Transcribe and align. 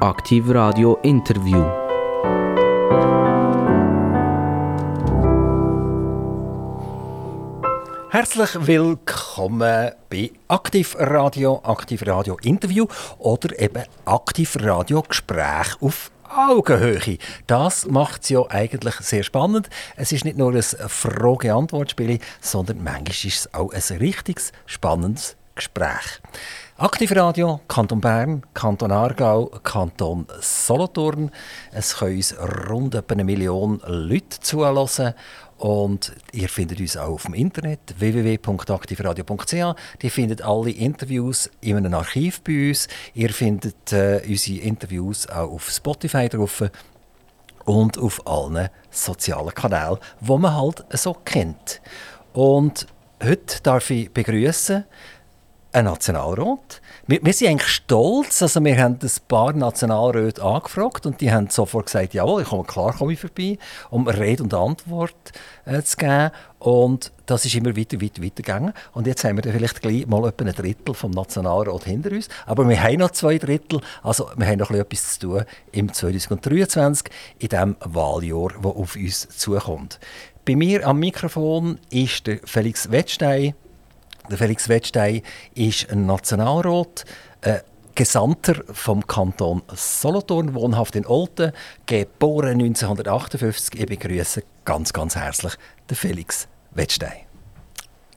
Aktiv 0.00 0.48
Radio 0.48 0.98
Interview. 1.02 1.62
Herzlich 8.08 8.66
willkommen 8.66 9.90
bei 10.08 10.30
Aktiv 10.48 10.96
Radio, 10.98 11.60
Aktiv 11.64 12.02
Radio 12.06 12.38
Interview 12.42 12.86
oder 13.18 13.60
eben 13.60 13.84
Aktiv 14.06 14.56
Radio 14.60 15.02
Gespräch 15.02 15.76
auf 15.82 16.10
Augenhöhe. 16.34 17.18
Das 17.46 17.84
macht 17.84 18.22
es 18.22 18.30
ja 18.30 18.40
eigentlich 18.48 18.94
sehr 18.94 19.22
spannend. 19.22 19.68
Es 19.96 20.12
ist 20.12 20.24
nicht 20.24 20.38
nur 20.38 20.54
ein 20.54 20.62
Frage-Antwort-Spiel, 20.62 22.20
sondern 22.40 22.82
manchmal 22.82 23.10
ist 23.10 23.24
es 23.26 23.52
auch 23.52 23.70
ein 23.70 23.98
richtiges 23.98 24.52
spannendes 24.64 25.36
Gespräch. 25.54 26.22
Aktivradio, 26.80 27.60
Kanton 27.68 28.00
Bern, 28.00 28.42
Kanton 28.54 28.90
Aargau, 28.90 29.50
Kanton 29.62 30.26
Solothurn. 30.40 31.30
Es 31.72 31.98
können 31.98 32.16
uns 32.16 32.34
rund 32.70 32.96
eine 33.12 33.22
Million 33.22 33.82
Leute 33.84 34.40
zuhören. 34.40 35.12
Und 35.58 36.14
ihr 36.32 36.48
findet 36.48 36.80
uns 36.80 36.96
auch 36.96 37.10
auf 37.10 37.24
dem 37.24 37.34
Internet 37.34 37.80
www.aktivradio.ch. 37.98 39.52
Ihr 39.52 40.10
findet 40.10 40.40
alle 40.40 40.70
Interviews 40.70 41.50
in 41.60 41.76
einem 41.76 41.92
Archiv 41.92 42.40
bei 42.40 42.70
uns. 42.70 42.88
Ihr 43.12 43.28
findet 43.28 43.92
äh, 43.92 44.22
unsere 44.26 44.60
Interviews 44.60 45.28
auch 45.28 45.52
auf 45.52 45.68
Spotify 45.68 46.30
drauf 46.30 46.64
und 47.66 47.98
auf 47.98 48.26
allen 48.26 48.70
sozialen 48.88 49.52
Kanälen, 49.52 49.98
wo 50.20 50.38
man 50.38 50.56
halt 50.56 50.86
so 50.94 51.12
kennt. 51.12 51.82
Und 52.32 52.86
heute 53.22 53.60
darf 53.62 53.90
ich 53.90 54.10
begrüßen 54.10 54.86
ein 55.72 55.84
Nationalrat. 55.84 56.80
Wir, 57.06 57.20
wir, 57.22 57.32
sind 57.32 57.48
eigentlich 57.48 57.68
stolz. 57.68 58.42
Also 58.42 58.62
wir 58.64 58.76
haben 58.76 58.98
ein 59.00 59.10
paar 59.28 59.52
Nationalräte 59.52 60.42
angefragt 60.42 61.06
und 61.06 61.20
die 61.20 61.32
haben 61.32 61.48
sofort 61.48 61.86
gesagt, 61.86 62.14
jawohl, 62.14 62.42
ich 62.42 62.48
komme, 62.48 62.64
klar 62.64 62.92
komme 62.92 63.12
ich 63.12 63.20
vorbei, 63.20 63.58
um 63.90 64.08
Rede 64.08 64.42
und 64.42 64.52
Antwort 64.52 65.14
äh, 65.64 65.82
zu 65.82 65.96
geben. 65.96 66.30
Und 66.58 67.12
das 67.26 67.44
ist 67.44 67.54
immer 67.54 67.76
weiter, 67.76 68.00
weiter, 68.00 68.22
weiter 68.22 68.42
gegangen. 68.42 68.72
Und 68.92 69.06
jetzt 69.06 69.24
haben 69.24 69.42
wir 69.42 69.52
vielleicht 69.52 69.80
gleich 69.80 70.06
mal 70.06 70.26
etwa 70.28 70.44
ein 70.44 70.52
Drittel 70.52 70.94
vom 70.94 71.12
Nationalrat 71.12 71.84
hinter 71.84 72.10
uns. 72.10 72.28
Aber 72.46 72.68
wir 72.68 72.82
haben 72.82 72.98
noch 72.98 73.12
zwei 73.12 73.38
Drittel. 73.38 73.80
Also 74.02 74.28
wir 74.36 74.46
haben 74.46 74.58
noch 74.58 74.70
etwas 74.72 75.18
zu 75.18 75.28
tun 75.28 75.44
im 75.72 75.92
2023, 75.92 77.08
in 77.38 77.48
dem 77.48 77.76
Wahljahr, 77.80 78.50
das 78.60 78.64
auf 78.64 78.96
uns 78.96 79.28
zukommt. 79.28 80.00
Bei 80.44 80.56
mir 80.56 80.86
am 80.86 80.98
Mikrofon 80.98 81.78
ist 81.90 82.26
der 82.26 82.40
Felix 82.44 82.90
Wettstein, 82.90 83.54
der 84.30 84.38
Felix 84.38 84.68
Wettstein 84.68 85.22
ist 85.54 85.90
ein 85.90 86.06
Nationalrat, 86.06 87.04
äh, 87.42 87.58
Gesandter 87.94 88.62
vom 88.72 89.06
Kanton 89.06 89.62
Solothurn, 89.74 90.54
wohnhaft 90.54 90.96
in 90.96 91.06
Olten, 91.06 91.52
geboren 91.86 92.60
1958. 92.60 93.78
Ich 93.78 93.86
begrüße 93.86 94.42
ganz, 94.64 94.92
ganz 94.92 95.16
herzlich 95.16 95.54
den 95.90 95.96
Felix 95.96 96.48
Wettstein. 96.70 97.26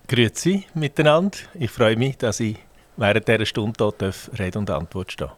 Grüezi 0.08 0.66
miteinander. 0.74 1.38
Ich 1.56 1.72
freue 1.72 1.98
mich, 1.98 2.18
dass 2.18 2.40
ich 2.40 2.58
während 2.96 3.28
dieser 3.28 3.46
Stunde 3.46 3.94
hier 4.00 4.14
Rede 4.38 4.60
und 4.60 4.70
Antwort 4.70 5.12
stehen 5.12 5.32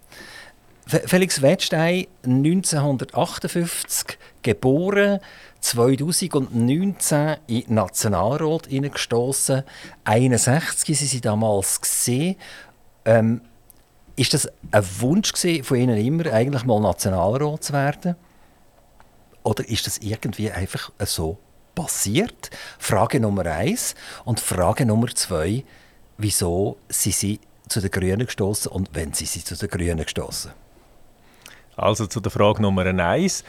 Felix 0.88 1.42
Wettstein, 1.42 2.06
1958 2.24 4.20
geboren, 4.46 5.20
2019 5.60 7.38
in 7.48 7.62
den 7.62 7.74
Nationalrat 7.74 8.68
hineingestoßen. 8.68 9.64
61 10.04 10.98
sie 10.98 11.06
sie 11.08 11.22
damals 11.22 11.82
gesehen. 11.82 12.36
Ähm, 13.04 13.42
ist 14.16 14.34
das 14.34 14.48
ein 14.72 14.86
Wunsch 15.00 15.34
von 15.64 15.78
Ihnen 15.78 15.98
immer, 15.98 16.32
eigentlich 16.32 16.64
mal 16.64 16.80
Nationalrat 16.80 17.64
zu 17.64 17.74
werden? 17.74 18.16
Oder 19.44 19.68
ist 19.68 19.88
das 19.88 19.98
irgendwie 19.98 20.52
einfach 20.52 20.92
so 21.00 21.38
passiert? 21.74 22.52
Frage 22.80 23.20
Nummer 23.20 23.46
eins. 23.48 23.96
Und 24.24 24.40
Frage 24.40 24.86
Nummer 24.86 25.08
zwei, 25.14 25.66
wieso 26.18 26.78
sind 26.88 27.16
Sie 27.16 27.40
zu 27.68 27.82
den 27.82 27.92
Grünen 27.92 28.26
gestoßen 28.26 28.72
und 28.72 28.92
wenn 28.94 29.14
Sie 29.14 29.26
sind 29.26 29.46
zu 29.46 29.56
den 29.56 29.70
Grünen 29.70 30.04
gestoßen? 30.04 30.65
Also 31.76 32.08
zu 32.08 32.20
der 32.20 32.32
Frage 32.32 32.62
Nummer 32.62 32.86
eins. 32.86 33.44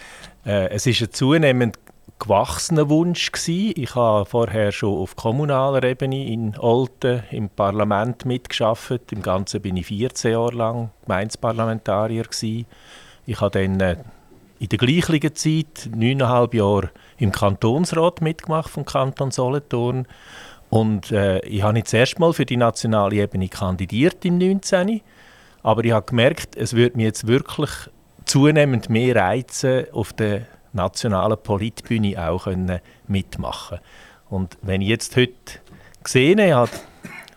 Äh, 0.45 0.71
es 0.71 0.87
ist 0.87 1.01
ein 1.03 1.13
zunehmend 1.13 1.79
gewachsener 2.19 2.89
Wunsch 2.89 3.31
gewesen. 3.31 3.75
Ich 3.77 3.95
habe 3.95 4.25
vorher 4.25 4.73
schon 4.73 4.97
auf 4.99 5.17
kommunaler 5.17 5.85
Ebene 5.85 6.27
in 6.27 6.59
Olten 6.59 7.23
im 7.31 7.49
Parlament 7.49 8.25
mitgeschafft. 8.25 9.13
Im 9.13 9.23
Ganzen 9.23 9.61
bin 9.61 9.77
ich 9.77 9.87
14 9.87 10.33
Jahre 10.33 10.55
lang 10.55 10.91
Gemeindeparlamentarier 11.03 12.25
gewesen. 12.25 12.67
Ich 13.27 13.41
habe 13.41 13.61
dann 13.61 13.81
äh, 13.81 13.97
in 14.59 14.69
der 14.69 14.79
gleichen 14.79 15.35
Zeit 15.35 15.91
neuneinhalb 15.95 16.55
Jahre 16.55 16.91
im 17.19 17.33
Kantonsrat 17.33 18.23
mitgemacht 18.23 18.71
vom 18.71 18.85
Kanton 18.85 19.31
Solothurn 19.31 20.07
und 20.71 21.13
äh, 21.13 21.41
ich 21.41 21.63
habe 21.63 21.75
nicht 21.75 21.87
das 21.87 21.95
erste 21.95 22.21
Mal 22.21 22.33
für 22.33 22.47
die 22.47 22.57
nationale 22.57 23.17
Ebene 23.17 23.49
kandidiert 23.49 24.25
im 24.25 24.39
19. 24.39 25.01
Aber 25.63 25.85
ich 25.85 25.93
habe 25.93 26.07
gemerkt, 26.07 26.57
es 26.57 26.75
würde 26.75 26.97
mir 26.97 27.05
jetzt 27.05 27.27
wirklich 27.27 27.71
zunehmend 28.27 28.91
mehr 28.91 29.17
reizen, 29.17 29.87
auf 29.93 30.13
der 30.13 30.47
nationalen 30.73 31.39
Politbühne 31.43 32.29
auch 32.29 32.45
können 32.45 32.81
mitmachen 33.09 33.79
Und 34.29 34.59
wenn 34.63 34.83
ich 34.83 34.89
jetzt 34.89 35.17
heute 35.17 35.35
gesehen 36.03 36.41
habe, 36.53 36.71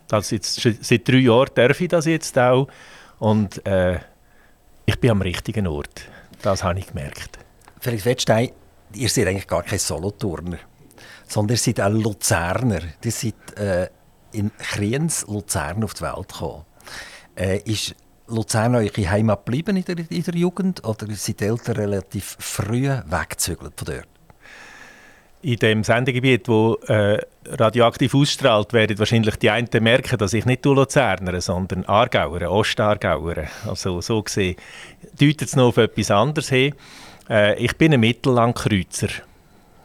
das 0.08 0.32
jetzt, 0.32 0.60
seit 0.82 1.08
drei 1.08 1.18
Jahren 1.18 1.50
darf 1.56 1.80
ich 1.80 1.88
das 1.88 2.06
jetzt 2.06 2.38
auch 2.38 2.68
und 3.20 3.66
äh, 3.66 4.00
ich 4.86 5.00
bin 5.00 5.12
am 5.12 5.22
richtigen 5.22 5.68
Ort. 5.68 6.02
Das 6.42 6.64
habe 6.64 6.80
ich 6.80 6.88
gemerkt. 6.88 7.38
Felix 7.80 8.06
Wettstein, 8.06 8.50
ihr 8.94 9.10
seid 9.10 9.28
eigentlich 9.28 9.48
gar 9.48 9.64
kein 9.64 9.80
Solothurner, 9.80 10.58
sondern 11.28 11.56
ihr 11.56 11.60
seid 11.60 11.80
ein 11.80 11.94
Luzerner. 11.94 12.82
Ihr 13.04 13.12
seid 13.12 13.58
äh, 13.58 13.90
in 14.32 14.52
Kriens 14.58 15.28
Luzern 15.28 15.84
auf 15.84 15.94
die 15.94 16.02
Welt 16.02 16.30
gekommen. 16.30 16.66
Äh, 17.36 17.60
ist 17.60 17.96
Luzern 18.30 18.76
eure 18.76 19.10
Heimat 19.10 19.46
geblieben 19.46 19.78
in 19.78 19.86
der, 19.86 19.98
in 20.10 20.24
der 20.24 20.36
Jugend 20.36 20.84
oder 20.86 21.08
sind 21.14 21.40
die 21.40 21.46
Eltern 21.46 21.76
relativ 21.76 22.38
früh 22.40 22.88
weggezügelt 22.88 23.74
von 23.76 23.86
dort? 23.86 24.08
In 25.42 25.56
dem 25.56 25.84
Sendegebiet, 25.86 26.50
wo 26.50 26.76
äh, 26.88 27.18
radioaktiv 27.46 28.14
ausstrahlt, 28.14 28.74
werden 28.74 29.00
wahrscheinlich 29.00 29.38
die 29.38 29.50
einen 29.50 29.70
merken, 29.82 30.18
dass 30.18 30.34
ich 30.34 30.46
nicht 30.46 30.66
Luzerner, 30.66 31.40
sondern 31.40 31.86
Aargauer, 31.86 32.42
Ostargauer. 32.42 33.46
Also 33.66 34.02
so 34.02 34.22
gesehen 34.22 34.58
deutet 35.18 35.44
es 35.44 35.56
noch 35.56 35.70
auf 35.70 35.78
etwas 35.78 36.12
anderes 36.12 36.50
hin. 36.50 36.76
Äh, 37.30 37.58
ich 37.64 37.78
bin 37.78 37.94
ein 37.94 38.02
Mittellandkreuzer. 38.02 39.08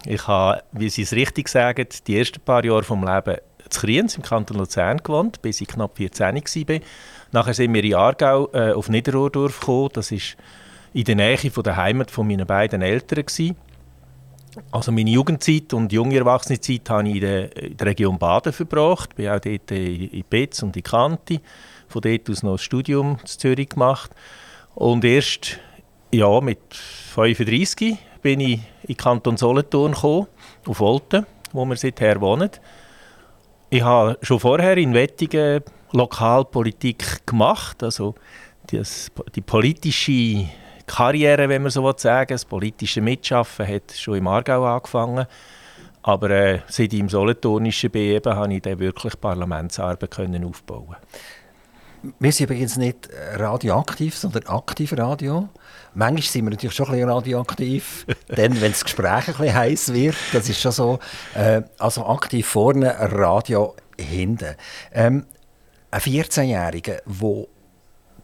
Ich 0.07 0.27
habe, 0.27 0.63
wie 0.73 0.91
Sie 0.91 1.03
es 1.03 1.13
richtig 1.13 1.49
sagen, 1.49 1.87
die 2.07 2.19
ersten 2.19 2.41
paar 2.41 2.65
Jahre 2.65 2.83
vom 2.83 3.07
Leben 3.07 3.39
zu 3.75 3.81
Kriens 3.81 4.17
im 4.17 4.23
Kanton 4.23 4.59
Luzern 4.59 4.99
gewohnt, 4.99 5.43
bis 5.43 5.61
ich 5.61 5.69
knapp 5.69 5.97
14 5.97 6.35
war. 6.35 6.81
Nachher 7.33 7.55
sind 7.55 7.75
wir 7.75 7.85
in 7.85 7.95
Aargau 7.95 8.49
äh, 8.53 8.73
auf 8.73 8.89
Niederrohrdorf 8.89 9.61
gekommen. 9.61 9.91
Das 9.93 10.13
ist 10.13 10.37
in 10.93 11.05
der 11.05 11.17
Nähe 11.17 11.51
von 11.51 11.63
der 11.63 11.77
Heimat 11.77 12.11
von 12.11 12.27
meinen 12.27 12.47
beiden 12.47 12.83
Eltern. 12.83 13.27
Gewesen. 13.27 13.57
Also 14.71 14.93
meine 14.93 15.11
Jugendzeit 15.11 15.73
und 15.73 15.93
junge 15.93 16.17
Erwachsenenzeit 16.17 16.89
habe 16.89 17.09
ich 17.09 17.17
in 17.17 17.21
der, 17.21 17.57
in 17.57 17.77
der 17.77 17.87
Region 17.89 18.19
Baden 18.19 18.53
verbracht. 18.53 19.11
Ich 19.11 19.17
bin 19.17 19.29
auch 19.29 19.41
dort 19.41 19.71
in 19.71 20.25
Betz 20.31 20.63
und 20.63 20.77
in 20.77 20.83
Kanti. 20.83 21.41
Von 21.89 22.03
dort 22.03 22.31
aus 22.31 22.43
noch 22.43 22.53
ein 22.53 22.59
Studium 22.59 23.19
in 23.21 23.27
Zürich 23.27 23.71
gemacht. 23.71 24.13
Und 24.75 25.05
erst 25.05 25.59
ja, 26.13 26.41
mit 26.41 26.61
35 26.73 27.99
bin 28.23 28.41
ich 28.41 28.61
in 28.85 28.97
Kanton 28.97 29.37
Solothurn 29.37 29.93
gekommen, 29.93 30.29
auf 30.67 30.81
Olten, 30.81 31.27
wo 31.53 31.65
wir 31.65 31.77
seither 31.77 32.21
wohnen. 32.21 32.51
Ich 33.75 33.83
habe 33.83 34.17
schon 34.23 34.39
vorher 34.39 34.77
in 34.77 34.95
Wettingen 34.95 35.61
Lokalpolitik 35.91 37.27
gemacht. 37.27 37.83
Also 37.83 38.15
das, 38.71 39.11
die 39.35 39.41
politische 39.41 40.49
Karriere, 40.87 41.49
wenn 41.49 41.63
man 41.63 41.73
so 41.73 41.93
sagen 41.97 42.35
das 42.35 42.45
politische 42.45 43.01
Mitschaffen 43.01 43.67
hat 43.67 43.91
schon 43.91 44.19
im 44.19 44.29
Aargau 44.29 44.65
angefangen. 44.65 45.27
Aber 46.03 46.31
äh, 46.31 46.61
seit 46.69 46.93
ich 46.93 47.01
im 47.01 47.09
Solothurnischen 47.09 47.91
bin, 47.91 48.23
konnte 48.23 48.55
ich 48.55 48.63
dann 48.63 48.79
wirklich 48.79 49.21
Parlamentsarbeit 49.21 50.09
können 50.09 50.45
aufbauen 50.45 50.95
Wir 52.21 52.31
sind 52.31 52.51
übrigens 52.51 52.77
nicht 52.77 53.09
radioaktiv, 53.35 54.17
sondern 54.17 54.47
aktiv 54.47 54.93
Radio. 54.97 55.49
Manchmal 55.95 56.23
sind 56.23 56.45
wir 56.45 56.51
natürlich 56.51 56.75
schon 56.75 56.87
ein 56.87 56.93
bisschen 56.93 57.09
radioaktiv, 57.09 58.07
dann, 58.29 58.61
wenn 58.61 58.73
das 58.73 58.85
Gespräch 58.85 59.29
ein 59.29 59.35
bisschen 59.35 59.55
heiß 59.55 59.95
wird. 59.95 60.17
Das 60.33 60.49
ist 60.49 60.61
schon 60.61 60.73
so. 60.73 60.99
Äh, 61.35 61.63
also 61.79 62.07
aktiv 62.07 62.47
vorne, 62.47 62.97
Radio 62.99 63.75
hinten. 63.99 64.57
Ähm, 64.93 65.27
ein 65.91 66.01
14-Jähriger, 66.01 67.01
der 67.07 67.47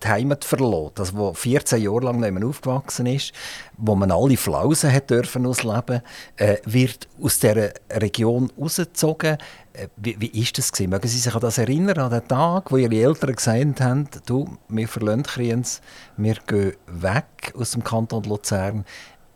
die 0.03 0.09
Heimat 0.09 0.45
verloren, 0.45 0.93
das 0.95 1.15
wo 1.15 1.33
14 1.33 1.83
Jahre 1.83 2.07
lang 2.07 2.21
nicht 2.21 2.33
mehr 2.33 2.47
aufgewachsen 2.47 3.07
ist, 3.07 3.33
wo 3.77 3.95
man 3.95 4.11
alle 4.11 4.37
Flausen 4.37 4.93
hat 4.93 5.11
dürfen 5.11 5.47
ausleben, 5.47 6.03
äh, 6.37 6.57
wird 6.65 7.09
aus 7.21 7.39
dieser 7.39 7.73
Region 7.91 8.51
rausgezogen. 8.59 9.39
Äh, 9.73 9.89
wie, 9.97 10.21
wie 10.21 10.41
ist 10.41 10.57
das 10.59 10.73
gewesen? 10.73 10.91
Mögen 10.91 11.09
Sie 11.09 11.19
sich 11.19 11.35
an 11.35 11.41
das 11.41 11.59
erinnern, 11.59 11.99
an 11.99 12.11
den 12.11 12.27
Tag, 12.27 12.73
wo 12.73 12.77
Ihre 12.77 12.95
Eltern 12.95 13.35
gesagt 13.35 13.81
haben, 13.81 14.09
du, 14.27 14.57
wir 14.69 14.89
verlassen 14.89 15.23
Kriens, 15.23 15.81
wir 16.17 16.37
gehen 16.47 16.75
weg 16.87 17.53
aus 17.57 17.73
dem 17.73 17.85
Kanton 17.85 18.25
Luzern. 18.25 18.85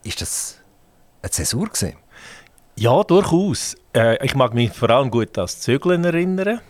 Ist 0.02 0.20
das 0.20 0.56
eine 1.22 1.30
Zäsur 1.30 1.66
gewesen? 1.66 1.96
Ja, 2.76 3.04
durchaus. 3.04 3.76
Äh, 3.94 4.24
ich 4.24 4.34
mag 4.34 4.54
mich 4.54 4.72
vor 4.72 4.90
allem 4.90 5.10
gut 5.10 5.38
an 5.38 5.44
das 5.44 5.60
Zügeln 5.60 6.04
erinnern. 6.04 6.60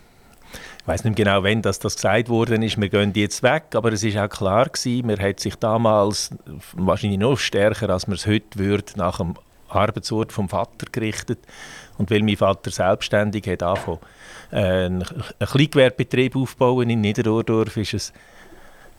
Ich 0.84 0.88
weiß 0.88 1.04
nicht 1.04 1.16
genau, 1.16 1.42
wann 1.42 1.62
das, 1.62 1.78
das 1.78 1.94
gesagt 1.94 2.28
worden 2.28 2.62
ist, 2.62 2.78
wir 2.78 2.90
gehen 2.90 3.10
jetzt 3.14 3.42
weg, 3.42 3.64
aber 3.72 3.90
es 3.94 4.04
ist 4.04 4.18
auch 4.18 4.28
klar 4.28 4.66
gewesen, 4.66 5.06
man 5.06 5.18
hat 5.18 5.40
sich 5.40 5.56
damals 5.56 6.28
wahrscheinlich 6.74 7.18
noch 7.18 7.38
stärker, 7.38 7.88
als 7.88 8.06
man 8.06 8.16
es 8.16 8.26
heute 8.26 8.58
würde, 8.58 8.92
nach 8.96 9.16
dem 9.16 9.32
Arbeitsort 9.70 10.30
vom 10.30 10.50
Vater 10.50 10.84
gerichtet. 10.92 11.38
Und 11.96 12.10
weil 12.10 12.22
mein 12.22 12.36
Vater 12.36 12.70
selbstständig 12.70 13.46
hat 13.48 13.62
angefangen, 13.62 14.00
äh, 14.52 14.56
einen 14.58 15.04
Kleingewerbebetrieb 15.38 16.36
aufbauen 16.36 16.90
in 16.90 17.00
Niederordorf, 17.00 17.78
ist 17.78 17.94
es 17.94 18.12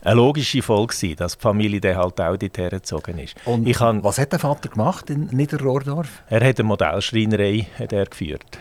eine 0.02 0.16
logische 0.16 0.62
Folge 0.62 1.14
dass 1.14 1.36
die 1.36 1.40
Familie 1.40 1.80
dann 1.80 1.98
halt 1.98 2.20
auch 2.20 2.36
dort 2.36 2.58
hergezogen 2.58 3.16
ist. 3.20 3.36
Und 3.44 3.64
ich 3.64 3.78
was 3.78 4.18
hat 4.18 4.32
der 4.32 4.40
Vater 4.40 4.70
gemacht 4.70 5.08
in 5.08 5.28
Niederordorf? 5.28 6.24
Er 6.30 6.44
hat 6.44 6.58
eine 6.58 6.66
Modellschreinerei 6.66 7.68
hat 7.78 7.92
er 7.92 8.06
geführt. 8.06 8.58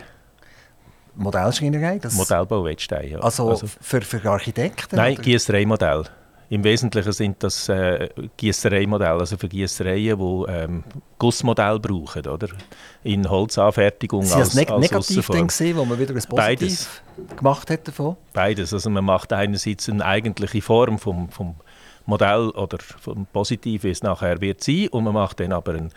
Modellschreinerei? 1.15 1.99
Das 1.99 2.15
Modellbau 2.15 2.63
Wettstein, 2.63 3.09
ja. 3.11 3.19
Also, 3.19 3.49
also 3.49 3.67
für, 3.67 4.01
für 4.01 4.29
Architekten? 4.29 4.95
Nein, 4.95 5.15
Gießereimodell. 5.15 6.05
Im 6.49 6.63
Wesentlichen 6.63 7.11
sind 7.11 7.41
das 7.41 7.69
äh, 7.69 8.09
Gießereimodelle, 8.37 9.19
also 9.19 9.35
für 9.35 9.47
Gießereien, 9.47 10.19
die 10.19 10.51
ähm, 10.51 10.83
Gussmodell 11.17 11.79
brauchen, 11.79 12.27
oder? 12.27 12.49
In 13.03 13.27
Holzanfertigung 13.27 14.23
Sie 14.23 14.35
als, 14.35 14.53
neg 14.53 14.69
als 14.69 14.81
negativ 14.81 15.27
dann 15.27 15.47
gesehen, 15.47 15.75
wo 15.75 15.85
man 15.85 15.97
wieder 15.97 16.13
ein 16.13 16.21
Positiv 16.21 16.35
Beides. 16.35 17.01
gemacht 17.35 17.69
hat 17.71 17.87
davon? 17.87 18.15
Beides. 18.33 18.73
Also 18.73 18.89
man 18.91 19.05
macht 19.05 19.33
einerseits 19.33 19.89
eine 19.89 20.05
eigentliche 20.05 20.61
Form 20.61 20.99
vom, 20.99 21.29
vom 21.29 21.55
Modell 22.05 22.49
oder 22.51 22.77
vom 22.79 23.25
Positiv, 23.25 23.83
wie 23.83 23.89
es 23.89 24.03
nachher 24.03 24.39
wird 24.39 24.63
sein, 24.63 24.87
und 24.89 25.03
man 25.03 25.15
macht 25.15 25.39
dann 25.39 25.51
aber 25.51 25.73
ein, 25.73 25.91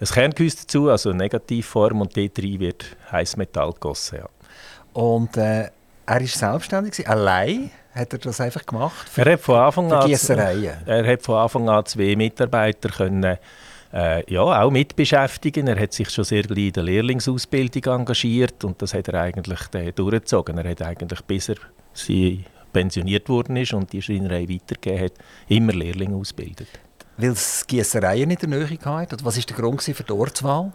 ein 0.00 0.06
Kerngehäuse 0.06 0.58
dazu, 0.62 0.88
also 0.88 1.10
eine 1.10 1.18
Negativform, 1.18 2.00
und 2.00 2.16
dort 2.16 2.38
drin 2.38 2.60
wird 2.60 2.96
heißes 3.12 3.36
Metall 3.36 3.72
gegossen. 3.72 4.20
Ja. 4.20 4.28
Und 4.94 5.36
äh, 5.36 5.68
er 6.06 6.20
ist 6.20 6.38
selbstständig, 6.38 7.06
allein 7.08 7.70
hat 7.94 8.12
er 8.12 8.18
das 8.18 8.40
einfach 8.40 8.64
gemacht? 8.64 9.06
er 9.16 9.32
hat 9.32 9.40
von 9.40 9.56
Anfang 9.56 9.92
an, 9.92 10.10
er 10.10 11.06
hat 11.06 11.22
von 11.22 11.36
Anfang 11.36 11.68
an 11.68 11.86
zwei 11.86 12.16
Mitarbeiter 12.16 12.88
können, 12.88 13.38
äh, 13.92 14.32
ja, 14.32 14.40
auch 14.40 14.70
mitbeschäftigen. 14.70 15.68
Er 15.68 15.80
hat 15.80 15.92
sich 15.92 16.10
schon 16.10 16.24
sehr 16.24 16.42
gleich 16.42 16.66
in 16.66 16.72
der 16.72 16.82
Lehrlingsausbildung 16.82 18.00
engagiert 18.00 18.64
und 18.64 18.80
das 18.82 18.94
hat 18.94 19.08
er 19.08 19.20
eigentlich 19.20 19.60
äh, 19.74 19.92
durchgezogen. 19.92 20.58
Er 20.58 20.70
hat 20.70 20.82
eigentlich, 20.82 21.20
bis 21.22 21.50
er 21.50 21.56
sie 21.92 22.44
pensioniert 22.72 23.28
worden 23.28 23.56
ist 23.56 23.72
und 23.72 23.92
die 23.92 24.02
Schreinerei 24.02 24.48
weitergegeben 24.48 25.04
hat, 25.04 25.12
immer 25.48 25.72
Lehrlinge 25.72 26.16
ausgebildet. 26.16 26.68
Weil 27.16 27.30
es 27.30 27.64
Gießereien 27.66 28.30
in 28.30 28.36
der 28.36 28.48
Nähe 28.48 28.68
hatte? 28.84 29.16
Was 29.22 29.36
war 29.36 29.44
der 29.44 29.56
Grund 29.56 29.82
für 29.82 30.02
die 30.02 30.12
Ortswahl? 30.12 30.72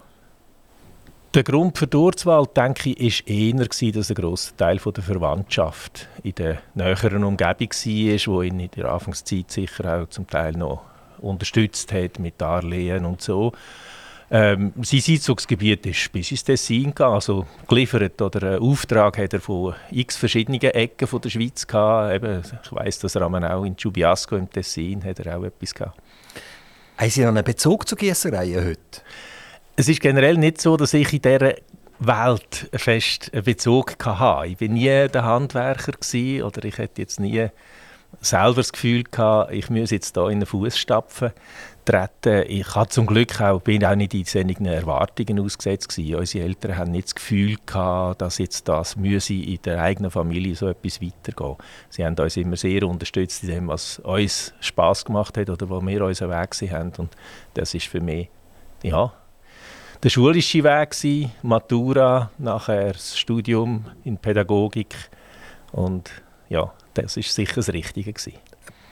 Der 1.35 1.43
Grund 1.43 1.77
für 1.77 1.85
die 1.85 1.95
Ortswahl, 1.95 2.47
denke 2.47 2.89
ich, 2.89 3.23
war 3.27 3.35
eher, 3.35 3.91
dass 3.91 4.09
ein 4.09 4.15
grosser 4.15 4.57
Teil 4.57 4.79
der 4.79 5.03
Verwandtschaft 5.03 6.07
in 6.23 6.33
der 6.33 6.57
näheren 6.73 7.23
Umgebung 7.23 7.69
war, 7.69 8.41
die 8.41 8.47
ihn 8.47 8.59
in 8.59 8.71
der 8.75 8.85
Anfangszeit 8.85 9.51
sicher 9.51 10.01
auch 10.01 10.09
zum 10.09 10.25
Teil 10.25 10.53
noch 10.53 10.81
unterstützt 11.19 11.93
hat 11.93 12.17
mit 12.17 12.41
Darlehen 12.41 13.05
und 13.05 13.21
so. 13.21 13.51
Ähm, 14.31 14.73
sein 14.81 15.03
Einzugsgebiet 15.07 15.85
ist 15.85 16.11
bis 16.11 16.31
ins 16.31 16.43
Tessin 16.43 16.85
gegangen, 16.85 17.13
also 17.13 17.45
geliefert 17.67 18.19
oder 18.23 18.53
einen 18.53 18.61
Auftrag 18.63 19.19
hat 19.19 19.33
er 19.33 19.39
von 19.39 19.75
x 19.91 20.17
verschiedenen 20.17 20.61
Ecken 20.61 21.07
von 21.07 21.21
der 21.21 21.29
Schweiz 21.29 21.67
gehabt. 21.67 22.15
Eben, 22.15 22.41
ich 22.41 22.71
weiß, 22.71 22.99
dass 22.99 23.13
er 23.13 23.27
auch 23.27 23.63
in 23.63 23.75
Giubiasco 23.75 24.35
im 24.35 24.49
Tessin 24.49 25.03
hat 25.03 25.19
er 25.19 25.37
auch 25.37 25.43
etwas 25.43 25.75
gehabt. 25.75 25.99
Haben 26.97 27.09
Sie 27.11 27.21
noch 27.21 27.29
einen 27.29 27.43
Bezug 27.43 27.87
zu 27.87 27.95
Gießereien 27.95 28.65
heute? 28.65 29.01
Es 29.79 29.87
ist 29.87 30.01
generell 30.01 30.35
nicht 30.35 30.59
so, 30.59 30.75
dass 30.75 30.93
ich 30.93 31.13
in 31.13 31.21
dieser 31.21 31.53
Welt 31.99 32.69
fest 32.73 33.31
einen 33.33 33.45
Bezug 33.45 33.95
hatte. 34.05 34.47
Ich 34.47 34.59
war 34.59 34.67
nie 34.67 35.07
der 35.07 35.23
Handwerker 35.23 35.93
oder 36.45 36.65
ich 36.65 36.77
hätte 36.77 37.01
jetzt 37.01 37.21
nie 37.21 37.47
selber 38.19 38.55
das 38.55 38.73
Gefühl 38.73 39.05
ich 39.51 39.69
muss 39.69 39.91
jetzt 39.91 40.17
hier 40.17 40.27
in 40.27 40.41
den 40.41 40.47
Fußstapfen 40.47 41.31
treten. 41.85 42.43
Ich 42.49 42.75
hatte 42.75 42.89
zum 42.89 43.05
Glück 43.05 43.39
auch, 43.39 43.61
bin 43.61 43.85
auch 43.85 43.95
nicht 43.95 44.13
in 44.13 44.25
solchen 44.25 44.65
Erwartungen 44.65 45.39
ausgesetzt 45.39 45.95
gewesen. 45.95 46.15
Unsere 46.15 46.43
Eltern 46.43 46.77
haben 46.77 46.91
nicht 46.91 47.07
das 47.07 47.15
Gefühl 47.15 47.55
dass 47.65 48.37
jetzt 48.37 48.67
das 48.67 48.97
müsse 48.97 49.33
in 49.33 49.61
der 49.63 49.81
eigenen 49.81 50.11
Familie 50.11 50.55
so 50.55 50.67
etwas 50.67 51.01
weitergehen. 51.01 51.55
Sie 51.89 52.05
haben 52.05 52.15
uns 52.15 52.35
immer 52.35 52.57
sehr 52.57 52.83
unterstützt 52.83 53.43
in 53.43 53.49
dem, 53.51 53.67
was 53.69 53.99
uns 53.99 54.53
Spaß 54.59 55.05
gemacht 55.05 55.37
hat 55.37 55.49
oder 55.49 55.69
wo 55.69 55.79
wir 55.79 56.03
unseren 56.03 56.31
Weg 56.31 56.69
haben. 56.69 56.91
Und 56.97 57.15
das 57.53 57.73
ist 57.73 57.87
für 57.87 58.01
mich, 58.01 58.27
ja, 58.83 59.13
der 60.03 60.09
schulische 60.09 60.63
Weg 60.63 60.91
gewesen, 60.91 61.31
Matura, 61.41 62.31
nachher 62.37 62.93
das 62.93 63.17
Studium 63.17 63.85
in 64.03 64.17
Pädagogik 64.17 64.95
und 65.71 66.09
ja, 66.47 66.71
das 66.93 67.17
ist 67.17 67.33
sicher 67.33 67.55
das 67.55 67.69
Richtige 67.69 68.13
gewesen. 68.13 68.33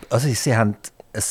Also 0.09 0.27
Sie 0.27 0.55
haben 0.55 0.75
ein 1.13 1.23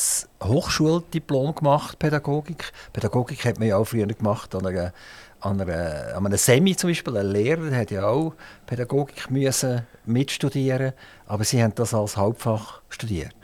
Hochschuldiplom 0.43 1.55
gemacht, 1.55 1.99
Pädagogik. 1.99 2.71
Pädagogik 2.91 3.45
hat 3.45 3.59
man 3.59 3.69
ja 3.69 3.77
auch 3.77 3.85
früher 3.85 4.07
gemacht 4.07 4.53
an 4.55 4.65
einer, 4.65 4.93
an 5.39 5.61
einer, 5.61 6.15
an 6.15 6.25
einer 6.25 6.37
Semi 6.37 6.75
zum 6.75 6.89
Beispiel. 6.89 7.15
Ein 7.15 7.27
Lehrer 7.27 7.75
hat 7.75 7.91
ja 7.91 8.07
auch 8.07 8.33
Pädagogik 8.65 9.29
müssen 9.29 9.85
mitstudieren, 10.05 10.93
aber 11.27 11.43
Sie 11.43 11.61
haben 11.63 11.75
das 11.75 11.93
als 11.93 12.17
Hauptfach 12.17 12.81
studiert. 12.89 13.35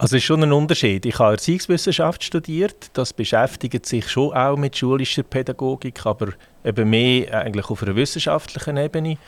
Also 0.00 0.16
es 0.16 0.22
ist 0.22 0.28
schon 0.28 0.42
ein 0.42 0.52
Unterschied. 0.54 1.04
Ich 1.04 1.18
habe 1.18 1.32
Erziehungswissenschaft 1.32 2.24
studiert. 2.24 2.90
Das 2.94 3.12
beschäftigt 3.12 3.84
sich 3.84 4.08
schon 4.08 4.32
auch 4.32 4.56
mit 4.56 4.74
schulischer 4.74 5.22
Pädagogik, 5.22 6.06
aber 6.06 6.28
eben 6.64 6.88
mehr 6.88 7.34
eigentlich 7.34 7.68
auf 7.68 7.82
einer 7.82 7.94
wissenschaftlichen 7.94 8.78
Ebene. 8.78 9.18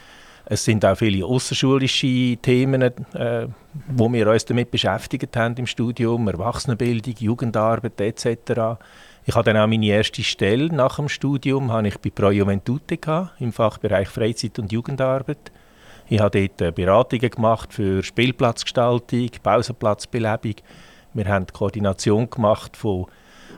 Es 0.47 0.65
sind 0.65 0.83
auch 0.87 0.97
viele 0.97 1.27
außerschulische 1.27 2.39
Themen, 2.41 2.81
äh, 2.81 3.49
wo 3.87 4.11
wir 4.11 4.27
uns 4.29 4.47
damit 4.47 4.71
beschäftigt 4.71 5.37
haben 5.37 5.57
im 5.57 5.67
Studium, 5.67 6.27
Erwachsenenbildung, 6.27 7.17
Jugendarbeit 7.19 8.01
etc. 8.01 8.81
Ich 9.27 9.35
habe 9.35 9.45
dann 9.45 9.59
auch 9.59 9.67
meine 9.67 9.85
erste 9.85 10.25
Stelle 10.25 10.75
nach 10.75 10.97
dem 10.97 11.11
Studium 11.11 11.71
habe 11.71 11.89
ich 11.89 11.99
bei 11.99 12.09
Pro 12.09 12.31
Juventute 12.31 13.29
im 13.41 13.53
Fachbereich 13.53 14.09
Freizeit 14.09 14.59
und 14.59 14.73
Jugendarbeit. 14.73 15.53
Ich 16.13 16.21
habe 16.21 16.47
dort 16.47 16.61
äh, 16.61 16.71
Beratungen 16.71 17.31
gemacht 17.31 17.73
für 17.73 18.03
Spielplatzgestaltung, 18.03 19.31
Pausenplatzbelebung. 19.43 20.57
Wir 21.15 21.25
haben 21.25 21.47
die 21.47 21.53
Koordination 21.55 22.29
gemacht 22.29 22.77
von 22.77 23.07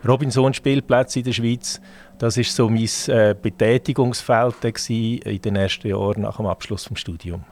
Robinson-Spielplätzen 0.07 1.19
in 1.19 1.25
der 1.25 1.33
Schweiz. 1.33 1.81
Das 2.17 2.37
war 2.37 2.45
so 2.45 2.71
mein 2.71 2.89
äh, 3.09 3.35
Betätigungsfeld 3.35 4.55
in 4.89 5.43
den 5.43 5.57
ersten 5.57 5.89
Jahren 5.89 6.23
nach 6.23 6.37
dem 6.37 6.47
Abschluss 6.47 6.85
des 6.85 7.01
Studiums. 7.01 7.43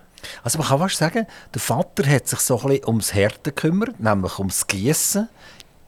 Also 0.44 0.58
man 0.58 0.68
kann 0.68 0.78
fast 0.78 0.98
sagen, 0.98 1.26
der 1.52 1.60
Vater 1.60 2.08
hat 2.08 2.28
sich 2.28 2.38
so 2.38 2.60
ein 2.60 2.68
bisschen 2.68 2.86
ums 2.86 3.12
Härte 3.12 3.50
gekümmert, 3.50 3.98
nämlich 3.98 4.38
ums 4.38 4.64
Gießen 4.68 5.28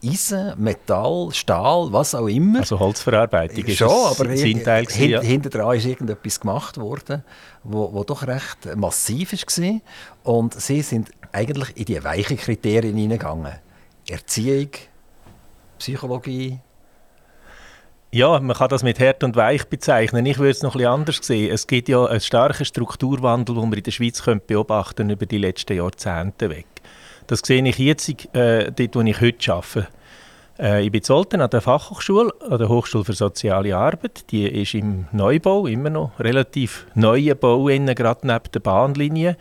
Eisen, 0.04 0.52
Metall, 0.58 1.28
Stahl, 1.32 1.92
was 1.92 2.14
auch 2.14 2.26
immer. 2.26 2.60
Also 2.60 2.78
Holzverarbeitung 2.78 3.64
ist 3.64 3.78
Schon, 3.78 3.88
aber 3.90 4.28
hin, 4.30 4.62
Teil 4.62 4.86
ja. 4.98 5.20
hinter 5.20 5.50
dran 5.50 5.76
ist 5.76 5.86
irgendetwas 5.86 6.40
gemacht 6.40 6.78
worden, 6.78 7.24
wo, 7.62 7.92
wo 7.92 8.04
doch 8.04 8.26
recht 8.26 8.76
massiv 8.76 9.32
war. 9.32 9.80
Und 10.22 10.60
sie 10.60 10.82
sind 10.82 11.10
eigentlich 11.32 11.76
in 11.76 11.84
die 11.86 12.02
weichen 12.04 12.36
Kriterien 12.36 12.96
hineingegangen. 12.96 13.54
Erziehung, 14.08 14.70
Psychologie. 15.78 16.58
Ja, 18.10 18.38
man 18.38 18.56
kann 18.56 18.68
das 18.68 18.84
mit 18.84 19.00
hart 19.00 19.24
und 19.24 19.34
weich 19.34 19.66
bezeichnen. 19.66 20.24
Ich 20.26 20.38
würde 20.38 20.50
es 20.50 20.62
noch 20.62 20.76
etwas 20.76 20.86
anders 20.86 21.18
sehen. 21.22 21.52
Es 21.52 21.66
gibt 21.66 21.88
ja 21.88 22.04
einen 22.04 22.20
starken 22.20 22.64
Strukturwandel, 22.64 23.56
den 23.56 23.70
wir 23.70 23.78
in 23.78 23.82
der 23.82 23.90
Schweiz 23.90 24.22
beobachten 24.46 25.10
über 25.10 25.26
die 25.26 25.38
letzten 25.38 25.76
Jahrzehnte 25.76 26.48
weg. 26.50 26.66
Das 27.26 27.40
sehe 27.40 27.66
ich 27.66 27.78
jetzt, 27.78 28.08
äh, 28.34 28.70
dort, 28.70 28.96
wo 28.96 29.00
ich 29.00 29.20
heute 29.20 29.52
arbeite. 29.52 29.88
Äh, 30.58 30.84
ich 30.84 30.92
bin 30.92 31.02
Zolten 31.02 31.40
an 31.40 31.50
der 31.50 31.62
Fachhochschule, 31.62 32.32
an 32.48 32.58
der 32.58 32.68
Hochschule 32.68 33.04
für 33.04 33.14
Soziale 33.14 33.76
Arbeit. 33.76 34.30
Die 34.30 34.46
ist 34.46 34.74
im 34.74 35.06
Neubau, 35.12 35.66
immer 35.66 35.90
noch 35.90 36.18
relativ 36.20 36.86
neuer 36.94 37.34
Bau, 37.34 37.66
gerade 37.66 38.26
neben 38.26 38.52
der 38.52 38.60
Bahnlinie. 38.60 39.36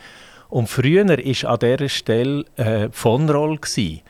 Und 0.50 0.70
früher 0.70 1.08
war 1.08 1.52
an 1.52 1.60
dieser 1.60 1.90
Stelle 1.90 2.46
äh, 2.56 2.90
von 2.92 3.30
Roll. 3.30 3.60
Die 3.76 4.02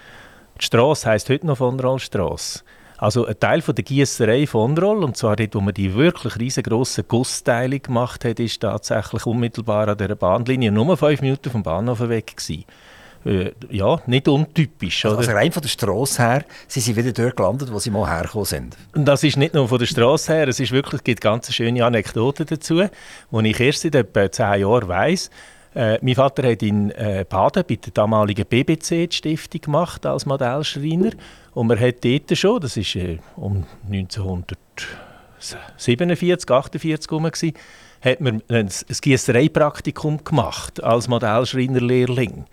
Strasse 0.59 1.09
heisst 1.09 1.29
heute 1.29 1.47
noch 1.47 1.57
von 1.57 1.79
Rollstrasse. 1.79 2.63
Also 2.97 3.25
ein 3.25 3.39
Teil 3.39 3.61
von 3.61 3.75
der 3.75 3.83
Gießerei 3.83 4.45
von 4.45 4.77
Roll, 4.77 5.03
und 5.03 5.17
zwar 5.17 5.35
dort, 5.35 5.55
wo 5.55 5.61
man 5.61 5.73
die 5.73 5.93
wirklich 5.95 6.39
riesengroßen 6.39 7.05
Gussteile 7.07 7.79
gemacht 7.79 8.23
hat, 8.23 8.39
ist 8.39 8.61
tatsächlich 8.61 9.25
unmittelbar 9.25 9.87
an 9.89 9.97
dieser 9.97 10.15
Bahnlinie 10.15 10.71
nur 10.71 10.95
fünf 10.95 11.21
Minuten 11.21 11.49
vom 11.49 11.63
Bahnhof 11.63 12.07
weg 12.07 12.37
gewesen. 12.37 12.65
Äh, 13.25 13.51
ja, 13.69 13.99
nicht 14.05 14.27
untypisch. 14.27 15.05
Also, 15.05 15.17
also 15.17 15.31
rein 15.31 15.51
von 15.51 15.61
der 15.61 15.69
Straße 15.69 16.21
her, 16.21 16.45
Sie 16.67 16.79
sind 16.79 16.95
wieder 16.95 17.11
dort 17.11 17.37
gelandet, 17.37 17.71
wo 17.71 17.79
Sie 17.79 17.89
mal 17.89 18.09
hergekommen 18.09 18.45
sind. 18.45 18.77
Das 18.93 19.23
ist 19.23 19.37
nicht 19.37 19.53
nur 19.53 19.67
von 19.67 19.79
der 19.79 19.85
Straße 19.85 20.33
her, 20.33 20.47
es 20.47 20.59
ist 20.59 20.71
wirklich, 20.71 20.99
es 20.99 21.03
gibt 21.03 21.21
ganz 21.21 21.51
schöne 21.53 21.85
Anekdoten 21.85 22.45
dazu, 22.45 22.83
die 23.31 23.49
ich 23.49 23.59
erst 23.59 23.81
seit 23.81 23.95
etwa 23.95 24.31
zehn 24.31 24.61
Jahren 24.61 24.87
weiss. 24.87 25.29
Äh, 25.75 25.97
mein 26.01 26.15
Vater 26.15 26.51
hat 26.51 26.61
in 26.61 26.91
äh, 26.91 27.25
Baden 27.27 27.63
bei 27.67 27.75
der 27.75 27.91
damaligen 27.93 28.45
BBC 28.45 29.09
die 29.09 29.11
Stiftung 29.11 29.61
gemacht 29.61 30.05
als 30.05 30.27
Modellschreiner 30.27 31.09
und 31.53 31.67
man 31.67 31.79
hat 31.79 32.05
dort 32.05 32.37
schon, 32.37 32.61
das 32.61 32.77
war 32.77 33.01
äh, 33.01 33.17
um 33.35 33.65
1947, 33.87 36.51
48 36.51 37.09
herum, 37.09 37.25
hat 37.25 38.21
man 38.21 38.43
ein, 38.49 38.67
ein 38.67 38.97
Gießereipraktikum 39.01 40.23
gemacht 40.23 40.83
als 40.83 41.07
Modellschreinerlehrling. 41.07 42.45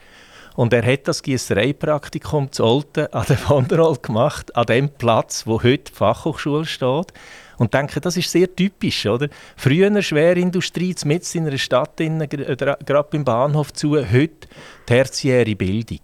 Und 0.57 0.73
er 0.73 0.85
hat 0.85 1.09
das 1.09 1.23
Gießereipraktikum 1.23 2.53
zu 2.53 2.65
Olten 2.65 3.07
an 3.13 3.25
der 3.29 3.49
Wanderol 3.49 3.97
gemacht, 4.01 4.55
an 4.57 4.67
dem 4.67 4.89
Platz, 4.89 5.47
wo 5.47 5.63
heute 5.63 5.91
die 5.91 5.93
Fachhochschule 5.93 6.65
steht. 6.65 7.13
Und 7.59 7.75
denke, 7.75 8.01
das 8.01 8.17
ist 8.17 8.31
sehr 8.31 8.55
typisch, 8.55 9.05
oder? 9.07 9.29
Früher 9.57 10.03
Schwerindustrie, 10.03 10.95
mitten 11.05 11.39
in 11.39 11.47
einer 11.47 11.59
Stadt, 11.59 11.99
gerade 11.99 13.09
beim 13.11 13.25
Bahnhof 13.25 13.73
zu, 13.73 13.97
heute 13.97 14.49
tertiäre 14.87 15.55
Bildung 15.55 16.01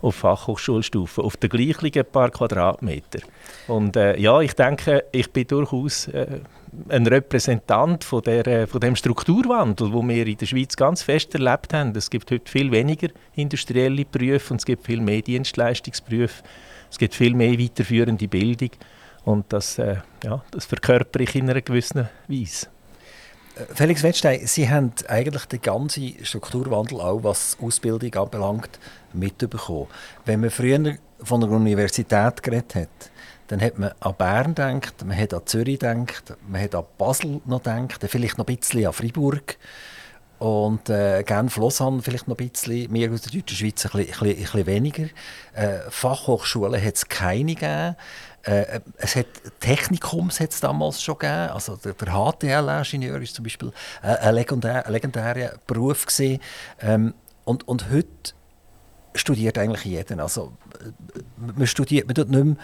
auf 0.00 0.16
Fachhochschulstufe, 0.16 1.22
auf 1.22 1.36
der 1.36 1.48
gleichen 1.48 2.04
paar 2.04 2.30
Quadratmeter. 2.30 3.20
Und 3.68 3.96
äh, 3.96 4.18
ja, 4.18 4.40
ich 4.40 4.54
denke, 4.54 5.04
ich 5.12 5.32
bin 5.32 5.46
durchaus 5.46 6.08
äh, 6.08 6.40
ein 6.88 7.06
Repräsentant 7.06 8.04
von, 8.04 8.22
der, 8.22 8.46
äh, 8.46 8.66
von 8.66 8.80
dem 8.80 8.96
Strukturwandel, 8.96 9.92
wo 9.92 10.02
wir 10.02 10.26
in 10.26 10.36
der 10.36 10.46
Schweiz 10.46 10.76
ganz 10.76 11.02
fest 11.02 11.34
erlebt 11.34 11.74
haben. 11.74 11.94
Es 11.94 12.08
gibt 12.08 12.30
heute 12.30 12.50
viel 12.50 12.70
weniger 12.72 13.08
industrielle 13.34 14.04
Berufe 14.04 14.54
und 14.54 14.60
es 14.60 14.64
gibt 14.64 14.86
viel 14.86 15.00
mehr 15.00 15.22
Dienstleistungsberufe. 15.22 16.42
Es 16.90 16.98
gibt 16.98 17.14
viel 17.14 17.34
mehr 17.34 17.58
weiterführende 17.58 18.28
Bildung 18.28 18.70
und 19.24 19.52
das, 19.52 19.78
äh, 19.78 19.96
ja, 20.24 20.42
das 20.50 20.64
verkörper 20.64 21.20
ich 21.20 21.34
in 21.34 21.48
einer 21.48 21.60
gewissen 21.60 22.08
Weise. 22.28 22.68
Äh, 23.56 23.74
Felix 23.74 24.02
Wettstein, 24.02 24.46
Sie 24.46 24.68
haben 24.68 24.92
eigentlich 25.08 25.44
den 25.46 25.60
ganzen 25.60 26.24
Strukturwandel, 26.24 27.00
auch 27.00 27.22
was 27.22 27.56
Ausbildung 27.60 28.14
anbelangt, 28.14 28.80
mitbekommen. 29.12 29.88
Wenn 30.24 30.40
man 30.40 30.50
früher 30.50 30.96
von 31.22 31.42
einer 31.42 31.52
Universität 31.52 32.42
geredet 32.42 32.74
hat, 32.74 33.11
dann 33.48 33.60
hat 33.60 33.78
man 33.78 33.92
an 34.00 34.14
Bern 34.16 34.54
gedacht, 34.54 35.04
man 35.04 35.16
hat 35.16 35.34
an 35.34 35.46
Zürich 35.46 35.78
gedacht, 35.78 36.34
man 36.48 36.60
hat 36.60 36.74
an 36.74 36.84
Basel 36.98 37.40
noch 37.44 37.62
gedacht, 37.62 38.04
vielleicht 38.06 38.38
noch 38.38 38.46
ein 38.46 38.56
bisschen 38.56 38.86
an 38.86 38.92
Freiburg 38.92 39.58
und 40.42 40.90
äh, 40.90 41.22
Genf, 41.22 41.56
Lausanne 41.56 42.02
vielleicht 42.02 42.26
noch 42.26 42.36
ein 42.36 42.48
bisschen, 42.48 42.90
mehr 42.90 43.12
aus 43.12 43.22
der 43.22 43.30
deutschen 43.30 43.56
Schweiz 43.56 43.86
ein 43.86 43.92
bisschen, 43.92 44.28
ein 44.28 44.36
bisschen 44.36 44.66
weniger. 44.66 45.04
Äh, 45.54 45.78
Fachhochschulen 45.88 46.84
hat 46.84 46.96
es 46.96 47.06
keine 47.06 47.54
gegeben. 47.54 47.94
Äh, 48.42 48.80
es 48.96 49.14
hat 49.14 49.26
Technikums 49.60 50.40
hat 50.40 50.50
es 50.50 50.58
damals 50.58 51.00
schon 51.00 51.16
gegeben. 51.18 51.50
Also 51.50 51.76
der, 51.76 51.92
der 51.92 52.08
HTL-Ingenieur 52.08 53.20
ist 53.20 53.36
zum 53.36 53.44
Beispiel 53.44 53.70
äh, 54.02 54.16
ein, 54.16 54.34
legendär, 54.34 54.84
ein 54.84 54.92
legendärer 54.92 55.52
Beruf. 55.68 56.06
Ähm, 56.18 57.14
und, 57.44 57.68
und 57.68 57.90
heute 57.92 58.34
studiert 59.14 59.58
eigentlich 59.58 59.84
jeder. 59.84 60.18
Also 60.24 60.54
äh, 60.80 61.20
man 61.36 61.68
studiert, 61.68 62.08
man 62.08 62.16
tut 62.16 62.30
nicht 62.30 62.44
mehr 62.44 62.56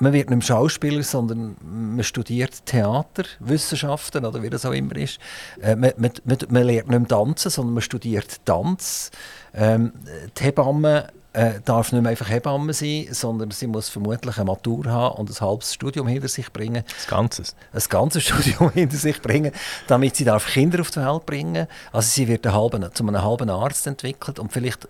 man 0.00 0.12
wird 0.12 0.30
nicht 0.30 0.38
mehr 0.38 0.46
Schauspieler, 0.46 1.02
sondern 1.02 1.56
man 1.62 2.04
studiert 2.04 2.66
Theaterwissenschaften 2.66 4.24
oder 4.24 4.42
wie 4.42 4.50
das 4.50 4.66
auch 4.66 4.72
immer 4.72 4.96
ist. 4.96 5.18
Äh, 5.60 5.76
man, 5.76 5.92
man, 5.96 6.12
man, 6.24 6.64
lernt 6.64 6.88
nicht 6.88 6.98
mehr 6.98 7.08
tanzen, 7.08 7.50
sondern 7.50 7.74
man 7.74 7.82
studiert 7.82 8.44
Tanz. 8.44 9.10
Ähm, 9.54 9.92
die 10.38 10.44
Hebamme 10.44 11.08
äh, 11.34 11.60
darf 11.64 11.92
nicht 11.92 12.02
mehr 12.02 12.10
einfach 12.10 12.28
Hebamme 12.28 12.72
sein, 12.72 13.08
sondern 13.10 13.50
sie 13.50 13.66
muss 13.66 13.88
vermutlich 13.88 14.36
eine 14.36 14.46
Matur 14.46 14.86
haben 14.86 15.16
und 15.16 15.30
ein 15.30 15.40
halbes 15.40 15.74
Studium 15.74 16.06
hinter 16.06 16.28
sich 16.28 16.52
bringen. 16.52 16.84
Das 16.96 17.06
Ganzes. 17.06 17.56
Ein 17.72 17.82
ganzes 17.88 18.22
Studium 18.24 18.70
hinter 18.70 18.96
sich 18.96 19.20
bringen, 19.20 19.52
damit 19.86 20.16
sie 20.16 20.24
darf 20.24 20.46
Kinder 20.46 20.80
auf 20.80 20.90
die 20.90 21.00
Welt 21.00 21.26
bringen. 21.26 21.66
Also 21.92 22.08
sie 22.08 22.28
wird 22.28 22.46
halben, 22.46 22.88
zu 22.94 23.06
einem 23.06 23.22
halben 23.22 23.50
Arzt 23.50 23.86
entwickelt 23.86 24.38
und 24.38 24.52
vielleicht 24.52 24.88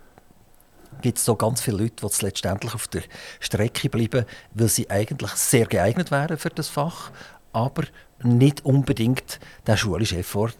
gibt 1.01 1.17
es 1.17 1.25
so 1.25 1.35
ganz 1.35 1.61
viele 1.61 1.77
Leute, 1.77 2.07
die 2.07 2.25
letztendlich 2.25 2.73
auf 2.73 2.87
der 2.87 3.03
Strecke 3.39 3.89
bleiben, 3.89 4.25
weil 4.53 4.69
sie 4.69 4.89
eigentlich 4.89 5.31
sehr 5.31 5.65
geeignet 5.65 6.11
wären 6.11 6.37
für 6.37 6.49
das 6.49 6.69
Fach, 6.69 7.11
aber 7.53 7.83
nicht 8.23 8.65
unbedingt 8.65 9.39
den 9.67 9.77
schulischen 9.77 10.19
Effort 10.19 10.53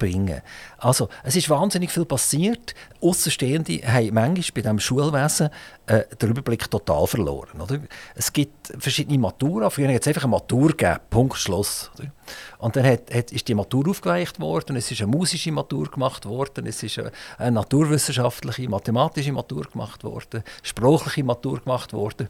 bringen. 0.00 0.42
Also, 0.78 1.08
es 1.22 1.36
ist 1.36 1.48
wahnsinnig 1.48 1.92
viel 1.92 2.04
passiert. 2.04 2.74
Außenstehende 3.00 3.82
haben 3.86 4.14
manchmal 4.14 4.44
bei 4.54 4.62
diesem 4.62 4.80
Schulwesen 4.80 5.50
äh, 5.86 6.02
den 6.20 6.30
Überblick 6.30 6.68
total 6.68 7.06
verloren. 7.06 7.60
Oder? 7.60 7.78
Es 8.16 8.32
gibt 8.32 8.72
verschiedene 8.78 9.18
Matura. 9.18 9.70
Früher 9.70 9.92
hat 9.94 10.00
es 10.00 10.08
einfach 10.08 10.24
eine 10.24 10.32
Matur 10.32 10.70
gegeben. 10.70 10.98
Punkt, 11.08 11.36
Schluss. 11.36 11.92
Oder? 11.96 12.10
Und 12.58 12.74
dann 12.74 12.84
hat, 12.84 13.14
hat, 13.14 13.30
ist 13.30 13.46
die 13.46 13.54
Matur 13.54 13.88
aufgeweicht 13.88 14.40
worden. 14.40 14.74
Es 14.74 14.90
ist 14.90 15.00
eine 15.00 15.10
musische 15.10 15.52
Matur 15.52 15.88
gemacht 15.88 16.26
worden. 16.26 16.66
Es 16.66 16.82
ist 16.82 16.98
eine, 16.98 17.12
eine 17.38 17.52
naturwissenschaftliche, 17.52 18.68
mathematische 18.68 19.32
Matur 19.32 19.66
gemacht 19.70 20.02
worden. 20.02 20.42
Sprachliche 20.62 21.22
Matur 21.22 21.60
gemacht 21.60 21.92
worden. 21.92 22.28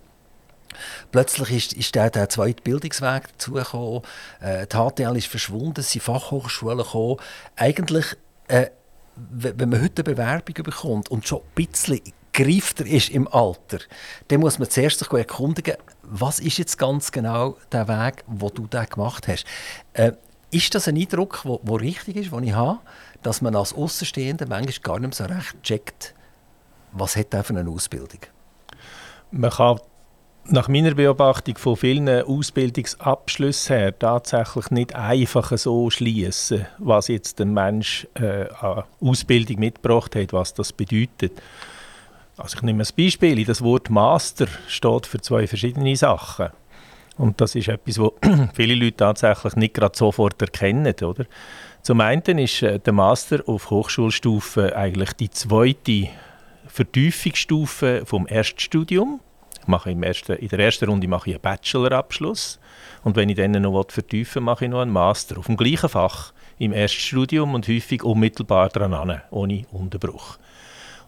Plötzlich 1.12 1.50
ist, 1.50 1.72
ist 1.72 1.94
der, 1.94 2.10
der 2.10 2.28
zweite 2.28 2.62
Bildungsweg 2.62 3.28
dazugekommen. 3.32 4.02
Äh, 4.40 4.66
die 4.66 4.76
HTL 4.76 5.16
ist 5.16 5.26
verschwunden, 5.26 5.80
es 5.80 5.90
sind 5.90 6.02
Fachhochschulen 6.02 6.78
gekommen. 6.78 7.16
Eigentlich, 7.56 8.16
äh, 8.48 8.66
wenn 9.16 9.68
man 9.68 9.82
heute 9.82 10.02
eine 10.02 10.14
Bewerbung 10.14 10.54
bekommt 10.64 11.10
und 11.10 11.26
schon 11.26 11.40
ein 11.40 11.66
bisschen 11.66 12.00
greifter 12.32 12.86
ist 12.86 13.10
im 13.10 13.28
Alter, 13.28 13.80
dann 14.28 14.40
muss 14.40 14.58
man 14.58 14.70
zuerst 14.70 15.00
sich 15.00 15.10
erkundigen, 15.10 15.76
was 16.02 16.38
ist 16.38 16.58
jetzt 16.58 16.78
ganz 16.78 17.12
genau 17.12 17.56
der 17.72 17.88
Weg, 17.88 18.24
wo 18.26 18.50
du 18.50 18.66
da 18.66 18.84
gemacht 18.84 19.28
hast. 19.28 19.44
Äh, 19.92 20.12
ist 20.50 20.74
das 20.74 20.88
ein 20.88 20.96
Eindruck, 20.96 21.42
der 21.44 21.80
richtig 21.80 22.16
ist, 22.16 22.32
den 22.32 22.44
ich 22.44 22.54
habe, 22.54 22.80
dass 23.22 23.40
man 23.40 23.54
als 23.54 23.72
Außenstehender 23.72 24.46
manchmal 24.48 24.82
gar 24.82 24.98
nicht 24.98 25.14
so 25.14 25.24
recht 25.24 25.62
checkt, 25.62 26.14
was 26.92 27.16
hat 27.16 27.32
er 27.34 27.44
für 27.44 27.56
eine 27.56 27.70
Ausbildung? 27.70 28.20
Man 29.30 29.50
kann 29.50 29.78
nach 30.44 30.68
meiner 30.68 30.94
Beobachtung 30.94 31.56
von 31.58 31.76
vielen 31.76 32.08
Ausbildungsabschlüssen 32.08 33.76
her 33.76 33.98
tatsächlich 33.98 34.70
nicht 34.70 34.94
einfach 34.94 35.56
so 35.56 35.90
schließen, 35.90 36.66
was 36.78 37.08
jetzt 37.08 37.38
der 37.38 37.46
Mensch 37.46 38.06
äh, 38.14 38.46
an 38.60 38.84
Ausbildung 39.00 39.60
mitgebracht 39.60 40.16
hat, 40.16 40.32
was 40.32 40.54
das 40.54 40.72
bedeutet. 40.72 41.32
Also 42.36 42.56
ich 42.56 42.62
nehme 42.62 42.82
ein 42.82 42.88
Beispiel. 42.96 43.44
Das 43.44 43.62
Wort 43.62 43.90
Master 43.90 44.46
steht 44.66 45.06
für 45.06 45.20
zwei 45.20 45.46
verschiedene 45.46 45.94
Sachen. 45.94 46.48
Und 47.18 47.40
das 47.40 47.54
ist 47.54 47.68
etwas, 47.68 47.98
was 47.98 48.12
viele 48.54 48.74
Leute 48.74 48.96
tatsächlich 48.96 49.54
nicht 49.56 49.74
gerade 49.74 49.96
sofort 49.96 50.40
erkennen. 50.40 50.94
Oder? 51.02 51.26
Zum 51.82 52.00
einen 52.00 52.38
ist 52.38 52.62
äh, 52.62 52.78
der 52.78 52.92
Master 52.92 53.42
auf 53.46 53.70
Hochschulstufe 53.70 54.74
eigentlich 54.74 55.12
die 55.12 55.30
zweite 55.30 56.08
Vertiefungsstufe 56.66 58.02
vom 58.06 58.26
Erststudium 58.26 59.20
mache 59.70 59.90
im 59.90 60.02
ersten, 60.02 60.32
in 60.32 60.48
der 60.48 60.58
ersten 60.58 60.88
Runde 60.88 61.08
mache 61.08 61.30
ich 61.30 61.36
einen 61.36 61.42
Bachelorabschluss 61.42 62.58
und 63.02 63.16
wenn 63.16 63.28
ich 63.28 63.36
dann 63.36 63.52
noch 63.52 63.90
vertiefen 63.90 64.44
mache 64.44 64.66
ich 64.66 64.70
noch 64.70 64.80
einen 64.80 64.90
Master 64.90 65.38
auf 65.38 65.46
dem 65.46 65.56
gleichen 65.56 65.88
Fach 65.88 66.32
im 66.58 66.72
Erststudium 66.72 67.54
und 67.54 67.66
häufig 67.68 68.02
unmittelbar 68.02 68.68
daran, 68.68 69.22
ohne 69.30 69.64
Unterbruch. 69.72 70.38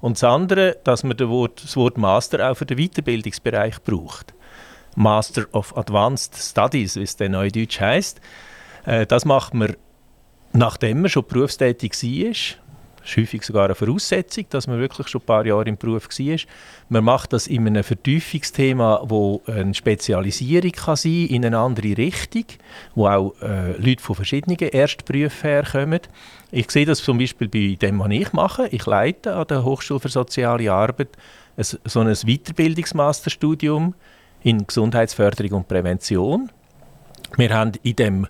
Und 0.00 0.16
das 0.16 0.24
andere, 0.24 0.78
dass 0.82 1.04
man 1.04 1.16
das 1.16 1.28
Wort, 1.28 1.98
Master 1.98 2.50
auch 2.50 2.56
für 2.56 2.66
den 2.66 2.78
Weiterbildungsbereich 2.78 3.82
braucht. 3.82 4.34
Master 4.96 5.46
of 5.52 5.76
Advanced 5.76 6.36
Studies, 6.36 6.96
wie 6.96 7.02
es 7.02 7.16
dann 7.16 7.32
neudeutsch 7.32 7.80
heisst. 7.80 8.20
Äh, 8.84 9.06
das 9.06 9.24
macht 9.24 9.54
man, 9.54 9.76
nachdem 10.52 11.02
man 11.02 11.10
schon 11.10 11.24
berufstätig 11.26 11.92
war, 11.92 12.34
ist 13.04 13.16
häufig 13.16 13.42
sogar 13.42 13.66
eine 13.66 13.74
Voraussetzung, 13.74 14.44
dass 14.50 14.66
man 14.66 14.78
wirklich 14.78 15.08
schon 15.08 15.20
ein 15.20 15.26
paar 15.26 15.46
Jahre 15.46 15.68
im 15.68 15.76
Beruf 15.76 16.08
war. 16.08 16.38
Man 16.88 17.04
macht 17.04 17.32
das 17.32 17.46
in 17.46 17.66
einem 17.66 17.84
Vertiefungsthema, 17.84 19.02
wo 19.04 19.42
eine 19.46 19.74
Spezialisierung 19.74 20.72
kann 20.72 20.96
sein 20.96 21.26
in 21.26 21.44
eine 21.44 21.58
andere 21.58 21.96
Richtung, 21.96 22.44
wo 22.94 23.08
auch 23.08 23.34
äh, 23.42 23.72
Leute 23.78 24.02
von 24.02 24.16
verschiedenen 24.16 24.58
Erstberufen 24.58 25.50
herkommen. 25.50 26.00
Ich 26.50 26.70
sehe 26.70 26.86
das 26.86 27.02
zum 27.02 27.18
Beispiel 27.18 27.48
bei 27.48 27.76
dem, 27.80 27.98
was 27.98 28.10
ich 28.10 28.32
mache. 28.32 28.68
Ich 28.68 28.86
leite 28.86 29.34
an 29.34 29.46
der 29.46 29.64
Hochschule 29.64 30.00
für 30.00 30.08
Soziale 30.08 30.72
Arbeit 30.72 31.08
ein, 31.56 31.64
so 31.64 32.00
ein 32.00 32.14
Weiterbildungsmasterstudium 32.14 33.94
in 34.42 34.66
Gesundheitsförderung 34.66 35.52
und 35.58 35.68
Prävention. 35.68 36.50
Wir 37.36 37.50
haben 37.54 37.72
in 37.82 37.96
dem 37.96 38.26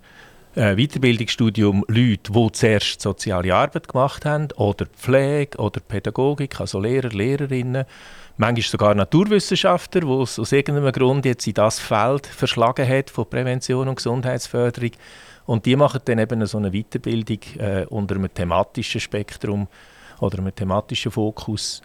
äh, 0.54 0.76
Weiterbildungsstudium 0.76 1.84
Leute, 1.88 2.32
die 2.32 2.52
zuerst 2.52 3.00
soziale 3.00 3.54
Arbeit 3.54 3.88
gemacht 3.88 4.24
haben 4.24 4.48
oder 4.56 4.86
Pflege 4.86 5.58
oder 5.58 5.80
Pädagogik, 5.80 6.60
also 6.60 6.80
Lehrer, 6.80 7.10
Lehrerinnen, 7.10 7.84
manchmal 8.36 8.62
sogar 8.62 8.94
Naturwissenschaftler, 8.94 10.02
die 10.02 10.22
es 10.22 10.38
aus 10.38 10.52
irgendeinem 10.52 10.92
Grund 10.92 11.24
jetzt 11.24 11.46
in 11.46 11.54
das 11.54 11.78
Feld 11.78 12.26
verschlagen 12.26 12.88
hat 12.88 13.10
von 13.10 13.28
Prävention 13.28 13.88
und 13.88 13.96
Gesundheitsförderung. 13.96 14.92
Und 15.44 15.66
die 15.66 15.76
machen 15.76 16.00
dann 16.04 16.18
eben 16.18 16.46
so 16.46 16.58
eine 16.58 16.70
Weiterbildung 16.70 17.38
äh, 17.58 17.84
unter 17.86 18.14
einem 18.14 18.32
thematischen 18.32 19.00
Spektrum 19.00 19.66
oder 20.20 20.38
einem 20.38 20.54
thematischen 20.54 21.10
Fokus 21.10 21.82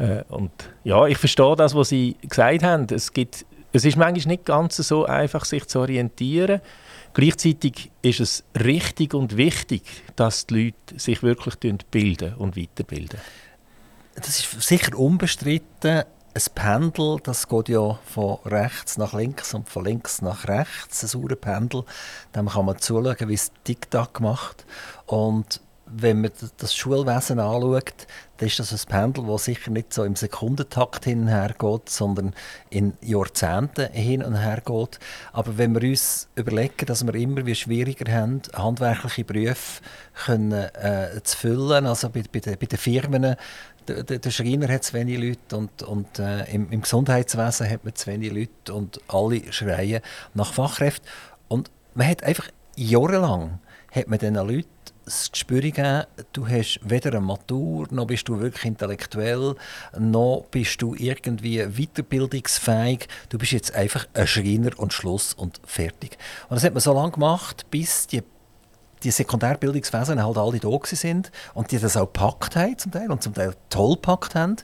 Äh, 0.00 0.22
und 0.28 0.50
ja, 0.84 1.06
ich 1.06 1.18
verstehe 1.18 1.54
das, 1.56 1.74
was 1.74 1.90
Sie 1.90 2.16
gesagt 2.22 2.62
haben. 2.62 2.86
Es, 2.90 3.12
gibt, 3.12 3.44
es 3.72 3.84
ist 3.84 3.96
manchmal 3.96 4.32
nicht 4.32 4.44
ganz 4.44 4.76
so 4.76 5.04
einfach, 5.04 5.44
sich 5.44 5.66
zu 5.66 5.80
orientieren. 5.80 6.60
Gleichzeitig 7.12 7.90
ist 8.02 8.20
es 8.20 8.44
richtig 8.58 9.14
und 9.14 9.36
wichtig, 9.36 9.82
dass 10.16 10.46
die 10.46 10.66
Leute 10.66 10.98
sich 10.98 11.22
wirklich 11.22 11.56
bilden 11.90 12.34
und 12.34 12.56
weiterbilden. 12.56 13.20
Das 14.14 14.28
ist 14.28 14.62
sicher 14.62 14.98
unbestritten. 14.98 16.04
Ein 16.32 16.42
Pendel, 16.54 17.18
das 17.24 17.48
geht 17.48 17.68
ja 17.70 17.98
von 18.04 18.38
rechts 18.44 18.96
nach 18.98 19.14
links 19.14 19.52
und 19.52 19.68
von 19.68 19.84
links 19.84 20.22
nach 20.22 20.46
rechts, 20.46 21.02
ein 21.02 21.08
saurer 21.08 21.34
Pendel. 21.34 21.84
Dem 22.36 22.48
kann 22.48 22.66
man 22.66 22.78
zuschauen, 22.78 23.28
wie 23.28 23.34
es 23.34 23.50
Tic-Tac 23.64 24.20
macht. 24.20 24.64
Und 25.06 25.60
wenn 25.92 26.20
man 26.20 26.30
das 26.58 26.74
Schulwesen 26.74 27.38
anschaut, 27.38 28.06
dann 28.36 28.46
ist 28.46 28.58
das 28.58 28.72
ein 28.72 28.88
Pendel, 28.88 29.26
das 29.26 29.44
sicher 29.44 29.70
nicht 29.70 29.92
so 29.92 30.04
im 30.04 30.16
Sekundentakt 30.16 31.04
hin 31.04 31.22
und 31.22 31.28
her 31.28 31.54
geht, 31.58 31.88
sondern 31.88 32.34
in 32.70 32.94
Jahrzehnten 33.02 33.92
hin 33.92 34.22
und 34.22 34.36
her 34.36 34.62
geht. 34.64 34.98
Aber 35.32 35.58
wenn 35.58 35.74
wir 35.74 35.88
uns 35.88 36.28
überlegen, 36.36 36.86
dass 36.86 37.04
wir 37.04 37.14
immer 37.14 37.44
wie 37.44 37.54
schwieriger 37.54 38.10
haben, 38.12 38.42
handwerkliche 38.54 39.24
Berufe 39.24 39.82
können, 40.24 40.52
äh, 40.52 41.20
zu 41.22 41.36
füllen, 41.36 41.86
also 41.86 42.08
bei, 42.08 42.22
bei, 42.32 42.40
den, 42.40 42.58
bei 42.58 42.66
den 42.66 42.78
Firmen, 42.78 43.36
der, 43.88 44.02
der 44.04 44.30
Schreiner 44.30 44.68
hat 44.68 44.84
zu 44.84 44.94
wenig 44.94 45.18
Leute 45.18 45.56
und, 45.56 45.82
und 45.82 46.18
äh, 46.18 46.44
im, 46.52 46.70
im 46.70 46.82
Gesundheitswesen 46.82 47.68
hat 47.68 47.84
man 47.84 47.94
zu 47.94 48.06
wenig 48.06 48.32
Leute 48.32 48.74
und 48.74 49.00
alle 49.08 49.52
schreien 49.52 50.02
nach 50.34 50.52
Fachkräften. 50.52 51.08
Und 51.48 51.70
man 51.94 52.08
hat 52.08 52.22
einfach 52.22 52.48
jahrelang 52.76 53.58
hat 53.92 54.08
man 54.08 54.18
diesen 54.18 54.34
Leuten 54.34 54.68
das 55.10 55.32
Gespür 55.32 55.60
gegeben, 55.60 56.04
du 56.32 56.46
hast 56.46 56.80
weder 56.82 57.10
eine 57.10 57.20
Matur, 57.20 57.86
noch 57.90 58.06
bist 58.06 58.28
du 58.28 58.38
wirklich 58.38 58.64
intellektuell, 58.64 59.56
noch 59.98 60.46
bist 60.50 60.80
du 60.82 60.94
irgendwie 60.94 61.64
weiterbildungsfähig. 61.66 63.08
Du 63.28 63.38
bist 63.38 63.52
jetzt 63.52 63.74
einfach 63.74 64.06
ein 64.14 64.26
Schreiner 64.26 64.78
und 64.78 64.92
Schluss 64.92 65.34
und 65.34 65.60
fertig. 65.64 66.16
Und 66.48 66.56
das 66.56 66.64
hat 66.64 66.74
man 66.74 66.80
so 66.80 66.94
lange 66.94 67.12
gemacht, 67.12 67.66
bis 67.70 68.06
die 68.06 68.22
die 69.02 69.10
Sekundärbildungswesen 69.10 70.22
halt 70.22 70.36
alle 70.36 70.58
da 70.58 70.70
sind 70.84 71.32
und 71.54 71.70
die 71.70 71.78
das 71.78 71.96
auch 71.96 72.12
gepackt 72.12 72.54
haben 72.54 72.76
zum 72.76 72.92
Teil 72.92 73.10
und 73.10 73.22
zum 73.22 73.32
Teil 73.32 73.54
toll 73.70 73.94
gepackt 73.94 74.34
haben. 74.34 74.56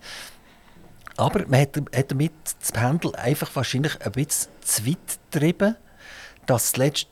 Aber 1.17 1.47
man 1.47 1.61
hat, 1.61 1.77
hat 1.95 2.11
damit 2.11 2.33
das 2.61 2.71
Pendel 2.71 3.15
einfach 3.17 3.49
wahrscheinlich 3.55 3.99
ein 4.05 4.13
bisschen 4.13 4.53
zu 4.61 4.87
weit 4.87 5.19
getrieben, 5.31 5.77
dass 6.45 6.73
zuletzt 6.73 7.09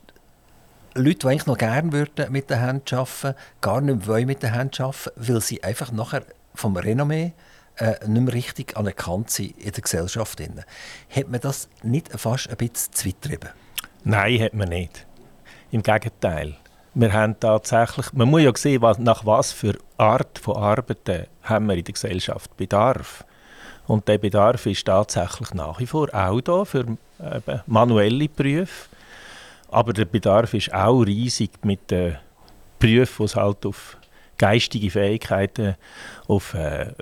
Leute, 0.97 1.19
die 1.19 1.27
eigentlich 1.27 1.45
noch 1.45 1.57
gerne 1.57 1.91
würden 1.91 2.31
mit 2.31 2.49
der 2.49 2.61
Hand 2.61 2.91
arbeiten, 2.93 3.37
gar 3.59 3.81
nicht 3.81 4.07
wollen 4.07 4.27
mit 4.27 4.41
der 4.41 4.53
Hand 4.53 4.79
arbeiten, 4.79 5.11
weil 5.17 5.41
sie 5.41 5.61
einfach 5.61 5.91
nachher 5.91 6.23
vom 6.53 6.77
Renommee 6.77 7.33
äh, 7.77 7.95
nicht 8.07 8.21
mehr 8.21 8.33
richtig 8.33 8.77
anerkannt 8.77 9.29
sind 9.29 9.57
in 9.57 9.71
der 9.71 9.81
Gesellschaft. 9.81 10.41
Hat 10.41 11.29
man 11.29 11.41
das 11.41 11.67
nicht 11.83 12.09
fast 12.17 12.49
ein 12.49 12.55
bisschen 12.55 12.93
zu 12.93 13.07
weit 13.07 13.21
getrieben? 13.21 13.49
Nein, 14.05 14.41
hat 14.41 14.53
man 14.53 14.69
nicht. 14.69 15.05
Im 15.71 15.83
Gegenteil. 15.83 16.55
Wir 16.93 17.11
haben 17.11 17.37
tatsächlich, 17.37 18.13
man 18.13 18.29
muss 18.29 18.43
ja 18.43 18.55
sehen, 18.55 18.81
was, 18.81 18.97
nach 18.97 19.25
was 19.25 19.51
für 19.51 19.77
Art 19.97 20.39
von 20.39 20.55
Arbeiten 20.55 21.25
haben 21.43 21.65
wir 21.65 21.75
in 21.75 21.83
der 21.83 21.93
Gesellschaft 21.93 22.55
Bedarf. 22.55 23.25
Und 23.85 24.07
der 24.07 24.17
Bedarf 24.17 24.65
ist 24.65 24.85
tatsächlich 24.85 25.53
nach 25.53 25.77
wie 25.81 25.87
vor 25.87 26.07
auch 26.13 26.39
da 26.39 26.63
für 26.63 26.97
manuelle 27.67 28.29
Berufe. 28.29 28.87
Aber 29.69 29.93
der 29.93 30.05
Bedarf 30.05 30.53
ist 30.53 30.73
auch 30.73 31.01
riesig 31.01 31.51
mit 31.63 31.91
den 31.91 32.17
Berufen, 32.79 33.27
die 33.27 33.33
halt 33.33 33.65
auf 33.65 33.97
geistige 34.37 34.89
Fähigkeiten, 34.89 35.75
auf 36.27 36.53
äh, 36.53 36.93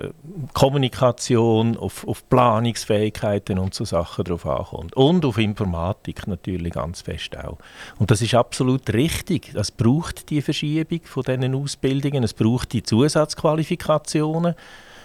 Kommunikation, 0.52 1.76
auf, 1.76 2.06
auf, 2.06 2.28
Planungsfähigkeiten 2.28 3.58
und 3.58 3.74
so 3.74 3.84
Sachen 3.84 4.24
drauf 4.24 4.46
ankommt. 4.46 4.94
Und 4.94 5.24
auf 5.24 5.38
Informatik 5.38 6.26
natürlich 6.26 6.72
ganz 6.72 7.02
fest 7.02 7.36
auch. 7.36 7.58
Und 7.98 8.10
das 8.10 8.22
ist 8.22 8.34
absolut 8.34 8.92
richtig. 8.92 9.54
Es 9.54 9.70
braucht 9.70 10.30
die 10.30 10.42
Verschiebung 10.42 11.00
von 11.04 11.22
diesen 11.22 11.54
Ausbildungen, 11.54 12.22
es 12.22 12.34
braucht 12.34 12.72
die 12.72 12.82
Zusatzqualifikationen. 12.82 14.54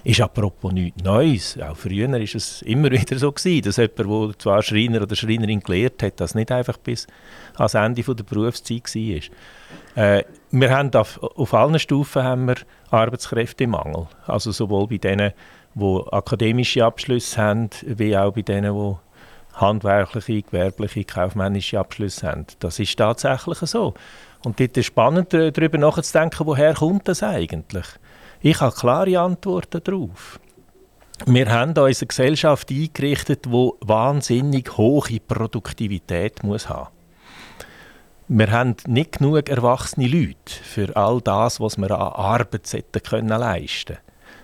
Ist 0.04 0.22
apropos 0.22 0.72
nichts 0.72 1.04
Neues. 1.04 1.60
Auch 1.60 1.76
früher 1.76 2.10
war 2.12 2.20
es 2.20 2.62
immer 2.62 2.92
wieder 2.92 3.18
so 3.18 3.32
gewesen, 3.32 3.64
dass 3.64 3.78
jemand, 3.78 4.00
der 4.00 4.40
zwar 4.40 4.64
Schreiner 4.64 5.02
oder 5.02 5.16
Schreinerin 5.16 5.60
gelehrt 5.60 6.02
hat, 6.04 6.20
das 6.20 6.36
nicht 6.36 6.52
einfach 6.52 6.78
bis 6.78 7.08
ans 7.58 7.74
Ende 7.74 8.04
der 8.04 8.24
Berufszeit 8.24 8.84
war. 8.96 10.04
Äh, 10.04 10.24
wir 10.52 10.70
haben 10.72 10.94
auf, 10.94 11.22
auf 11.22 11.54
allen 11.54 11.80
Stufen 11.80 12.24
haben 12.24 12.48
wir 12.48 12.56
Arbeitskräftemangel. 12.90 14.08
Also 14.26 14.52
sowohl 14.52 14.88
bei 14.88 14.98
denen, 14.98 15.34
die 15.76 16.02
akademische 16.12 16.86
Abschlüsse 16.86 17.38
haben, 17.42 17.70
wie 17.86 18.18
auch 18.18 18.34
bei 18.34 18.42
denen, 18.42 18.74
die 18.74 18.96
handwerkliche, 19.54 20.42
gewerbliche, 20.42 21.04
kaufmännische 21.04 21.80
Abschlüsse 21.80 22.28
haben. 22.28 22.46
Das 22.60 22.80
ist 22.80 22.98
tatsächlich 22.98 23.58
so. 23.60 23.94
Und 24.44 24.60
dort 24.60 24.78
ist 24.78 24.86
spannend, 24.86 25.34
darüber 25.34 25.78
nachzudenken, 25.78 26.48
woher 26.48 26.74
kommt 26.74 27.08
das 27.08 27.24
eigentlich? 27.24 27.86
Ich 28.42 28.62
habe 28.62 28.76
klare 28.76 29.20
Antworten 29.20 29.82
darauf. 29.84 30.40
Wir 31.26 31.52
haben 31.52 31.78
unsere 31.78 32.08
Gesellschaft 32.08 32.72
eingerichtet, 32.72 33.46
die 33.46 33.72
wahnsinnig 33.82 34.78
hohe 34.78 35.20
Produktivität 35.20 36.44
muss 36.44 36.70
haben 36.70 36.90
wir 38.32 38.52
haben 38.52 38.76
nicht 38.86 39.18
genug 39.18 39.50
erwachsene 39.50 40.08
Leute 40.08 40.36
für 40.46 40.96
all 40.96 41.20
das, 41.20 41.60
was 41.60 41.78
wir 41.78 41.90
an 41.90 42.14
Arbeit 42.14 42.72
leisten 42.72 43.02
können. 43.04 43.30
Das 43.30 43.60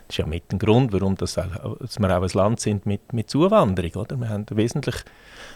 ist 0.09 0.17
ja 0.17 0.25
mit 0.25 0.51
dem 0.51 0.57
Grund, 0.57 0.91
warum 0.91 1.15
das, 1.15 1.35
dass 1.35 1.99
wir 1.99 2.17
auch 2.17 2.23
ein 2.23 2.29
Land 2.33 2.59
sind 2.59 2.87
mit, 2.87 3.13
mit 3.13 3.29
Zuwanderung. 3.29 3.91
Oder? 3.93 4.17
Wir 4.17 4.29
haben 4.29 4.45
wesentlich, 4.49 4.95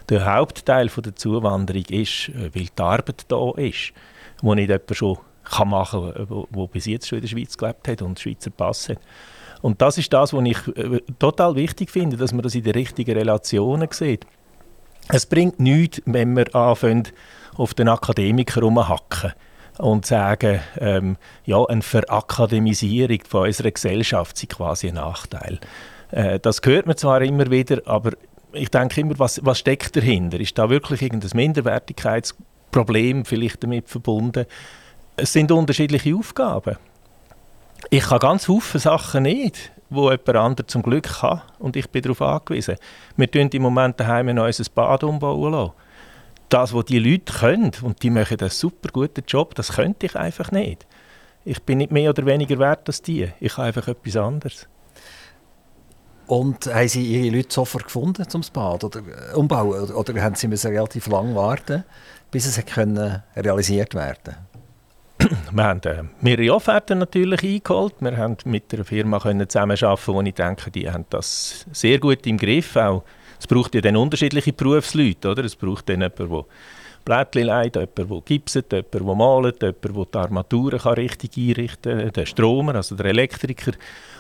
der 0.10 0.32
Hauptteil 0.32 0.88
der 0.90 1.16
Zuwanderung 1.16 1.86
ist, 1.90 2.30
äh, 2.30 2.52
weil 2.54 2.68
die 2.68 2.82
Arbeit 2.82 3.26
da 3.30 3.52
ist, 3.58 3.94
wo 4.42 4.54
nicht 4.54 4.70
jemand 4.70 4.96
schon 4.96 5.18
kann 5.50 5.70
machen 5.70 6.14
kann, 6.14 6.68
bis 6.72 6.86
jetzt 6.86 7.08
schon 7.08 7.18
in 7.18 7.22
der 7.24 7.30
Schweiz 7.30 7.58
gelebt 7.58 7.88
hat 7.88 8.02
und 8.02 8.20
Schweizer 8.20 8.52
Pass 8.52 8.90
hat. 8.90 9.00
Und 9.62 9.82
das 9.82 9.98
ist 9.98 10.14
das, 10.14 10.34
was 10.34 10.44
ich 10.46 10.78
äh, 10.78 11.02
total 11.20 11.56
wichtig 11.56 11.90
finde, 11.90 12.18
dass 12.18 12.32
man 12.32 12.42
das 12.42 12.56
in 12.56 12.64
den 12.64 12.74
richtigen 12.74 13.18
Relationen 13.18 13.88
sieht. 13.92 14.26
Es 15.10 15.26
bringt 15.26 15.60
nichts, 15.60 16.02
wenn 16.06 16.36
wir 16.36 16.56
anfangen, 16.56 17.08
auf 17.58 17.74
den 17.74 17.90
Akademiker 17.90 18.62
rumhacken 18.62 19.34
und 19.80 20.06
sagen, 20.06 20.60
ähm, 20.78 21.18
ja, 21.46 21.64
eine 21.66 21.82
Verakademisierung 21.82 23.20
von 23.28 23.48
unserer 23.48 23.72
Gesellschaft 23.72 24.38
sei 24.38 24.48
quasi 24.48 24.90
ein 24.90 24.96
Nachteil. 24.96 25.60
Äh, 26.12 26.40
das 26.40 26.62
hört 26.64 26.86
man 26.86 26.96
zwar 26.96 27.22
immer 27.22 27.50
wieder, 27.50 27.82
aber 27.86 28.12
ich 28.54 28.70
denke 28.70 29.02
immer, 29.02 29.18
was, 29.20 29.44
was 29.44 29.60
steckt 29.60 29.96
dahinter? 29.96 30.40
Ist 30.40 30.58
da 30.58 30.70
wirklich 30.70 31.02
irgendein 31.02 31.32
Minderwertigkeitsproblem 31.34 33.26
vielleicht 33.26 33.64
damit 33.64 33.90
verbunden? 33.90 34.46
Es 35.22 35.34
sind 35.34 35.52
unterschiedliche 35.52 36.16
Aufgaben. 36.16 36.78
Ich 37.90 38.04
kann 38.04 38.20
ganz 38.20 38.46
viele 38.46 38.80
Sachen 38.80 39.24
nicht, 39.24 39.72
wo 39.90 40.12
jemand 40.12 40.36
anderes 40.36 40.68
zum 40.68 40.84
Glück 40.84 41.20
kann 41.22 41.42
und 41.60 41.76
ich 41.76 41.90
bin 41.90 42.02
darauf 42.02 42.22
angewiesen. 42.22 42.76
Wir 43.18 43.30
tun 43.30 43.50
im 43.50 43.62
Moment 43.62 44.00
daheim 44.00 44.30
ein 44.30 44.36
neues 44.36 44.70
Bad 44.70 45.04
umbauen 45.04 45.52
lassen 45.52 45.72
das, 46.50 46.74
was 46.74 46.86
die 46.86 47.00
Leute 47.00 47.32
können, 47.32 47.72
und 47.84 48.02
die 48.04 48.10
machen 48.10 48.40
einen 48.40 48.50
super 48.50 48.90
guten 48.92 49.24
Job, 49.28 49.56
das 49.56 49.74
könnte 49.74 50.08
ich 50.08 50.16
einfach 50.16 50.52
nicht. 50.52 50.86
Ich 51.46 51.62
bin 51.64 51.78
nicht 51.78 51.92
mehr 51.92 52.10
oder 52.10 52.26
weniger 52.26 52.60
wert 52.60 52.88
als 52.88 53.02
die. 53.02 53.30
Ich 53.40 53.58
habe 53.58 53.68
einfach 53.68 53.88
etwas 53.88 54.16
anderes. 54.18 54.68
Und 56.28 56.68
haben 56.68 56.88
Sie 56.88 57.04
Ihre 57.04 57.36
Leute 57.38 57.52
sofort 57.52 57.86
gefunden 57.86 58.28
zum 58.30 58.42
Bad 58.54 58.84
oder 58.84 59.00
äh, 59.00 59.36
umbauen? 59.36 59.92
Oder, 59.92 60.22
haben 60.22 60.36
Sie 60.36 60.48
relativ 60.48 61.08
lange 61.08 61.34
warten, 61.34 61.84
bis 62.30 62.46
es 62.46 62.62
realisiert 63.36 63.96
werden 63.96 64.36
Wir 65.52 65.64
haben 65.64 65.82
äh, 65.84 66.04
mehrere 66.22 66.56
Offerten 66.56 67.00
natürlich 67.00 67.44
eingeholt. 67.44 67.96
Wir 68.00 68.18
haben 68.18 68.38
mit 68.46 68.74
einer 68.74 68.84
Firma 68.84 69.20
zusammenarbeiten, 69.20 70.14
wo 70.14 70.22
ich 70.22 70.34
denke, 70.34 70.72
die 70.72 70.90
haben 70.90 71.06
das 71.10 71.66
sehr 71.72 72.00
gut 72.00 72.26
im 72.26 72.38
Griff. 72.38 72.76
Auch 72.76 73.04
es 73.40 73.48
braucht 73.48 73.76
ja 73.76 73.82
dann 73.82 73.96
unterschiedliche 73.96 74.54
Berufsleute, 74.54 75.30
oder? 75.30 75.44
Es 75.46 75.56
braucht 75.56 75.90
dann 75.90 76.02
jemanden, 76.02 76.30
der 76.30 76.46
Blättchen 77.06 77.48
leitet, 77.48 77.98
jemanden, 77.98 78.14
der 78.14 78.22
gipset, 78.26 78.72
jemanden, 78.72 79.06
der 79.06 79.16
malt, 79.16 79.62
jemanden, 79.62 79.94
der 79.94 80.06
die 80.06 80.18
Armaturen 80.18 80.80
richtig 80.80 81.38
einrichten 81.38 82.00
kann, 82.00 82.12
der 82.12 82.26
Stromer, 82.26 82.76
also 82.76 82.96
der 82.96 83.06
Elektriker. 83.08 83.74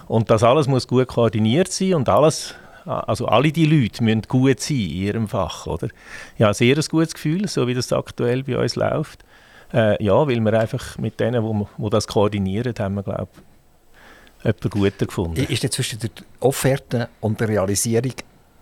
Und 0.08 0.30
das 0.30 0.43
alles 0.43 0.67
muss 0.67 0.88
gut 0.88 1.08
koordiniert 1.08 1.72
sein 1.72 1.95
und 1.95 2.08
alles, 2.08 2.56
also 2.86 3.28
alle 3.28 3.52
die 3.52 3.65
Leute 3.65 4.04
müssen 4.04 4.22
gut 4.28 4.60
sein 4.60 4.78
in 4.78 4.89
ihrem 4.89 5.28
Fach, 5.28 5.67
oder? 5.67 5.89
Ja, 6.38 6.54
sehr 6.54 6.78
ein 6.78 6.84
gutes 6.89 7.13
Gefühl, 7.13 7.48
so 7.48 7.67
wie 7.67 7.74
das 7.74 7.91
aktuell 7.91 8.43
bei 8.43 8.58
uns 8.58 8.76
läuft. 8.76 9.24
Äh, 9.73 10.03
ja, 10.03 10.27
weil 10.27 10.39
wir 10.39 10.60
einfach 10.60 10.97
mit 10.97 11.19
denen, 11.19 11.43
die 11.43 11.65
wo 11.77 11.89
das 11.89 12.08
koordinieren, 12.08 12.73
haben 12.79 12.95
wir, 12.95 13.03
glaube 13.03 13.27
ich, 13.34 14.45
jemanden 14.45 14.69
guter 14.69 15.05
gefunden. 15.05 15.43
Ist 15.43 15.63
jetzt 15.63 15.75
zwischen 15.75 15.99
der 15.99 16.10
Offerte 16.39 17.10
und 17.19 17.39
der 17.39 17.49
Realisierung 17.49 18.13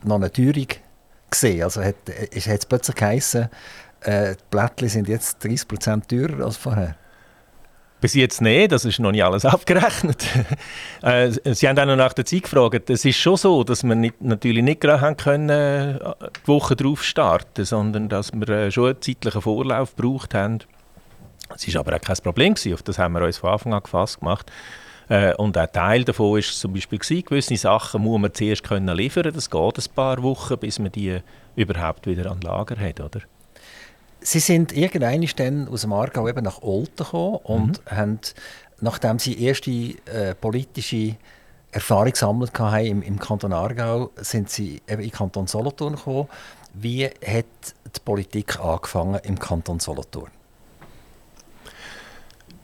noch 0.03 0.15
eine 0.15 0.31
Teuerung 0.31 0.67
gesehen. 1.29 1.63
Also 1.63 1.83
hat, 1.83 1.95
es 2.31 2.65
plötzlich 2.65 2.95
geheißen, 2.95 3.49
äh, 4.01 4.35
die 4.35 4.43
Blättchen 4.49 4.89
sind 4.89 5.07
jetzt 5.07 5.43
30% 5.43 6.07
teurer 6.07 6.45
als 6.45 6.57
vorher. 6.57 6.95
Bis 7.99 8.13
jetzt 8.13 8.41
nicht, 8.41 8.71
das 8.71 8.85
ist 8.85 8.99
noch 8.99 9.11
nicht 9.11 9.23
alles 9.23 9.43
abgerechnet. 9.45 10.23
äh, 11.01 11.31
Sie 11.31 11.67
haben 11.67 11.79
auch 11.79 11.85
noch 11.85 11.95
nach 11.95 12.13
der 12.13 12.25
Zeit 12.25 12.43
gefragt. 12.43 12.89
Es 12.91 13.05
ist 13.05 13.17
schon 13.17 13.37
so, 13.37 13.63
dass 13.63 13.83
wir 13.83 13.95
nicht, 13.95 14.21
natürlich 14.21 14.63
nicht 14.63 14.81
gerade 14.81 15.01
haben 15.01 15.17
können, 15.17 15.49
äh, 15.49 15.99
die 16.43 16.47
Woche 16.47 16.75
darauf 16.75 17.03
starten 17.03 17.65
sondern 17.65 18.07
dass 18.07 18.31
wir 18.33 18.47
äh, 18.49 18.71
schon 18.71 18.89
einen 18.89 19.01
zeitlichen 19.01 19.41
Vorlauf 19.41 19.95
gebraucht 19.95 20.35
haben. 20.35 20.59
Es 21.55 21.73
war 21.73 21.81
aber 21.81 21.95
auch 21.95 22.01
kein 22.01 22.17
Problem, 22.17 22.53
gewesen. 22.53 22.73
auf 22.73 22.83
das 22.83 22.97
haben 22.97 23.13
wir 23.13 23.21
uns 23.21 23.38
von 23.38 23.51
Anfang 23.51 23.73
an 23.73 23.83
gefasst 23.83 24.19
gemacht. 24.19 24.51
Äh, 25.10 25.33
und 25.36 25.55
ein 25.57 25.71
Teil 25.71 26.03
davon 26.03 26.36
war 26.36 26.41
zum 26.41 26.73
Beispiel, 26.73 26.99
gewesen, 26.99 27.23
gewisse 27.23 27.57
Sachen 27.57 28.01
muss 28.01 28.19
man 28.19 28.33
zuerst 28.33 28.63
können 28.63 28.95
liefern 28.95 29.33
Das 29.33 29.49
geht 29.49 29.77
ein 29.77 29.95
paar 29.95 30.21
Wochen, 30.21 30.57
bis 30.57 30.79
man 30.79 30.91
die 30.91 31.19
überhaupt 31.55 32.07
wieder 32.07 32.29
an 32.31 32.41
Lager 32.41 32.77
hat. 32.77 32.99
Oder? 32.99 33.21
Sie 34.19 34.39
sind 34.39 34.75
irgendwann 34.75 35.25
dann 35.38 35.67
aus 35.69 35.81
dem 35.81 35.93
Aargau 35.93 36.27
eben 36.27 36.43
nach 36.43 36.62
Olten 36.62 37.03
gekommen 37.03 37.39
und 37.43 37.86
mhm. 37.86 37.95
haben, 37.95 38.19
nachdem 38.81 39.19
Sie 39.19 39.41
erste 39.41 39.71
äh, 39.71 40.36
politische 40.39 41.15
Erfahrung 41.71 42.12
gesammelt 42.12 42.57
haben 42.60 42.86
im, 42.86 43.01
im 43.01 43.19
Kanton 43.19 43.53
Aargau, 43.53 44.12
sind 44.17 44.49
Sie 44.49 44.81
eben 44.88 45.01
in 45.01 45.12
Kanton 45.12 45.47
Solothurn 45.47 45.95
gekommen. 45.95 46.27
Wie 46.73 47.05
hat 47.05 47.45
die 47.86 47.99
Politik 48.03 48.60
angefangen 48.60 49.19
im 49.23 49.39
Kanton 49.39 49.79
Solothurn? 49.79 50.31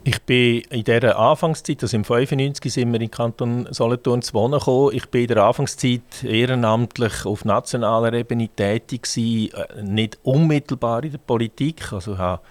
Ich 0.06 0.20
bin 0.20 0.60
in 0.68 0.84
dieser 0.84 1.18
Anfangszeit, 1.18 1.82
also 1.82 1.96
im 1.96 2.04
95 2.04 2.70
sind 2.70 2.92
wir 2.92 3.00
in 3.00 3.10
Kanton 3.10 3.66
Solothurn 3.70 4.20
zu 4.20 4.34
wohnen 4.34 4.58
gekommen. 4.58 4.90
Ich 4.92 5.08
bin 5.08 5.22
in 5.22 5.28
der 5.28 5.44
Anfangszeit 5.44 6.22
ehrenamtlich 6.22 7.24
auf 7.24 7.46
nationaler 7.46 8.12
Ebene 8.12 8.48
tätig 8.48 9.04
gewesen, 9.04 9.54
äh, 9.54 9.82
nicht 9.82 10.18
unmittelbar 10.22 11.02
in 11.04 11.12
der 11.12 11.18
Politik. 11.18 11.90
Also 11.90 12.18
habe 12.18 12.42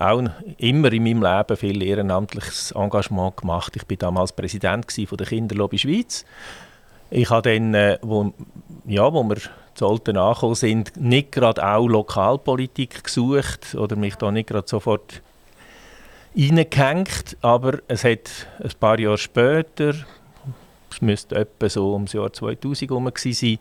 auch 0.00 0.24
immer 0.56 0.92
in 0.92 1.04
meinem 1.04 1.22
Leben 1.22 1.56
viel 1.56 1.84
ehrenamtliches 1.84 2.72
Engagement 2.72 3.36
gemacht. 3.36 3.76
Ich 3.76 3.86
bin 3.86 3.98
damals 3.98 4.32
Präsident 4.32 4.90
von 4.90 5.18
der 5.18 5.26
Kinderlobby 5.28 5.78
Schweiz. 5.78 6.24
Ich 7.10 7.30
habe 7.30 7.48
dann, 7.48 7.74
äh, 7.74 7.98
wo, 8.02 8.32
ja, 8.88 9.12
wo 9.12 9.22
wir 9.22 9.36
zu 9.74 9.86
Olten 9.86 10.16
angekommen 10.16 10.56
sind, 10.56 10.96
nicht 10.96 11.30
gerade 11.30 11.64
auch 11.64 11.86
Lokalpolitik 11.86 13.04
gesucht 13.04 13.76
oder 13.76 13.94
mich 13.94 14.16
da 14.16 14.32
nicht 14.32 14.48
gerade 14.48 14.66
sofort 14.66 15.22
reingehängt, 16.38 17.36
aber 17.42 17.80
es 17.88 18.04
hat 18.04 18.46
ein 18.62 18.70
paar 18.78 18.98
Jahre 19.00 19.18
später, 19.18 19.94
es 20.90 21.02
müsste 21.02 21.34
etwa 21.34 21.68
so 21.68 21.94
um 21.94 22.04
das 22.04 22.12
Jahr 22.12 22.32
2000 22.32 22.90
herum 22.90 23.10
sein, 23.14 23.58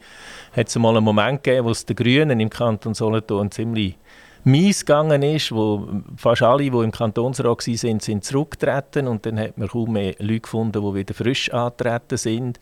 hat 0.55 0.67
es 0.67 0.75
mal 0.77 0.95
einen 0.95 1.03
Moment 1.03 1.43
gegeben, 1.43 1.65
wo 1.65 1.71
es 1.71 1.85
den 1.85 1.95
Grünen 1.95 2.39
im 2.39 2.49
Kanton 2.49 2.93
Solothurn 2.93 3.49
ziemlich 3.51 3.97
mies 4.43 4.85
gegangen 4.85 5.23
ist, 5.23 5.51
wo 5.51 5.87
fast 6.15 6.43
alle, 6.43 6.69
die 6.69 6.77
im 6.77 6.91
Kantonsrat 6.91 7.67
waren, 7.67 7.99
sind 7.99 8.23
zurückgetreten 8.23 9.07
und 9.07 9.25
dann 9.25 9.39
hat 9.39 9.57
man 9.57 9.67
kaum 9.67 9.93
mehr 9.93 10.15
Leute 10.19 10.41
gefunden, 10.41 10.81
die 10.81 10.95
wieder 10.95 11.13
frisch 11.13 11.51
angetreten 11.51 12.17
sind. 12.17 12.59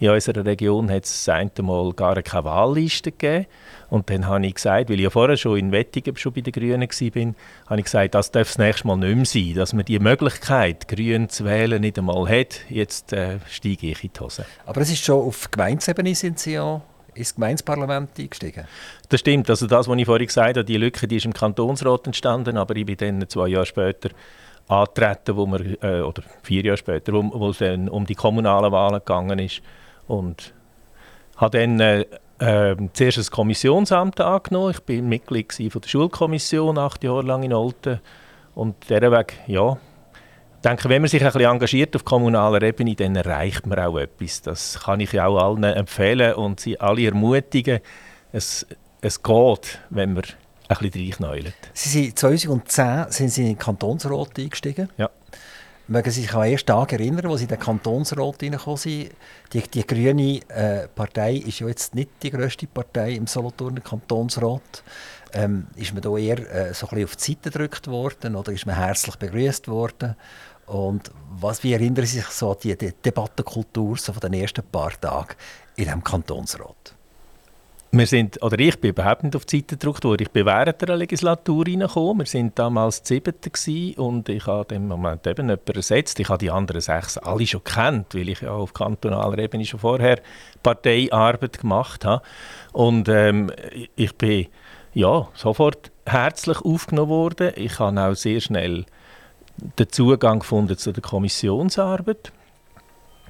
In 0.00 0.10
unserer 0.10 0.44
Region 0.44 0.90
hat 0.90 1.04
es 1.04 1.28
einmal 1.28 1.92
gar 1.92 2.22
keine 2.22 2.44
Wahlliste 2.44 3.10
gegeben. 3.10 3.46
Und 3.90 4.10
dann 4.10 4.26
habe 4.26 4.46
ich 4.46 4.54
gesagt, 4.54 4.90
weil 4.90 4.96
ich 4.96 5.04
ja 5.04 5.10
vorher 5.10 5.36
schon 5.36 5.58
in 5.58 5.72
Wettigen 5.72 6.16
schon 6.16 6.32
bei 6.32 6.42
den 6.42 6.52
Grünen 6.52 6.82
war, 6.82 7.34
habe 7.66 7.80
ich 7.80 7.84
gesagt, 7.84 8.14
das 8.14 8.30
darf 8.30 8.48
das 8.48 8.58
nächste 8.58 8.86
Mal 8.86 8.96
nicht 8.96 9.16
mehr 9.16 9.24
sein, 9.24 9.54
dass 9.54 9.72
man 9.72 9.84
die 9.84 9.98
Möglichkeit, 9.98 10.86
Grün 10.88 11.28
zu 11.28 11.44
wählen, 11.44 11.80
nicht 11.80 11.98
einmal 11.98 12.28
hat. 12.28 12.60
Jetzt 12.68 13.12
äh, 13.12 13.38
steige 13.48 13.88
ich 13.88 14.04
in 14.04 14.10
die 14.14 14.20
Hose. 14.20 14.44
Aber 14.66 14.80
es 14.82 14.90
ist 14.90 15.04
schon 15.04 15.26
auf 15.26 15.50
Gemeindeebene 15.50 16.14
sind 16.14 16.38
Sie 16.38 16.52
ja 16.52 16.80
ins 17.14 17.34
Gemeindeparlament 17.34 18.10
eingestiegen? 18.18 18.66
Das 19.08 19.20
stimmt. 19.20 19.50
Also 19.50 19.66
das, 19.66 19.88
was 19.88 19.98
ich 19.98 20.06
vorhin 20.06 20.26
gesagt 20.26 20.56
habe, 20.56 20.64
die 20.64 20.76
Lücke 20.76 21.08
die 21.08 21.16
ist 21.16 21.24
im 21.24 21.32
Kantonsrat 21.32 22.06
entstanden, 22.06 22.56
aber 22.56 22.76
ich 22.76 22.86
bin 22.86 22.96
dann 22.96 23.28
zwei 23.28 23.48
Jahre 23.48 23.66
später 23.66 24.10
antreten, 24.68 25.36
wo 25.36 25.46
wir, 25.46 25.82
äh, 25.82 26.02
oder 26.02 26.22
vier 26.42 26.62
Jahre 26.62 26.76
später, 26.76 27.12
wo, 27.12 27.22
wo 27.32 27.50
es 27.50 27.58
dann 27.58 27.88
um 27.88 28.06
die 28.06 28.14
kommunalen 28.14 28.70
Wahlen 28.70 29.00
gegangen 29.00 29.38
ist. 29.38 29.62
Und 30.08 30.52
habe 31.36 31.58
dann 31.58 31.78
äh, 31.80 32.04
äh, 32.40 32.76
zuerst 32.92 33.18
ein 33.18 33.30
Kommissionsamt 33.30 34.20
angenommen. 34.20 34.72
Ich 34.72 34.80
bin 34.80 35.08
Mitglied 35.08 35.52
von 35.52 35.80
der 35.80 35.88
Schulkommission, 35.88 36.78
acht 36.78 37.04
Jahre 37.04 37.22
lang 37.22 37.44
in 37.44 37.52
Olten. 37.52 38.00
Und 38.54 38.90
Weg, 38.90 39.34
ja, 39.46 39.78
ich 40.58 40.62
denke, 40.62 40.88
wenn 40.88 41.02
man 41.02 41.08
sich 41.08 41.22
ein 41.22 41.32
bisschen 41.32 41.48
engagiert 41.48 41.94
auf 41.94 42.04
kommunaler 42.04 42.60
Ebene, 42.62 42.96
dann 42.96 43.14
erreicht 43.14 43.64
man 43.66 43.78
auch 43.78 43.96
etwas. 43.96 44.42
Das 44.42 44.80
kann 44.82 44.98
ich 44.98 45.20
auch 45.20 45.38
allen 45.38 45.62
empfehlen 45.62 46.34
und 46.34 46.58
sie 46.58 46.80
alle 46.80 47.06
ermutigen. 47.06 47.78
Es, 48.32 48.66
es 49.00 49.22
geht, 49.22 49.78
wenn 49.90 50.14
man 50.14 50.24
ein 50.66 50.76
bisschen 50.78 51.04
reinknäuelt. 51.04 51.54
Sie 51.72 51.88
sind 51.88 52.18
2010 52.18 53.06
sind 53.10 53.28
Sie 53.28 53.42
in 53.42 53.48
den 53.48 53.58
Kantonsrat 53.58 54.36
eingestiegen. 54.36 54.88
Ja. 54.98 55.10
Mögen 55.90 56.10
Sie 56.10 56.20
sich 56.20 56.34
an 56.34 56.46
ersten 56.46 56.66
Tag 56.66 56.92
erinnern, 56.92 57.30
als 57.30 57.38
Sie 57.38 57.44
in 57.44 57.48
den 57.48 57.58
Kantonsrat 57.58 58.42
reingekommen 58.42 58.76
sind? 58.76 59.10
Die, 59.54 59.62
die 59.62 59.86
grüne 59.86 60.40
äh, 60.48 60.86
Partei 60.86 61.36
ist 61.36 61.60
ja 61.60 61.66
jetzt 61.66 61.94
nicht 61.94 62.10
die 62.22 62.30
grösste 62.30 62.66
Partei 62.66 63.12
im 63.12 63.26
Solothurner 63.26 63.80
Kantonsrat. 63.80 64.82
Ähm, 65.32 65.66
ist 65.76 65.94
man 65.94 66.02
da 66.02 66.14
eher 66.14 66.40
äh, 66.40 66.74
so 66.74 66.88
ein 66.88 67.02
auf 67.02 67.16
die 67.16 67.32
Seite 67.32 67.50
gedrückt 67.50 67.86
worden 67.86 68.36
oder 68.36 68.52
ist 68.52 68.66
man 68.66 68.76
herzlich 68.76 69.16
begrüßt 69.16 69.68
worden? 69.68 70.14
Und 70.66 71.10
was, 71.30 71.62
wie 71.62 71.72
erinnern 71.72 72.04
Sie 72.04 72.18
sich 72.18 72.26
so 72.26 72.50
an 72.50 72.58
die, 72.62 72.76
die 72.76 72.92
Debattenkultur 72.92 73.96
so 73.96 74.12
von 74.12 74.20
den 74.20 74.34
ersten 74.34 74.64
paar 74.64 74.92
Tagen 75.00 75.36
in 75.76 75.84
diesem 75.84 76.04
Kantonsrat? 76.04 76.97
Wir 77.90 78.06
sind, 78.06 78.42
oder 78.42 78.58
ich 78.58 78.78
bin 78.78 78.90
überhaupt 78.90 79.24
nicht 79.24 79.34
auf 79.34 79.46
die 79.46 79.56
Seite 79.56 79.76
gedrückt 79.76 80.04
worden. 80.04 80.22
Ich 80.22 80.30
bin 80.30 80.44
während 80.44 80.82
der 80.82 80.94
Legislatur 80.94 81.64
reingekommen. 81.66 82.18
Wir 82.18 82.26
sind 82.26 82.58
damals 82.58 83.02
die 83.02 83.14
Siebte 83.14 84.00
und 84.00 84.28
ich 84.28 84.46
habe 84.46 84.74
im 84.74 84.88
Moment 84.88 85.26
eben 85.26 85.48
jemanden 85.48 85.74
ersetzt. 85.74 86.20
Ich 86.20 86.28
habe 86.28 86.36
die 86.36 86.50
anderen 86.50 86.82
sechs 86.82 87.16
alle 87.16 87.46
schon 87.46 87.64
kennt, 87.64 88.14
weil 88.14 88.28
ich 88.28 88.42
ja 88.42 88.50
auf 88.50 88.74
kantonaler 88.74 89.38
Ebene 89.38 89.64
schon 89.64 89.80
vorher 89.80 90.20
Parteiarbeit 90.62 91.60
gemacht 91.60 92.04
habe. 92.04 92.22
Und 92.72 93.08
ähm, 93.08 93.50
ich 93.96 94.14
bin 94.16 94.48
ja, 94.92 95.26
sofort 95.34 95.90
herzlich 96.04 96.60
aufgenommen 96.60 97.10
worden. 97.10 97.52
Ich 97.56 97.78
habe 97.78 97.98
auch 98.02 98.14
sehr 98.14 98.40
schnell 98.40 98.84
den 99.78 99.88
Zugang 99.88 100.40
gefunden 100.40 100.76
zu 100.76 100.92
der 100.92 101.02
Kommissionsarbeit 101.02 102.32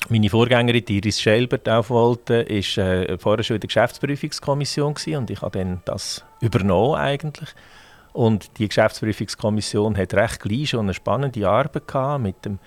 meine 0.09 0.31
Vorgängerin 0.31 0.85
Iris 0.89 1.21
Schelbert 1.21 1.69
aufwollte, 1.69 2.35
ist 2.35 2.79
äh, 2.79 3.19
vorher 3.19 3.45
schon 3.45 3.57
in 3.57 3.61
der 3.61 3.69
Geschäftsprüfungskommission 3.69 4.95
gewesen, 4.95 5.17
und 5.17 5.31
ich 5.31 5.43
habe 5.43 5.59
dann 5.59 5.81
das 5.85 6.25
übernommen 6.41 6.97
eigentlich. 6.97 7.51
Und 8.13 8.59
die 8.59 8.69
Geschäftsprüfungskommission 8.69 9.97
hat 9.97 10.15
recht 10.15 10.41
gleich 10.41 10.71
schon 10.71 10.81
eine 10.81 10.95
spannende 10.95 11.49
Arbeit 11.49 11.87
gehabt 11.87 12.23
mit 12.23 12.45
dem, 12.45 12.59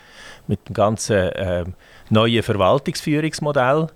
mit 0.48 0.68
dem 0.70 0.74
ganzen 0.74 1.16
äh, 1.16 1.66
neuen 2.10 2.44
Verwaltungsführungsmodell. 2.44 3.88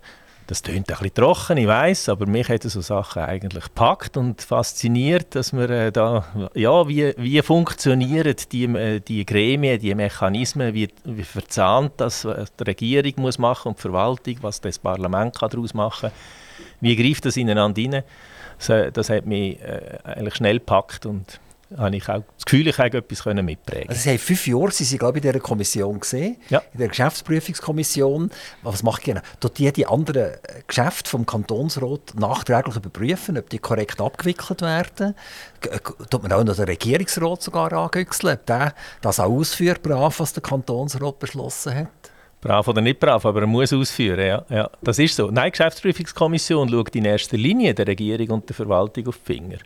Das 0.47 0.61
klingt 0.61 0.89
ein 0.89 0.97
bisschen 0.97 1.13
trocken, 1.15 1.57
ich 1.57 1.67
weiß, 1.67 2.09
aber 2.09 2.27
mich 2.27 2.49
hat 2.49 2.61
so 2.61 2.81
Sachen 2.81 3.23
eigentlich 3.23 3.63
gepackt 3.63 4.15
und 4.15 4.43
fasziniert, 4.43 5.33
dass 5.33 5.53
wir 5.53 5.69
äh, 5.71 5.91
da, 5.91 6.51
ja, 6.53 6.87
wie, 6.87 7.15
wie 7.17 7.41
funktionieren 7.41 8.35
die, 8.51 8.65
äh, 8.65 8.99
die 8.99 9.25
Gremien, 9.25 9.79
die 9.79 9.95
Mechanismen, 9.95 10.73
wie, 10.75 10.89
wie 11.03 11.23
verzahnt 11.23 11.93
das 11.97 12.25
was 12.25 12.53
die 12.55 12.63
Regierung 12.63 13.13
muss 13.17 13.39
machen 13.39 13.69
und 13.69 13.79
die 13.79 13.81
Verwaltung, 13.81 14.37
was 14.41 14.61
das 14.61 14.77
Parlament 14.77 15.35
kann 15.35 15.49
daraus 15.49 15.73
machen 15.73 16.11
wie 16.81 16.95
greift 16.95 17.25
das 17.25 17.37
ineinander 17.37 17.81
rein. 17.81 18.03
Das, 18.93 19.09
hat 19.09 19.25
mich 19.25 19.59
äh, 19.61 19.97
eigentlich 20.03 20.35
schnell 20.35 20.59
gepackt 20.59 21.05
und 21.05 21.39
habe 21.77 21.95
ich 21.95 22.07
auch 22.07 22.23
das 22.35 22.45
Gefühl, 22.45 22.67
ich 22.67 22.77
habe 22.77 22.97
etwas 22.97 23.25
mitprägen 23.25 23.89
also 23.89 24.01
Sie 24.01 24.09
haben 24.09 24.19
fünf 24.19 24.47
Jahre 24.47 24.71
Sie 24.71 24.83
sind, 24.83 24.99
glaube 24.99 25.17
ich, 25.17 25.25
in 25.25 25.31
dieser 25.31 25.43
Kommission 25.43 25.99
gesehen, 25.99 26.37
ja. 26.49 26.61
in 26.73 26.79
der 26.79 26.89
Geschäftsprüfungskommission. 26.89 28.29
Was 28.61 28.83
macht 28.83 29.07
ihr? 29.07 29.21
Tut 29.39 29.57
die 29.57 29.71
die 29.71 29.87
anderen 29.87 30.33
Geschäfte 30.67 31.09
vom 31.09 31.25
Kantonsrat 31.25 32.13
nachträglich 32.15 32.75
überprüfen, 32.75 33.37
ob 33.37 33.49
die 33.49 33.59
korrekt 33.59 33.99
abgewickelt 33.99 34.61
werden? 34.61 35.15
Tut 36.09 36.21
man 36.21 36.31
auch 36.31 36.43
noch 36.43 36.55
den 36.55 36.65
Regierungsrat 36.65 37.41
sogar 37.41 37.73
angüchseln, 37.73 38.35
ob 38.35 38.45
der 38.45 38.73
das 39.01 39.19
auch 39.19 39.31
ausführt, 39.31 39.81
brav, 39.81 40.19
was 40.19 40.33
der 40.33 40.43
Kantonsrat 40.43 41.19
beschlossen 41.19 41.75
hat? 41.75 41.87
Brav 42.41 42.67
oder 42.67 42.81
nicht 42.81 42.99
brav, 42.99 43.25
aber 43.25 43.41
er 43.41 43.47
muss 43.47 43.73
ausführen, 43.73 44.23
ja. 44.23 44.45
ja. 44.49 44.69
Das 44.83 44.99
ist 44.99 45.15
so. 45.15 45.31
Nein, 45.31 45.45
die 45.45 45.51
Geschäftsprüfungskommission 45.57 46.69
schaut 46.69 46.95
in 46.95 47.05
erster 47.05 47.37
Linie 47.37 47.73
der 47.73 47.87
Regierung 47.87 48.29
und 48.29 48.47
der 48.47 48.55
Verwaltung 48.55 49.07
auf 49.07 49.17
die 49.17 49.33
Finger. 49.33 49.57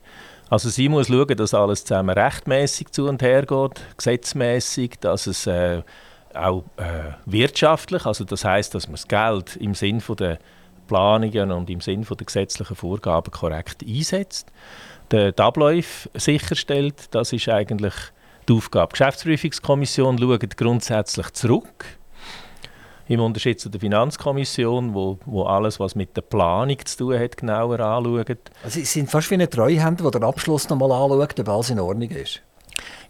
Also 0.49 0.69
sie 0.69 0.89
muss 0.89 1.07
schauen, 1.07 1.38
dass 1.38 1.53
alles 1.53 1.85
zusammen 1.85 2.17
rechtmäßig 2.17 2.91
zu 2.91 3.07
und 3.07 3.21
her 3.21 3.45
geht, 3.45 3.81
gesetzmäßig, 3.97 4.95
dass 4.99 5.27
es 5.27 5.45
äh, 5.45 5.83
auch 6.33 6.63
äh, 6.77 7.13
wirtschaftlich, 7.25 8.05
also 8.05 8.23
das 8.23 8.43
heißt, 8.45 8.73
dass 8.73 8.88
man 8.88 8.95
das 8.95 9.07
Geld 9.07 9.55
im 9.57 9.75
Sinn 9.75 10.01
von 10.01 10.15
der 10.15 10.39
Planungen 10.88 11.51
und 11.51 11.69
im 11.69 11.81
Sinn 11.81 12.03
von 12.03 12.17
der 12.17 12.25
gesetzlichen 12.25 12.75
Vorgaben 12.75 13.31
korrekt 13.31 13.83
einsetzt, 13.88 14.51
die 15.12 15.38
Abläufe 15.38 16.09
sicherstellt. 16.15 16.95
Das 17.12 17.31
ist 17.31 17.47
eigentlich 17.47 17.93
die 18.47 18.53
Aufgabe. 18.53 18.89
Die 18.93 18.97
Geschäftsprüfungskommission 18.99 20.17
schaut 20.17 20.57
grundsätzlich 20.57 21.31
zurück 21.33 21.98
im 23.09 23.19
Unterschied 23.19 23.59
zu 23.59 23.69
der 23.69 23.81
Finanzkommission, 23.81 24.93
wo, 24.93 25.17
wo 25.25 25.43
alles, 25.43 25.79
was 25.79 25.95
mit 25.95 26.15
der 26.15 26.21
Planung 26.21 26.77
zu 26.85 26.97
tun 26.97 27.19
hat, 27.19 27.35
genauer 27.35 27.79
anschaut. 27.79 28.37
Also 28.63 28.79
Sie 28.79 28.85
sind 28.85 29.09
fast 29.09 29.29
wie 29.31 29.35
ein 29.35 29.49
Treuhänder, 29.49 30.03
der 30.03 30.11
den 30.11 30.23
Abschluss 30.23 30.69
noch 30.69 30.77
mal 30.77 30.91
anschaut, 30.91 31.39
ob 31.39 31.49
alles 31.49 31.69
in 31.71 31.79
Ordnung 31.79 32.09
ist. 32.11 32.41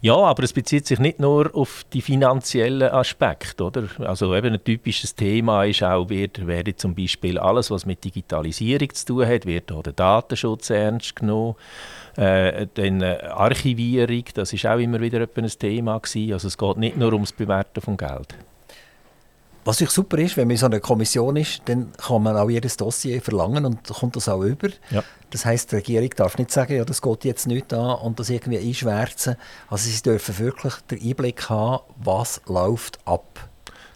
Ja, 0.00 0.16
aber 0.16 0.42
es 0.42 0.54
bezieht 0.54 0.86
sich 0.86 0.98
nicht 0.98 1.20
nur 1.20 1.54
auf 1.54 1.84
die 1.92 2.00
finanziellen 2.00 2.90
Aspekte, 2.90 3.64
oder? 3.64 3.84
Also 3.98 4.34
eben 4.34 4.54
ein 4.54 4.64
typisches 4.64 5.14
Thema 5.14 5.64
ist 5.64 5.82
auch, 5.82 6.08
wird, 6.08 6.46
werde 6.46 6.74
zum 6.74 6.94
Beispiel 6.94 7.38
alles, 7.38 7.70
was 7.70 7.84
mit 7.84 8.02
Digitalisierung 8.02 8.92
zu 8.94 9.06
tun 9.06 9.28
hat, 9.28 9.44
wird 9.44 9.70
auch 9.70 9.82
der 9.82 9.92
Datenschutz 9.92 10.70
ernst 10.70 11.14
genommen. 11.14 11.54
Äh, 12.16 12.66
dann 12.74 13.02
äh, 13.02 13.18
Archivierung, 13.30 14.24
das 14.34 14.52
ist 14.54 14.66
auch 14.66 14.78
immer 14.78 15.00
wieder 15.00 15.20
ein 15.20 15.46
Thema 15.46 15.98
gewesen. 15.98 16.32
Also 16.32 16.48
es 16.48 16.56
geht 16.56 16.76
nicht 16.78 16.96
nur 16.96 17.12
ums 17.12 17.32
Bewerten 17.32 17.80
von 17.82 17.96
Geld. 17.96 18.34
Was 19.64 19.80
ich 19.80 19.90
super 19.90 20.18
ist, 20.18 20.36
wenn 20.36 20.48
man 20.48 20.52
in 20.52 20.56
so 20.56 20.66
einer 20.66 20.80
Kommission 20.80 21.36
ist, 21.36 21.62
dann 21.66 21.92
kann 21.92 22.22
man 22.22 22.36
auch 22.36 22.48
jedes 22.48 22.76
Dossier 22.76 23.20
verlangen 23.20 23.66
und 23.66 23.88
kommt 23.88 24.16
das 24.16 24.28
auch 24.28 24.42
über. 24.42 24.68
Ja. 24.90 25.04
Das 25.30 25.44
heißt, 25.44 25.70
die 25.70 25.76
Regierung 25.76 26.10
darf 26.16 26.38
nicht 26.38 26.50
sagen, 26.50 26.76
ja, 26.76 26.84
das 26.84 27.02
geht 27.02 27.24
jetzt 27.24 27.46
nicht 27.46 27.72
an 27.72 27.98
und 28.00 28.18
das 28.18 28.30
irgendwie 28.30 28.58
einschwärzen. 28.58 29.36
Also 29.68 29.88
sie 29.88 30.02
dürfen 30.02 30.38
wirklich 30.38 30.74
den 30.90 31.02
Einblick 31.02 31.48
haben, 31.50 31.82
was 32.02 32.40
läuft 32.46 32.98
ab. 33.04 33.48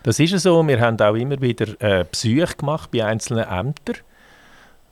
Das 0.03 0.21
ist 0.21 0.39
so. 0.39 0.67
Wir 0.69 0.81
haben 0.81 1.01
auch 1.01 1.15
immer 1.15 1.41
wieder 1.41 1.81
äh, 1.81 2.05
Besuche 2.05 2.57
gemacht 2.57 2.91
bei 2.91 3.05
einzelnen 3.05 3.49
Ämtern 3.49 3.97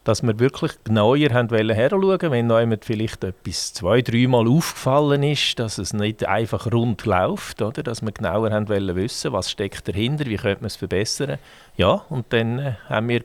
dass 0.04 0.22
wir 0.22 0.38
wirklich 0.38 0.72
genauer 0.84 1.18
haben 1.32 1.48
heranschauen 1.48 2.30
wenn 2.30 2.50
jemand 2.50 2.84
vielleicht 2.84 3.22
etwas 3.24 3.72
zwei, 3.72 4.02
dreimal 4.02 4.48
aufgefallen 4.48 5.22
ist, 5.22 5.58
dass 5.58 5.78
es 5.78 5.92
nicht 5.92 6.26
einfach 6.26 6.72
rund 6.72 7.04
läuft, 7.04 7.62
oder? 7.62 7.82
dass 7.82 8.02
wir 8.02 8.12
genauer 8.12 8.50
haben 8.50 8.68
wissen, 8.68 9.32
was 9.32 9.50
steckt 9.50 9.86
dahinter, 9.88 10.26
wie 10.26 10.36
könnte 10.36 10.62
man 10.62 10.66
es 10.66 10.76
verbessern. 10.76 11.38
Ja, 11.76 12.04
und 12.08 12.26
dann 12.30 12.58
äh, 12.58 12.72
haben 12.88 13.08
wir 13.08 13.24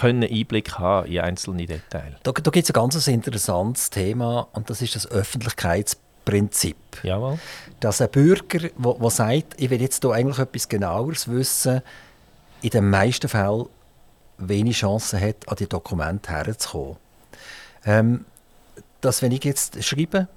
können 0.00 0.24
Einblick 0.24 0.78
haben 0.78 1.08
in 1.08 1.20
einzelne 1.20 1.64
Details. 1.66 2.16
Da, 2.22 2.32
da 2.32 2.50
gibt 2.50 2.64
es 2.64 2.70
ein 2.70 2.74
ganz 2.74 3.06
interessantes 3.06 3.88
Thema 3.88 4.48
und 4.52 4.68
das 4.68 4.82
ist 4.82 4.94
das 4.94 5.10
Öffentlichkeitsprinzip. 5.10 6.76
Jawohl. 7.02 7.38
Dass 7.80 8.02
ein 8.02 8.10
Bürger, 8.10 8.68
der 8.68 9.10
sagt, 9.10 9.54
ich 9.56 9.70
will 9.70 9.80
jetzt 9.80 10.02
hier 10.02 10.12
eigentlich 10.12 10.38
etwas 10.38 10.68
Genaueres 10.68 11.28
wissen, 11.28 11.80
in 12.60 12.70
den 12.70 12.90
meisten 12.90 13.28
Fällen 13.28 13.66
wenig 14.38 14.78
Chancen 14.78 15.20
hat, 15.20 15.48
an 15.48 15.56
die 15.56 15.68
Dokumente 15.68 16.30
herzukommen. 16.30 16.96
Ähm, 17.84 18.24
dass 19.00 19.22
wenn 19.22 19.32
ich 19.32 19.44
jetzt 19.44 19.82
schreibe, 19.84 20.28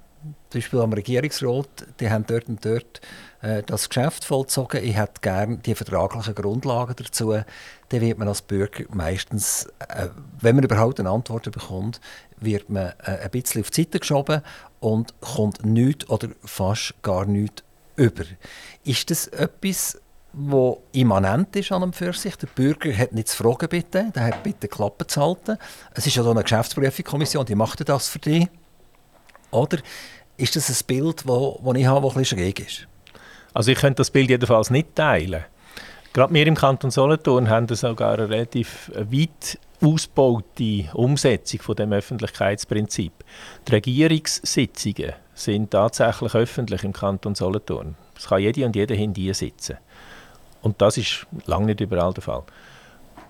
zum 0.50 0.60
Beispiel 0.60 0.80
am 0.80 0.92
Regierungsrat, 0.92 1.86
die 1.98 2.10
haben 2.10 2.24
dort 2.26 2.48
und 2.48 2.64
dort 2.64 3.00
äh, 3.40 3.62
das 3.64 3.88
Geschäft 3.88 4.24
vollzogen, 4.24 4.84
ich 4.84 4.96
hätte 4.96 5.20
gerne 5.20 5.56
die 5.58 5.74
vertraglichen 5.74 6.34
Grundlagen 6.34 6.94
dazu, 6.96 7.32
dann 7.32 8.00
wird 8.00 8.18
man 8.18 8.28
als 8.28 8.42
Bürger 8.42 8.84
meistens, 8.90 9.66
äh, 9.88 10.08
wenn 10.40 10.54
man 10.54 10.64
überhaupt 10.64 11.00
eine 11.00 11.10
Antwort 11.10 11.50
bekommt, 11.50 12.00
wird 12.38 12.70
man 12.70 12.92
äh, 13.04 13.18
ein 13.22 13.30
bisschen 13.30 13.62
auf 13.62 13.70
die 13.70 13.82
Seite 13.82 13.98
geschoben 13.98 14.42
und 14.80 15.20
kommt 15.20 15.64
nichts 15.64 16.08
oder 16.08 16.28
fast 16.44 16.94
gar 17.02 17.24
nichts 17.24 17.64
über. 17.96 18.24
Ist 18.84 19.10
das 19.10 19.26
etwas, 19.28 20.00
wo 20.32 20.82
immanent 20.92 21.54
ist 21.56 21.72
an 21.72 21.82
einem 21.82 21.92
für 21.92 22.12
sich. 22.12 22.36
Der 22.36 22.46
Bürger 22.46 22.96
hat 22.96 23.12
nicht 23.12 23.28
zu 23.28 23.42
fragen, 23.42 23.68
bitte. 23.68 24.10
Der 24.14 24.24
hat 24.24 24.42
bitte 24.42 24.68
Klappe 24.68 25.06
zu 25.06 25.20
halten. 25.20 25.58
Es 25.94 26.06
ist 26.06 26.16
ja 26.16 26.22
so 26.22 26.30
eine 26.30 26.42
Geschäftsprüfungskommission, 26.42 27.46
die 27.46 27.54
macht 27.54 27.86
das 27.88 28.08
für 28.08 28.18
dich. 28.18 28.48
Oder 29.50 29.78
ist 30.36 30.56
das 30.56 30.70
ein 30.70 30.86
Bild, 30.86 31.24
das 31.26 31.76
ich 31.76 31.86
habe, 31.86 32.06
das 32.06 32.16
ein 32.16 32.22
bisschen 32.22 32.38
schräg 32.38 32.60
ist? 32.60 32.88
Also 33.54 33.70
ich 33.70 33.78
könnte 33.78 33.96
das 33.96 34.10
Bild 34.10 34.30
jedenfalls 34.30 34.70
nicht 34.70 34.96
teilen. 34.96 35.44
Gerade 36.14 36.34
wir 36.34 36.46
im 36.46 36.54
Kanton 36.54 36.90
Solothurn 36.90 37.48
haben 37.48 37.68
sogar 37.74 38.14
eine 38.14 38.28
relativ 38.28 38.90
weit 38.94 39.58
ausgebaute 39.82 40.88
Umsetzung 40.94 41.60
von 41.60 41.76
dem 41.76 41.92
Öffentlichkeitsprinzip. 41.92 43.12
Die 43.66 43.72
Regierungssitzungen 43.72 45.12
sind 45.34 45.70
tatsächlich 45.70 46.34
öffentlich 46.34 46.84
im 46.84 46.92
Kanton 46.92 47.34
Solothurn. 47.34 47.96
Es 48.16 48.28
kann 48.28 48.40
jede 48.40 48.64
und 48.64 48.76
jeder 48.76 48.94
hinter 48.94 49.34
sitzen. 49.34 49.78
Und 50.62 50.80
das 50.80 50.96
ist 50.96 51.26
lange 51.46 51.66
nicht 51.66 51.80
überall 51.80 52.14
der 52.14 52.22
Fall. 52.22 52.42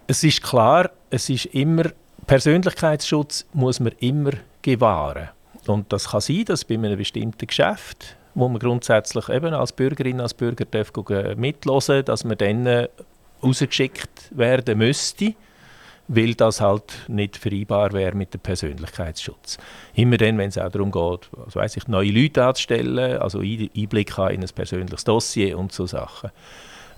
Es 0.07 0.23
ist 0.23 0.42
klar, 0.42 0.90
es 1.11 1.29
ist 1.29 1.47
immer, 1.47 1.85
Persönlichkeitsschutz 2.27 3.47
muss 3.53 3.81
man 3.81 3.92
immer 3.99 4.33
gewahren. 4.61 5.31
Und 5.66 5.92
das 5.92 6.11
kann 6.11 6.21
sein, 6.21 6.45
dass 6.45 6.64
bei 6.64 6.75
einem 6.75 6.97
bestimmten 6.97 7.47
Geschäft, 7.47 8.16
wo 8.35 8.49
man 8.49 8.59
grundsätzlich 8.59 9.29
eben 9.29 9.55
als 9.55 9.73
Bürgerin, 9.73 10.21
als 10.21 10.35
Bürger 10.35 10.64
darf 10.64 10.92
mitlosen, 11.37 12.05
dass 12.05 12.25
man 12.25 12.38
dann 12.38 12.88
rausgeschickt 13.42 14.37
werden 14.37 14.79
müsste, 14.79 15.35
weil 16.09 16.35
das 16.35 16.61
halt 16.61 16.92
nicht 17.09 17.37
vereinbar 17.37 17.92
wäre 17.92 18.16
mit 18.16 18.35
dem 18.35 18.40
Persönlichkeitsschutz. 18.40 19.59
Immer 19.95 20.16
dann, 20.16 20.37
wenn 20.38 20.49
es 20.49 20.59
auch 20.59 20.71
darum 20.71 20.90
geht, 20.90 21.31
also 21.45 21.61
weiss 21.61 21.77
ich, 21.77 21.88
neue 21.88 22.11
Leute 22.11 22.45
anzustellen, 22.45 23.18
also 23.18 23.40
Einblick 23.40 24.18
in 24.18 24.42
ein 24.42 24.51
persönliches 24.55 25.05
Dossier 25.05 25.59
und 25.59 25.73
so 25.73 25.87
Sachen. 25.87 26.31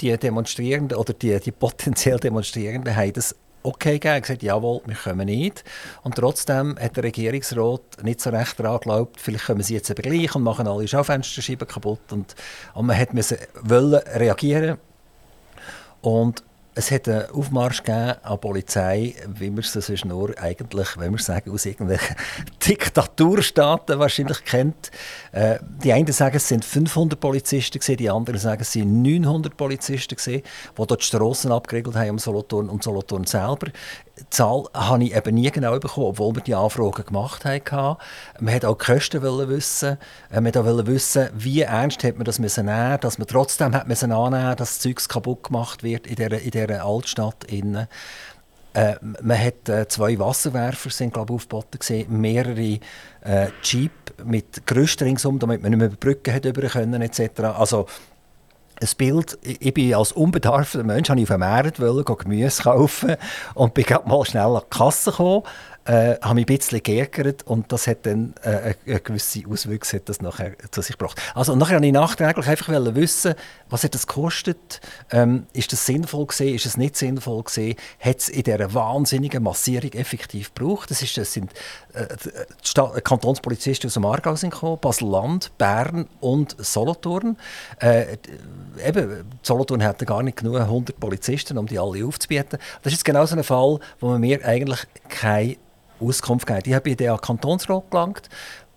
Die 0.00 0.16
Demonstrierenden 0.16 0.96
oder 0.96 1.12
die, 1.12 1.38
die 1.38 1.52
potenziell 1.52 2.18
Demonstrierenden 2.18 2.96
haben 2.96 3.12
das 3.12 3.34
okay 3.64 3.98
gegeben, 3.98 4.20
gesagt, 4.20 4.42
jawohl, 4.42 4.82
wir 4.86 4.94
kommen 4.94 5.26
nicht. 5.26 5.64
Und 6.02 6.14
trotzdem 6.14 6.78
hat 6.78 6.96
der 6.96 7.04
Regierungsrat 7.04 8.02
nicht 8.02 8.20
so 8.20 8.30
recht 8.30 8.60
daran 8.60 8.78
geglaubt, 8.78 9.20
vielleicht 9.20 9.46
können 9.46 9.62
sie 9.62 9.74
jetzt 9.74 9.90
aber 9.90 10.02
gleich 10.02 10.34
und 10.34 10.42
machen 10.42 10.68
alle 10.68 10.86
Schaufensterscheiben 10.86 11.66
kaputt. 11.66 12.12
Und, 12.12 12.34
und 12.74 12.86
man 12.86 12.98
hat 12.98 13.14
müssen 13.14 13.38
wollen 13.62 14.00
reagieren. 14.14 14.78
Und 16.02 16.44
es 16.74 16.90
hat 16.90 17.08
einen 17.08 17.30
Aufmarsch 17.30 17.82
gegeben 17.82 18.14
an 18.22 18.32
die 18.32 18.38
Polizei, 18.38 19.14
wie 19.28 19.50
man 19.50 19.60
es 19.60 19.72
sonst 19.72 20.04
nur 20.04 20.36
eigentlich, 20.38 20.96
wenn 20.98 21.12
wir 21.12 21.18
sagen, 21.20 21.52
aus 21.52 21.66
irgendwelchen 21.66 22.16
Diktaturstaaten 22.66 23.98
wahrscheinlich 23.98 24.44
kennt. 24.44 24.90
Äh, 25.32 25.58
die 25.82 25.92
einen 25.92 26.10
sagen, 26.12 26.36
es 26.36 26.48
sind 26.48 26.64
500 26.64 27.18
Polizisten 27.18 27.78
gewesen, 27.78 27.96
die 27.96 28.10
anderen 28.10 28.40
sagen, 28.40 28.62
es 28.62 28.72
sind 28.72 29.02
900 29.02 29.56
Polizisten 29.56 30.16
gewesen, 30.16 30.42
die 30.42 30.76
dort 30.76 31.00
die 31.00 31.06
Strassen 31.06 31.52
abgeriegelt 31.52 31.96
haben 31.96 32.10
um 32.10 32.18
Solothurn 32.18 32.68
und 32.68 32.82
Solothurn 32.82 33.24
selber. 33.24 33.68
Zahl 34.30 34.64
habe 34.72 35.04
ich 35.04 35.14
eben 35.14 35.34
nie 35.34 35.50
genau 35.50 35.78
bekommen, 35.78 36.06
obwohl 36.06 36.36
wir 36.36 36.42
die 36.42 36.54
Anfragen 36.54 37.04
gemacht 37.04 37.44
haben. 37.44 37.96
Man 38.38 38.54
wollte 38.54 38.68
auch 38.68 38.78
die 38.78 38.84
Kosten 38.84 39.22
wissen. 39.22 39.98
Äh, 40.30 40.40
man 40.40 40.54
wollte 40.54 40.86
wissen, 40.86 41.28
wie 41.34 41.62
ernst 41.62 42.04
hat 42.04 42.16
man 42.16 42.24
das 42.24 42.38
müssen 42.38 42.66
nehmen, 42.66 42.98
dass 43.00 43.18
man 43.18 43.26
trotzdem 43.26 43.74
hat 43.74 43.88
müssen 43.88 44.12
annehmen, 44.12 44.56
dass 44.56 44.78
das 44.78 44.80
Zeug 44.80 45.08
kaputt 45.08 45.44
gemacht 45.44 45.82
wird 45.82 46.06
in 46.06 46.16
dieser, 46.16 46.40
in 46.40 46.50
dieser 46.50 46.84
Altstadt. 46.84 47.44
Innen. 47.44 47.88
Äh, 48.74 48.96
man 49.02 49.38
hat 49.38 49.68
äh, 49.68 49.86
zwei 49.88 50.18
Wasserwerfer 50.18 50.90
sind, 50.90 51.14
glaub, 51.14 51.30
aufgeboten 51.30 51.78
gesehen, 51.78 52.20
mehrere 52.20 52.80
äh, 53.22 53.48
Jeep 53.62 53.92
mit 54.24 54.66
Gerüst 54.66 55.00
ringsum, 55.00 55.38
damit 55.38 55.62
man 55.62 55.70
nicht 55.70 55.78
mehr 55.78 55.88
Brücken 55.90 56.34
hat 56.34 56.44
über 56.44 56.62
können 56.68 57.00
etc. 57.00 57.40
Also 57.56 57.86
ein 58.84 58.96
Bild, 58.96 59.38
ich 59.42 59.74
bin 59.74 59.94
als 59.94 60.12
unbedarfter 60.12 60.84
Mensch, 60.84 61.08
habe 61.08 61.20
ich 61.20 61.24
auf 61.24 61.36
dem 61.36 61.40
Markt 61.40 61.80
Gemüse 62.18 62.62
kaufen 62.62 63.16
und 63.54 63.74
bin 63.74 63.86
mal 64.06 64.24
schnell 64.24 64.42
an 64.42 64.62
die 64.64 64.76
Kasse 64.76 65.10
gekommen. 65.10 65.42
äh, 65.86 66.16
habe 66.20 66.34
mich 66.34 66.48
ein 66.48 66.56
bisschen 66.56 66.82
geärgert 66.82 67.42
und 67.46 67.70
das 67.70 67.86
hat 67.86 68.06
dann 68.06 68.34
äh, 68.42 68.74
eine 68.86 69.00
gewisse 69.00 69.42
Auswirkung 69.48 70.00
das 70.04 70.20
nachher 70.22 70.52
zu 70.70 70.80
sich 70.80 70.96
gebracht. 70.96 71.20
Also 71.34 71.54
nachher 71.56 71.76
habe 71.76 71.86
ich 71.86 71.92
nachträglich 71.92 72.46
einfach 72.46 72.68
wissen, 72.94 73.34
was 73.74 73.82
hat 73.82 73.96
das 73.96 74.06
gekostet, 74.06 74.80
ähm, 75.10 75.48
ist 75.52 75.72
das 75.72 75.84
sinnvoll 75.84 76.26
gewesen, 76.26 76.54
ist 76.54 76.64
es 76.64 76.76
nicht 76.76 76.94
sinnvoll 76.94 77.42
gewesen, 77.42 77.74
hat 77.98 78.18
es 78.20 78.28
in 78.28 78.44
dieser 78.44 78.72
wahnsinnigen 78.72 79.42
Massierung 79.42 79.90
effektiv 79.94 80.54
gebraucht. 80.54 80.92
Das, 80.92 81.02
ist, 81.02 81.16
das 81.16 81.32
sind 81.32 81.50
äh, 81.92 82.06
die 82.24 83.00
Kantonspolizisten 83.00 83.88
aus 83.88 83.94
dem 83.94 84.04
Aargau 84.04 84.36
sind 84.36 84.50
gekommen, 84.50 84.78
Basel-Land, 84.80 85.58
Bern 85.58 86.06
und 86.20 86.54
Solothurn. 86.64 87.36
Äh, 87.80 88.16
eben, 88.86 89.24
Solothurn 89.42 89.82
hatte 89.82 90.04
gar 90.04 90.22
nicht 90.22 90.36
genug 90.36 90.60
100 90.60 91.00
Polizisten, 91.00 91.58
um 91.58 91.66
die 91.66 91.80
alle 91.80 92.06
aufzubieten. 92.06 92.60
Das 92.82 92.92
ist 92.92 93.04
genau 93.04 93.26
so 93.26 93.34
ein 93.34 93.42
Fall, 93.42 93.80
wo 93.98 94.06
man 94.06 94.20
mir 94.20 94.44
eigentlich 94.44 94.86
keine 95.08 95.56
Auskunft 95.98 96.46
gegeben. 96.46 96.68
Ich 96.68 96.74
habe 96.74 96.90
bei 96.90 96.94
den 96.94 97.16
Kantonsrat 97.16 97.90
gelangt, 97.90 98.28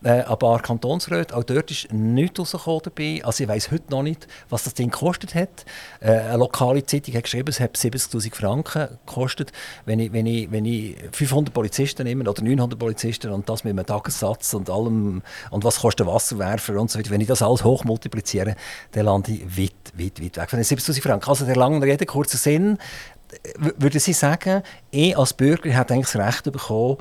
äh, 0.07 0.23
ein 0.23 0.39
paar 0.39 0.61
Kantonsräte, 0.61 1.35
auch 1.35 1.43
dort 1.43 1.69
ist 1.69 1.91
nichts 1.91 2.39
rausgekommen 2.39 2.81
dabei. 2.83 3.21
Also 3.25 3.43
ich 3.43 3.49
weiß 3.49 3.71
heute 3.71 3.91
noch 3.91 4.03
nicht, 4.03 4.25
was 4.49 4.63
das 4.63 4.73
Ding 4.73 4.89
gekostet 4.89 5.35
hat. 5.35 5.65
Äh, 5.99 6.11
eine 6.11 6.37
lokale 6.37 6.85
Zeitung 6.85 7.13
hat 7.15 7.23
geschrieben, 7.23 7.49
es 7.49 7.59
hat 7.59 7.75
70'000 7.75 8.33
Franken 8.33 8.87
gekostet. 9.05 9.51
Wenn 9.85 9.99
ich, 9.99 10.13
wenn, 10.13 10.25
ich, 10.25 10.49
wenn 10.49 10.63
ich 10.63 10.95
500 11.11 11.53
Polizisten 11.53 12.03
nehme 12.05 12.29
oder 12.29 12.41
900 12.41 12.79
Polizisten 12.79 13.33
und 13.33 13.49
das 13.49 13.65
mit 13.65 13.71
einem 13.71 13.85
Tagessatz 13.85 14.53
und 14.53 14.69
allem 14.69 15.23
und 15.51 15.63
was 15.65 15.81
kostet 15.81 16.07
Wasserwerfer 16.07 16.79
und 16.79 16.89
so 16.89 16.99
weiter, 16.99 17.09
wenn 17.09 17.19
ich 17.19 17.27
das 17.27 17.41
alles 17.41 17.65
hoch 17.65 17.83
multipliziere, 17.83 18.55
dann 18.93 19.05
lande 19.05 19.33
ich 19.33 19.57
weit, 19.57 19.73
weit, 19.93 20.23
weit 20.23 20.37
weg 20.37 20.49
von 20.49 20.59
den 20.59 20.65
70'000 20.65 21.01
Franken. 21.01 21.29
Also 21.29 21.45
der 21.45 21.57
lange 21.57 21.85
Rede, 21.85 22.05
kurzer 22.05 22.37
Sinn, 22.37 22.77
würde 23.57 23.99
Sie 23.99 24.13
sagen, 24.13 24.63
ich 24.89 25.17
als 25.17 25.33
Bürger 25.33 25.75
habe 25.75 25.93
eigentlich 25.93 26.13
das 26.13 26.15
Recht 26.15 26.43
bekommen, 26.49 26.95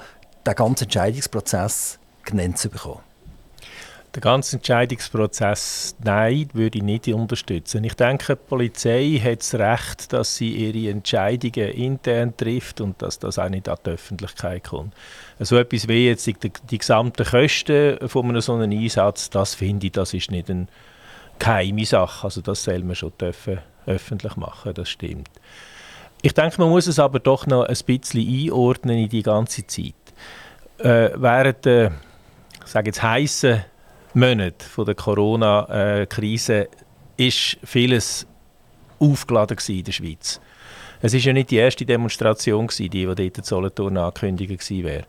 den 0.44 0.54
ganzen 0.56 0.84
Entscheidungsprozess 0.84 2.00
genannt 2.26 2.58
zu 2.58 2.68
bekommen? 2.68 3.00
Den 4.14 4.22
ganzen 4.22 4.56
Entscheidungsprozess, 4.56 5.94
nein, 6.02 6.48
würde 6.54 6.78
ich 6.78 6.84
nicht 6.84 7.06
unterstützen. 7.08 7.84
Ich 7.84 7.94
denke, 7.94 8.34
die 8.34 8.48
Polizei 8.48 9.20
hat 9.22 9.40
das 9.40 9.54
Recht, 9.54 10.12
dass 10.12 10.36
sie 10.36 10.52
ihre 10.52 10.90
Entscheidungen 10.90 11.70
intern 11.70 12.34
trifft 12.34 12.80
und 12.80 13.02
dass 13.02 13.18
das 13.18 13.38
auch 13.38 13.50
nicht 13.50 13.68
an 13.68 13.76
die 13.84 13.90
Öffentlichkeit 13.90 14.64
kommt. 14.64 14.94
So 15.38 15.58
etwas 15.58 15.86
wie 15.86 16.06
jetzt 16.06 16.26
die, 16.26 16.34
die 16.70 16.78
gesamten 16.78 17.26
Kosten 17.26 18.08
von 18.08 18.26
einem 18.26 18.40
solchen 18.40 18.72
Einsatz, 18.72 19.28
das 19.28 19.54
finde 19.54 19.86
ich, 19.86 19.92
das 19.92 20.14
ist 20.14 20.30
nicht 20.30 20.48
eine 20.48 20.66
geheime 21.38 21.84
Sache. 21.84 22.24
Also 22.24 22.40
das 22.40 22.64
soll 22.64 22.82
man 22.84 22.94
schon 22.94 23.12
dürfen 23.20 23.58
öffentlich 23.84 24.36
machen, 24.36 24.72
das 24.72 24.88
stimmt. 24.88 25.30
Ich 26.22 26.32
denke, 26.32 26.60
man 26.60 26.70
muss 26.70 26.86
es 26.86 26.98
aber 26.98 27.20
doch 27.20 27.46
noch 27.46 27.64
ein 27.64 27.76
bisschen 27.86 28.26
einordnen 28.26 28.98
in 28.98 29.08
die 29.08 29.22
ganze 29.22 29.66
Zeit. 29.66 29.94
Äh, 30.78 31.10
während 31.14 31.64
der, 31.64 31.92
sage 32.72 32.88
jetzt, 32.88 33.02
heißen 33.02 33.64
Monate 34.14 34.64
von 34.64 34.86
der 34.86 34.94
Corona-Krise 34.94 36.68
ist 37.16 37.58
vieles 37.64 38.26
aufgeladen 38.98 39.58
in 39.68 39.84
der 39.84 39.92
Schweiz. 39.92 40.40
Es 41.02 41.12
war 41.12 41.20
ja 41.20 41.32
nicht 41.32 41.50
die 41.50 41.56
erste 41.56 41.84
Demonstration, 41.84 42.68
die, 42.68 42.88
die 42.88 43.04
dort 43.04 43.20
in 43.20 43.44
Solothurn 43.44 43.96
angekündigt 43.96 44.70
wäre. 44.70 45.04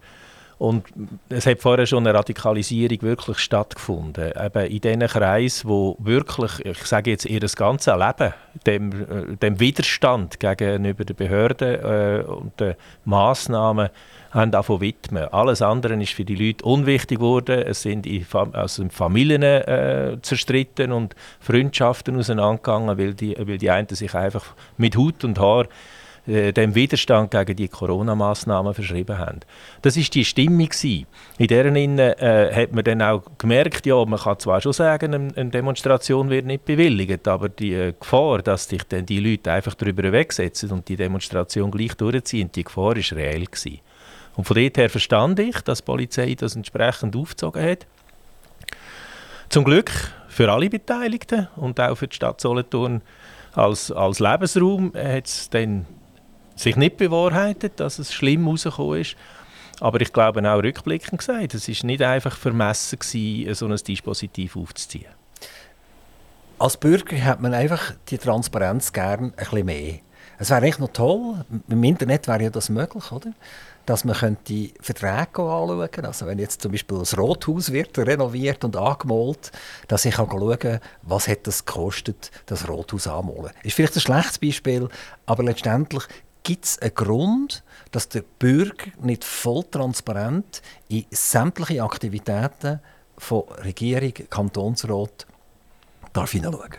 Und 0.57 0.85
es 1.29 1.45
hat 1.45 1.61
vorher 1.61 1.85
schon 1.85 2.07
eine 2.07 2.17
Radikalisierung 2.17 3.01
wirklich 3.03 3.37
stattgefunden. 3.37 4.31
Eben 4.35 4.65
in 4.65 4.81
diesen 4.81 4.99
Kreisen, 5.01 5.69
wo 5.69 5.95
wirklich, 5.99 6.65
ich 6.65 6.83
sage 6.85 7.11
jetzt, 7.11 7.25
ihr 7.25 7.41
ganzes 7.41 7.93
Leben 7.93 8.33
dem, 8.65 8.91
äh, 8.91 9.35
dem 9.37 9.59
Widerstand 9.59 10.39
gegenüber 10.39 11.05
den 11.05 11.15
Behörden 11.15 11.75
äh, 11.75 12.23
und 12.23 12.59
den 12.59 12.75
Massnahmen 13.05 13.89
haben 14.31 14.51
davon 14.51 14.81
widmen. 14.81 15.25
Alles 15.31 15.61
andere 15.61 16.01
ist 16.01 16.13
für 16.13 16.25
die 16.25 16.35
Leute 16.35 16.65
unwichtig 16.65 17.19
geworden. 17.19 17.61
Es 17.61 17.83
sind 17.83 18.07
in, 18.07 18.25
also 18.53 18.81
in 18.81 18.89
Familien 18.89 19.43
äh, 19.43 20.17
zerstritten 20.23 20.91
und 20.91 21.15
Freundschaften 21.39 22.17
auseinandergegangen, 22.17 22.97
weil 22.97 23.13
die, 23.13 23.35
weil 23.39 23.59
die 23.59 23.69
einen 23.69 23.87
sich 23.89 24.13
einfach 24.15 24.55
mit 24.77 24.97
Hut 24.97 25.23
und 25.23 25.39
Haar 25.39 25.67
äh, 26.27 26.51
dem 26.51 26.75
Widerstand 26.75 27.31
gegen 27.31 27.55
die 27.55 27.67
Corona-Massnahmen 27.67 28.73
verschrieben 28.73 29.17
haben. 29.17 29.39
Das 29.81 29.95
ist 29.95 30.13
die 30.13 30.25
Stimmung 30.25 30.69
In 31.37 31.47
deren 31.47 31.75
Inne 31.75 32.17
äh, 32.19 32.53
hat 32.53 32.73
man 32.73 32.83
dann 32.83 33.01
auch 33.01 33.23
gemerkt, 33.37 33.85
ja, 33.85 34.03
man 34.05 34.19
kann 34.19 34.37
zwar 34.39 34.61
schon 34.61 34.73
sagen, 34.73 35.33
eine 35.35 35.49
Demonstration 35.49 36.29
wird 36.29 36.45
nicht 36.45 36.65
bewilligt, 36.65 37.27
aber 37.27 37.49
die 37.49 37.73
äh, 37.73 37.93
Gefahr, 37.97 38.41
dass 38.41 38.65
sich 38.67 38.83
dann 38.83 39.05
die 39.05 39.19
Leute 39.19 39.51
einfach 39.51 39.75
darüber 39.75 40.11
wegsetzen 40.11 40.71
und 40.71 40.87
die 40.89 40.97
Demonstration 40.97 41.71
gleich 41.71 41.95
durchziehen, 41.95 42.51
die 42.53 42.63
Gefahr 42.63 42.97
ist 42.97 43.13
reell 43.13 43.45
gewesen. 43.45 43.79
Und 44.35 44.43
von 44.43 44.55
dort 44.55 44.77
her 44.77 44.89
verstand 44.89 45.39
ich, 45.39 45.61
dass 45.61 45.79
die 45.79 45.85
Polizei 45.85 46.35
das 46.37 46.55
entsprechend 46.55 47.15
aufgezogen 47.15 47.63
hat. 47.63 47.87
Zum 49.49 49.63
Glück 49.63 49.91
für 50.27 50.51
alle 50.51 50.69
Beteiligten 50.69 51.47
und 51.55 51.79
auch 51.79 51.95
für 51.95 52.07
die 52.07 52.15
Stadt 52.15 52.41
Solothurn 52.41 53.01
als, 53.53 53.91
als 53.91 54.19
Lebensraum 54.19 54.93
hat 54.93 55.25
es 55.25 55.49
dann 55.49 55.87
sich 56.57 56.75
nicht 56.75 56.97
bewahrheitet, 56.97 57.79
dass 57.79 57.99
es 57.99 58.13
schlimm 58.13 58.47
rausgekommen 58.47 59.01
ist. 59.01 59.15
Aber 59.79 60.01
ich 60.01 60.11
glaube 60.11 60.49
auch 60.49 60.63
rückblickend 60.63 61.19
gesagt, 61.19 61.53
es 61.53 61.69
war 61.69 61.85
nicht 61.85 62.01
einfach 62.01 62.35
vermessen 62.35 62.99
gewesen, 62.99 63.53
so 63.53 63.67
ein 63.67 63.75
Dispositiv 63.75 64.55
aufzuziehen. 64.55 65.11
Als 66.59 66.77
Bürger 66.77 67.23
hat 67.23 67.39
man 67.39 67.53
einfach 67.53 67.93
die 68.09 68.17
Transparenz 68.17 68.91
gern 68.91 69.25
ein 69.25 69.31
bisschen 69.31 69.65
mehr. 69.65 69.99
Es 70.39 70.49
wäre 70.49 70.65
echt 70.65 70.79
noch 70.79 70.91
toll, 70.91 71.45
im 71.67 71.83
Internet 71.83 72.27
wäre 72.27 72.43
ja 72.43 72.49
das 72.49 72.69
möglich, 72.69 73.11
oder? 73.11 73.33
dass 73.87 74.03
man 74.03 74.15
könnte 74.15 74.69
Verträge 74.81 75.41
anschauen 75.41 75.79
könnte. 75.89 76.07
Also 76.07 76.27
wenn 76.27 76.37
jetzt 76.39 76.61
zum 76.61 76.73
Beispiel 76.73 76.99
das 76.99 77.17
Rothaus 77.17 77.71
wird 77.71 77.97
renoviert 77.97 78.63
und 78.65 78.75
angemalt, 78.75 79.51
dass 79.87 80.05
ich 80.05 80.15
schauen 80.15 80.59
kann, 80.59 80.79
was 81.03 81.27
hat 81.27 81.47
das 81.47 81.65
gekostet, 81.65 82.29
das 82.45 82.67
Rothaus 82.67 83.07
anmalen. 83.07 83.51
Ist 83.63 83.75
vielleicht 83.75 83.95
ein 83.95 84.01
schlechtes 84.01 84.39
Beispiel, 84.39 84.89
aber 85.25 85.43
letztendlich 85.43 86.03
gibt 86.47 86.63
es 86.63 86.79
einen 86.79 86.95
Grund, 86.95 87.62
dass 87.91 88.07
der 88.07 88.23
Bürger 88.39 88.91
nicht 89.01 89.25
voll 89.25 89.65
transparent 89.65 90.62
in 90.88 91.05
sämtliche 91.12 91.83
Aktivitäten 91.83 92.79
von 93.17 93.43
Regierung, 93.65 94.13
Kantonsrat 94.29 95.27
darf 96.13 96.31
hineinschauen 96.31 96.77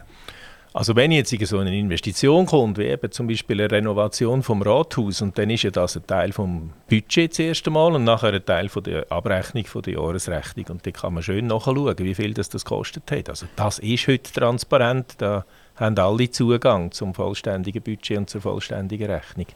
also 0.72 0.94
wenn 0.94 1.10
jetzt 1.10 1.34
so 1.46 1.58
eine 1.58 1.76
Investition 1.76 2.46
kommt, 2.46 2.78
wie 2.78 2.84
eben 2.84 3.10
zum 3.10 3.26
Beispiel 3.26 3.60
eine 3.60 3.70
Renovation 3.70 4.42
vom 4.42 4.62
Rathaus, 4.62 5.20
und 5.22 5.36
dann 5.36 5.50
ist 5.50 5.64
ja 5.64 5.70
das 5.70 5.96
ein 5.96 6.06
Teil 6.06 6.32
vom 6.32 6.70
Budget 6.88 7.32
das 7.32 7.38
erste 7.40 7.70
und 7.70 8.04
nachher 8.04 8.32
ein 8.32 8.44
Teil 8.44 8.68
von 8.68 8.84
der 8.84 9.10
Abrechnung 9.10 9.64
von 9.64 9.82
der 9.82 9.94
Jahresrechnung 9.94 10.66
und 10.68 10.86
dann 10.86 10.92
kann 10.92 11.14
man 11.14 11.22
schön 11.22 11.46
nachschauen, 11.46 11.98
wie 11.98 12.14
viel 12.14 12.32
das, 12.32 12.48
das 12.48 12.64
gekostet 12.64 13.10
hat. 13.10 13.28
Also 13.28 13.46
das 13.56 13.80
ist 13.80 14.06
heute 14.06 14.32
transparent, 14.32 15.14
da 15.18 15.44
haben 15.78 15.98
alle 15.98 16.30
Zugang 16.30 16.90
zum 16.92 17.14
vollständigen 17.14 17.82
Budget 17.82 18.18
und 18.18 18.30
zur 18.30 18.40
vollständigen 18.40 19.10
Rechnung. 19.10 19.46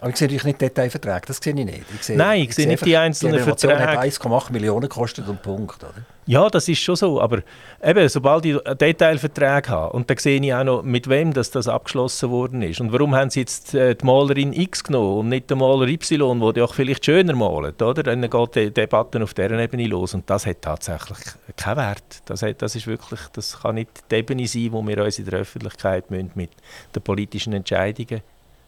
Aber 0.00 0.10
ich 0.10 0.16
sehe 0.16 0.28
natürlich 0.28 0.44
nicht 0.44 0.60
Detailverträge, 0.60 1.26
das 1.26 1.36
sehe 1.38 1.52
ich 1.52 1.64
nicht. 1.64 1.84
Ich 1.94 2.02
sehe, 2.02 2.16
Nein, 2.16 2.42
ich, 2.42 2.54
sehe 2.54 2.66
nicht 2.66 2.84
die 2.84 2.96
einzelnen 2.96 3.36
die 3.36 3.42
Verträge. 3.42 3.76
Die 3.76 3.82
hat 3.82 3.98
1,8 3.98 4.50
Millionen 4.50 4.82
gekostet 4.82 5.28
und 5.28 5.42
Punkt. 5.42 5.84
Oder? 5.84 5.92
Ja, 6.24 6.48
das 6.48 6.68
ist 6.68 6.80
schon 6.80 6.96
so, 6.96 7.20
aber 7.20 7.42
eben, 7.82 8.08
sobald 8.08 8.46
ich 8.46 8.56
Detailverträge 8.56 9.68
habe, 9.68 9.92
und 9.92 10.08
dann 10.08 10.16
sehe 10.16 10.40
ich 10.40 10.54
auch 10.54 10.64
noch, 10.64 10.82
mit 10.82 11.08
wem 11.10 11.34
das, 11.34 11.50
das 11.50 11.68
abgeschlossen 11.68 12.30
worden 12.30 12.62
ist. 12.62 12.80
Und 12.80 12.92
warum 12.92 13.14
haben 13.14 13.28
sie 13.28 13.40
jetzt 13.40 13.74
äh, 13.74 13.94
die 13.94 14.04
Malerin 14.04 14.54
X 14.54 14.84
genommen 14.84 15.18
und 15.18 15.28
nicht 15.28 15.50
den 15.50 15.58
Maler 15.58 15.88
Y, 15.88 16.54
der 16.54 16.64
auch 16.64 16.74
vielleicht 16.74 17.04
schöner 17.04 17.34
malt, 17.34 17.82
oder? 17.82 18.02
Dann 18.02 18.22
geht 18.22 18.54
die 18.54 18.70
Debatte 18.70 19.22
auf 19.22 19.34
dieser 19.34 19.58
Ebene 19.58 19.86
los 19.86 20.14
und 20.14 20.30
das 20.30 20.46
hat 20.46 20.62
tatsächlich 20.62 21.18
keinen 21.56 21.76
Wert. 21.76 22.22
Das, 22.24 22.42
hat, 22.42 22.62
das 22.62 22.74
ist 22.74 22.86
wirklich, 22.86 23.20
das 23.34 23.60
kann 23.60 23.74
nicht 23.74 23.90
die 24.10 24.14
Ebene 24.14 24.46
sein, 24.46 24.68
wo 24.72 24.86
wir 24.86 25.04
uns 25.04 25.18
in 25.18 25.26
der 25.26 25.40
Öffentlichkeit 25.40 26.10
müssen, 26.10 26.30
mit 26.36 26.50
den 26.94 27.02
politischen 27.02 27.52
Entscheidungen 27.52 28.22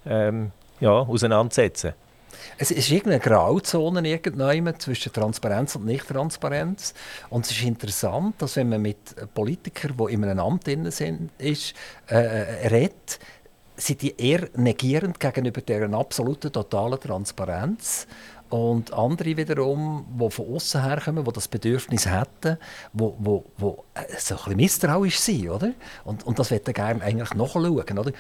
ähm, 0.05 0.51
ja, 0.83 0.91
auseinandersetzen. 0.91 1.95
Es 2.59 2.71
ist 2.71 2.91
irgendeine 2.91 3.21
Grauzone 3.21 4.79
zwischen 4.79 5.13
Transparenz 5.13 5.77
und 5.77 5.85
Nicht-Transparenz. 5.85 6.93
Und 7.31 7.47
es 7.47 7.53
ist 7.53 7.63
interessant, 7.63 8.35
dass 8.43 8.57
wenn 8.57 8.69
man 8.69 8.83
mit 8.83 9.15
Politikern, 9.33 9.97
die 9.97 10.13
in 10.13 10.25
einem 10.25 10.41
Amt 10.41 10.65
sind, 10.65 11.31
ist, 11.39 11.75
äh, 12.11 12.17
äh, 12.17 12.69
redet, 12.69 13.21
sind 13.77 14.03
die 14.03 14.15
eher 14.21 14.49
negierend 14.57 15.19
gegenüber 15.21 15.61
deren 15.61 15.95
absoluten, 15.95 16.53
totalen 16.53 16.99
Transparenz. 17.01 18.07
Und 18.49 18.93
andere 18.93 19.37
wiederum, 19.37 20.05
die 20.21 20.31
von 20.31 20.55
außen 20.55 20.83
herkommen, 20.83 21.25
die 21.25 21.33
das 21.33 21.49
Bedürfnis 21.49 22.07
hätten, 22.07 22.59
die, 22.93 23.11
die 23.19 23.41
so 23.59 23.65
ein 23.65 23.85
bisschen 24.19 24.57
misstrauisch 24.57 25.19
sind. 25.19 25.49
Oder? 25.49 25.73
Und, 26.05 26.27
und 26.27 26.39
das 26.39 26.51
möchten 26.51 26.75
gerne 26.75 27.03
eigentlich 27.03 27.33
nachschauen. 27.33 27.99
Oder? 27.99 28.13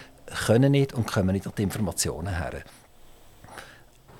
Können 0.46 0.72
nicht 0.72 0.92
und 0.92 1.06
kommen 1.06 1.32
nicht 1.32 1.46
an 1.46 1.52
die 1.56 1.62
Informationen 1.62 2.34
her. 2.36 2.62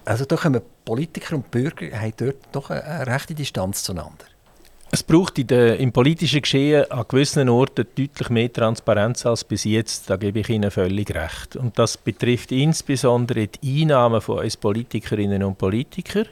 Also 0.04 0.24
da 0.24 0.36
kommen 0.36 0.60
Politiker 0.84 1.36
und 1.36 1.50
Bürger 1.50 1.86
haben 1.98 2.12
dort 2.16 2.36
doch 2.50 2.70
eine, 2.70 3.06
rechte 3.06 3.34
Distanz 3.34 3.84
zueinander. 3.84 4.24
Es 4.94 5.02
braucht 5.02 5.38
in 5.38 5.46
der, 5.46 5.78
im 5.78 5.90
politischen 5.90 6.42
Geschehen 6.42 6.90
an 6.90 7.06
gewissen 7.08 7.48
Orten 7.48 7.86
deutlich 7.96 8.28
mehr 8.28 8.52
Transparenz 8.52 9.24
als 9.24 9.42
bis 9.42 9.64
jetzt. 9.64 10.10
Da 10.10 10.16
gebe 10.16 10.40
ich 10.40 10.50
Ihnen 10.50 10.70
völlig 10.70 11.14
recht. 11.14 11.56
Und 11.56 11.78
das 11.78 11.96
betrifft 11.96 12.52
insbesondere 12.52 13.46
die 13.46 13.82
Einnahmen 13.82 14.20
von 14.20 14.40
uns 14.40 14.56
Politikerinnen 14.58 15.42
und 15.44 15.56
Politikern 15.56 16.26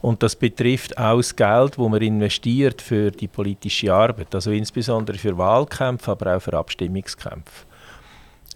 Und 0.00 0.22
das 0.22 0.36
betrifft 0.36 0.96
auch 0.96 1.16
das 1.16 1.34
Geld, 1.34 1.72
das 1.72 1.88
man 1.88 2.00
investiert 2.00 2.80
für 2.80 3.10
die 3.10 3.26
politische 3.26 3.92
Arbeit, 3.92 4.32
also 4.32 4.52
insbesondere 4.52 5.18
für 5.18 5.36
Wahlkämpfe, 5.36 6.12
aber 6.12 6.36
auch 6.36 6.40
für 6.40 6.54
Abstimmungskämpfe. 6.54 7.67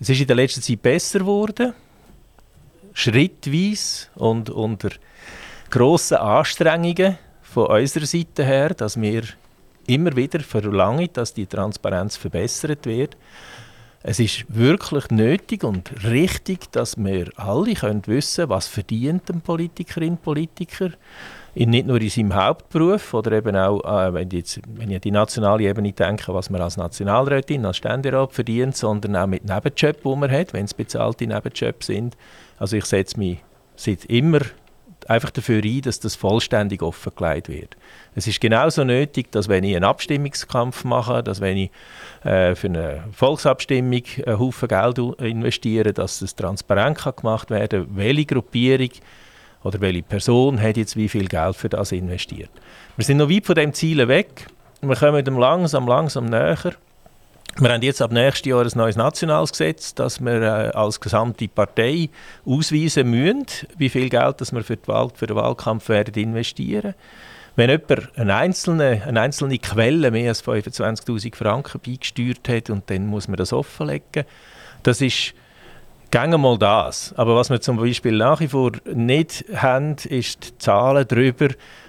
Es 0.02 0.08
ist 0.08 0.20
in 0.20 0.26
der 0.26 0.34
letzten 0.34 0.62
Zeit 0.62 0.82
besser 0.82 1.20
geworden, 1.20 1.74
schrittweise 2.92 4.08
und 4.16 4.50
unter 4.50 4.90
grossen 5.70 6.16
Anstrengungen 6.16 7.18
von 7.40 7.68
unserer 7.68 8.06
Seite 8.06 8.44
her, 8.44 8.70
dass 8.70 9.00
wir 9.00 9.22
immer 9.86 10.16
wieder 10.16 10.40
verlangen, 10.40 11.08
dass 11.12 11.34
die 11.34 11.46
Transparenz 11.46 12.16
verbessert 12.16 12.84
wird. 12.84 13.16
Es 14.02 14.18
ist 14.18 14.44
wirklich 14.48 15.08
nötig 15.10 15.62
und 15.62 15.92
richtig, 16.02 16.72
dass 16.72 16.96
wir 16.96 17.30
alle 17.36 17.74
können 17.74 18.02
wissen 18.06 18.48
was 18.48 18.66
verdient 18.66 19.30
ein 19.30 19.40
Politikerin, 19.40 20.16
Politiker 20.16 20.90
nicht 21.54 21.86
nur 21.86 22.00
in 22.00 22.08
seinem 22.08 22.34
Hauptberuf 22.34 23.12
oder 23.14 23.32
eben 23.32 23.56
auch, 23.56 23.80
äh, 23.84 24.14
wenn, 24.14 24.28
ich 24.28 24.34
jetzt, 24.34 24.60
wenn 24.66 24.90
ich 24.90 24.96
an 24.96 25.00
die 25.02 25.10
nationale 25.10 25.64
Ebene 25.64 25.92
denke, 25.92 26.32
was 26.32 26.50
man 26.50 26.62
als 26.62 26.76
Nationalrätin, 26.76 27.66
als 27.66 27.76
Ständerat 27.76 28.32
verdient, 28.32 28.76
sondern 28.76 29.16
auch 29.16 29.26
mit 29.26 29.44
Nebenjobs, 29.44 30.02
die 30.02 30.16
man 30.16 30.30
hat, 30.30 30.52
wenn 30.52 30.64
es 30.64 30.74
bezahlte 30.74 31.26
Nebenjobs 31.26 31.86
sind. 31.86 32.16
Also 32.58 32.76
ich 32.76 32.86
setze 32.86 33.18
mich 33.18 33.38
seit 33.76 34.04
immer 34.06 34.40
einfach 35.08 35.30
dafür 35.30 35.62
ein, 35.62 35.80
dass 35.82 36.00
das 36.00 36.14
vollständig 36.14 36.82
offengelegt 36.82 37.48
wird. 37.48 37.76
Es 38.14 38.26
ist 38.26 38.40
genauso 38.40 38.84
nötig, 38.84 39.32
dass 39.32 39.48
wenn 39.48 39.64
ich 39.64 39.74
einen 39.76 39.84
Abstimmungskampf 39.84 40.84
mache, 40.84 41.22
dass 41.22 41.40
wenn 41.40 41.56
ich 41.56 41.70
äh, 42.24 42.54
für 42.54 42.68
eine 42.68 43.04
Volksabstimmung 43.12 44.02
einen 44.24 44.38
Haufen 44.38 44.68
Geld 44.68 44.98
investiere, 45.20 45.92
dass 45.92 46.22
es 46.22 46.36
transparent 46.36 46.98
kann 46.98 47.16
gemacht 47.16 47.50
werden 47.50 47.86
kann, 47.86 47.96
welche 47.96 48.26
Gruppierung 48.26 48.90
oder 49.64 49.80
welche 49.80 50.02
Person 50.02 50.60
hat 50.60 50.76
jetzt 50.76 50.96
wie 50.96 51.08
viel 51.08 51.28
Geld 51.28 51.56
für 51.56 51.68
das 51.68 51.92
investiert. 51.92 52.50
Wir 52.96 53.04
sind 53.04 53.18
noch 53.18 53.30
weit 53.30 53.46
von 53.46 53.54
dem 53.54 53.72
Ziel 53.72 54.06
weg. 54.08 54.46
Wir 54.80 54.96
kommen 54.96 55.24
dem 55.24 55.38
langsam, 55.38 55.86
langsam 55.86 56.26
näher. 56.26 56.74
Wir 57.58 57.70
haben 57.70 57.82
jetzt 57.82 58.00
ab 58.00 58.12
nächstes 58.12 58.46
Jahr 58.46 58.64
ein 58.64 58.70
neues 58.74 58.96
nationales 58.96 59.52
Gesetz, 59.52 59.94
dass 59.94 60.24
wir 60.24 60.40
äh, 60.40 60.70
als 60.70 61.00
gesamte 61.00 61.48
Partei 61.48 62.08
ausweisen 62.46 63.10
müssen, 63.10 63.44
wie 63.76 63.90
viel 63.90 64.08
Geld 64.08 64.40
das 64.40 64.52
wir 64.52 64.64
für, 64.64 64.78
Wahl, 64.86 65.10
für 65.14 65.26
den 65.26 65.36
Wahlkampf 65.36 65.90
werden 65.90 66.14
investieren 66.14 66.94
Wenn 67.54 67.68
jemand 67.68 68.18
eine 68.18 68.34
einzelne, 68.36 69.02
eine 69.06 69.20
einzelne 69.20 69.58
Quelle 69.58 70.10
mehr 70.10 70.30
als 70.30 70.42
25'000 70.42 71.36
Franken 71.36 71.78
beigesteuert 71.84 72.48
hat 72.48 72.70
und 72.70 72.88
dann 72.88 73.06
muss 73.06 73.28
man 73.28 73.36
das 73.36 73.52
offenlegen, 73.52 74.24
das 74.82 75.02
ist 75.02 75.34
Gänge 76.12 76.36
mal 76.36 76.58
das. 76.58 77.14
Aber 77.16 77.34
was 77.36 77.48
wir 77.48 77.62
zum 77.62 77.78
Beispiel 77.78 78.18
nach 78.18 78.40
wie 78.40 78.48
vor 78.48 78.72
nicht 78.84 79.46
haben, 79.54 79.96
ist 80.10 80.44
die 80.44 80.58
Zahlen 80.58 81.06
darüber, 81.08 81.48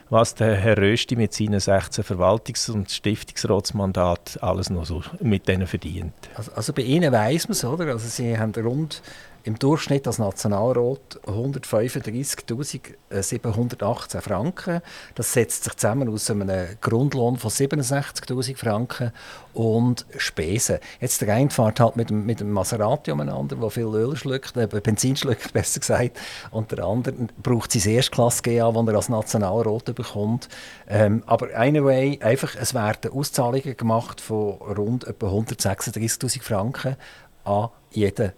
was 0.10 0.34
der 0.34 0.56
Herr 0.56 0.78
Rösti 0.78 1.18
mit 1.18 1.34
seinen 1.34 1.60
16 1.60 2.06
Verwaltungs- 2.06 2.72
und 2.72 2.90
Stiftungsratsmandaten 2.90 4.42
alles 4.42 4.70
noch 4.70 4.86
so 4.86 5.04
mit 5.20 5.50
denen 5.50 5.68
verdient. 5.68 6.14
Also, 6.36 6.54
also 6.54 6.72
bei 6.72 6.84
Ihnen 6.84 7.12
weiss 7.12 7.50
man 7.50 7.52
es, 7.52 7.66
oder? 7.66 7.88
Also 7.88 8.08
Sie 8.08 8.38
haben 8.38 8.54
rund 8.56 9.02
im 9.44 9.60
Durchschnitt 9.60 10.08
als 10.08 10.18
Nationalrat 10.20 11.20
135.718 11.26 14.22
Franken. 14.22 14.82
Das 15.16 15.34
setzt 15.34 15.66
sich 15.66 15.76
zusammen 15.76 16.08
aus 16.10 16.32
einem 16.32 16.78
Grundlohn 16.80 17.36
von 17.38 17.52
67.000 17.52 18.58
Franken 18.58 19.12
und 19.54 20.06
Spesen. 20.18 20.80
Jetzt 21.02 21.20
der 21.22 21.36
eine 21.36 21.50
fährt 21.50 21.82
halt 21.82 21.98
mit 21.98 22.10
dem, 22.10 22.26
mit 22.26 22.40
dem 22.40 22.52
Maserati 22.52 23.12
umeinander, 23.12 23.58
der 23.58 23.70
viel 23.70 23.84
Öl 23.84 24.16
schluckt, 24.16 24.56
äh, 24.56 24.68
Benzin 24.68 25.18
schluckt, 25.18 25.52
besser 25.54 25.82
gesagt. 25.82 26.18
Und 26.52 26.72
der 26.72 26.86
andere 26.86 27.14
braucht 27.42 27.74
sein 27.74 27.92
Erstklasse 27.94 28.44
GA, 28.44 28.72
das 28.72 28.88
er 28.88 28.96
als 28.96 29.10
Nationalrat 29.10 29.94
bekommt. 29.94 30.48
Ähm, 30.88 31.22
aber 31.26 31.54
anyway, 31.54 32.18
einfach, 32.22 32.56
es 32.56 32.74
werden 32.74 33.12
Auszahlungen 33.12 33.76
gemacht 33.76 34.22
von 34.22 34.54
rund 34.54 35.06
etwa 35.06 35.28
136.000 35.28 36.42
Franken 36.42 36.96
an 37.44 37.68
jeden 37.92 38.32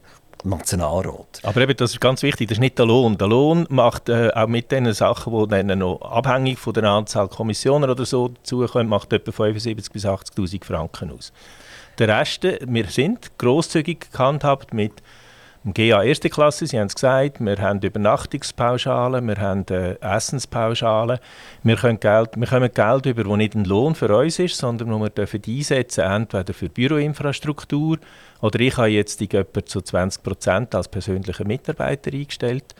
Nationalrat. 0.46 1.42
Aber 1.44 1.62
eben, 1.62 1.76
das 1.76 1.92
ist 1.92 2.02
ganz 2.02 2.24
wichtig, 2.24 2.48
das 2.48 2.58
ist 2.58 2.62
nicht 2.62 2.78
der 2.78 2.86
Lohn. 2.86 3.18
Der 3.18 3.28
Lohn 3.28 3.66
macht 3.70 4.10
äh, 4.10 4.32
auch 4.34 4.48
mit 4.48 4.72
den 4.72 4.92
Sachen, 4.94 5.34
die 5.38 5.48
dann 5.48 5.80
noch 5.80 6.02
abhängig 6.02 6.60
von 6.60 6.74
der 6.74 6.86
Anzahl 6.86 7.28
Kommissionen 7.28 7.90
oder 7.90 8.06
so 8.06 8.30
dazukommen, 8.30 8.88
macht 8.88 9.12
etwa 9.14 9.32
75.000 9.32 9.92
bis 9.92 10.06
80'000 10.06 10.64
Franken 10.64 11.12
aus. 11.12 11.34
Der 11.98 12.10
Rest, 12.10 12.44
wir 12.44 12.88
sind 12.88 13.38
grosszügig 13.38 14.12
gehandhabt 14.12 14.74
mit 14.74 15.02
dem 15.66 15.74
GA 15.74 16.04
erste 16.04 16.30
Klasse, 16.30 16.68
Sie 16.68 16.80
haben 16.80 16.88
es 16.88 16.94
gesagt, 16.94 17.40
wir 17.40 17.58
haben 17.58 17.80
Übernachtungspauschalen, 17.82 19.28
wir 19.28 19.38
haben 19.38 19.66
äh, 19.70 19.96
Essenspauschalen, 20.00 21.18
wir, 21.64 21.76
können 21.76 22.00
Geld, 22.00 22.30
wir 22.36 22.48
kommen 22.48 22.72
Geld 22.72 23.06
über, 23.08 23.24
das 23.24 23.38
nicht 23.38 23.56
ein 23.56 23.66
Lohn 23.66 23.96
für 23.96 24.16
uns 24.16 24.38
ist, 24.38 24.58
sondern 24.58 24.92
wo 24.92 25.00
wir 25.00 25.10
dürfen 25.10 25.42
einsetzen 25.48 26.04
entweder 26.04 26.54
für 26.54 26.70
Büroinfrastruktur 26.70 27.98
oder 28.42 28.60
ich 28.60 28.78
habe 28.78 28.90
jetzt 28.90 29.20
die 29.20 29.32
etwa 29.32 29.66
zu 29.66 29.82
20 29.82 30.22
Prozent 30.22 30.76
als 30.76 30.88
persönlicher 30.88 31.46
Mitarbeiter 31.46 32.14
eingestellt, 32.14 32.76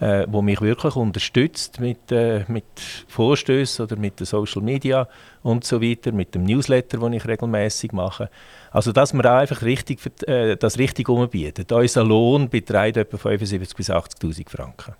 äh, 0.00 0.26
wo 0.28 0.42
mich 0.42 0.60
wirklich 0.60 0.96
unterstützt 0.96 1.80
mit, 1.80 2.12
äh, 2.12 2.44
mit 2.48 2.64
Vorstößen 3.08 3.86
oder 3.86 3.96
mit 3.96 4.20
den 4.20 4.26
Social 4.26 4.62
Media 4.62 5.08
und 5.42 5.64
so 5.64 5.80
weiter, 5.80 6.12
mit 6.12 6.34
dem 6.34 6.44
Newsletter, 6.44 6.98
den 6.98 7.14
ich 7.14 7.26
regelmäßig 7.26 7.92
mache. 7.92 8.28
Also 8.70 8.92
dass 8.92 9.12
wir 9.14 9.24
einfach 9.32 9.62
richtig, 9.62 10.00
äh, 10.26 10.56
das 10.56 10.78
richtig 10.78 11.08
umbieten. 11.08 11.64
Unser 11.72 12.04
Lohn 12.04 12.48
beträgt 12.48 12.98
etwa 12.98 13.16
75.000 13.16 13.76
bis 13.76 13.90
80'000 13.90 14.50
Franken. 14.50 14.94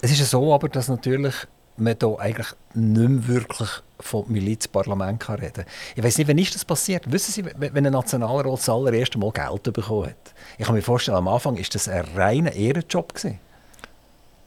Es 0.00 0.12
ist 0.12 0.20
ja 0.20 0.24
so, 0.24 0.54
aber 0.54 0.68
dass 0.68 0.88
natürlich 0.88 1.34
man 1.80 1.96
hier 2.00 2.18
eigentlich 2.18 2.48
nicht 2.74 3.08
mehr 3.08 3.28
wirklich 3.28 3.68
vom 3.98 4.24
Milizparlament 4.28 5.20
kann 5.20 5.40
reden 5.40 5.64
Ich 5.94 6.02
weiß 6.02 6.18
nicht, 6.18 6.28
wann 6.28 6.38
ist 6.38 6.54
das 6.54 6.64
passiert? 6.64 7.10
Wissen 7.10 7.32
Sie, 7.32 7.44
wenn 7.44 7.86
ein 7.86 7.92
Nationalrat 7.92 8.46
das 8.46 8.68
allererste 8.68 9.18
Mal 9.18 9.32
Geld 9.32 9.72
bekommen 9.72 10.06
hat? 10.06 10.34
Ich 10.58 10.66
kann 10.66 10.74
mir 10.74 10.82
vorstellen, 10.82 11.18
am 11.18 11.28
Anfang 11.28 11.56
war 11.56 11.64
das 11.70 11.88
ein 11.88 12.04
reiner 12.16 12.52
Ehrenjob. 12.52 13.12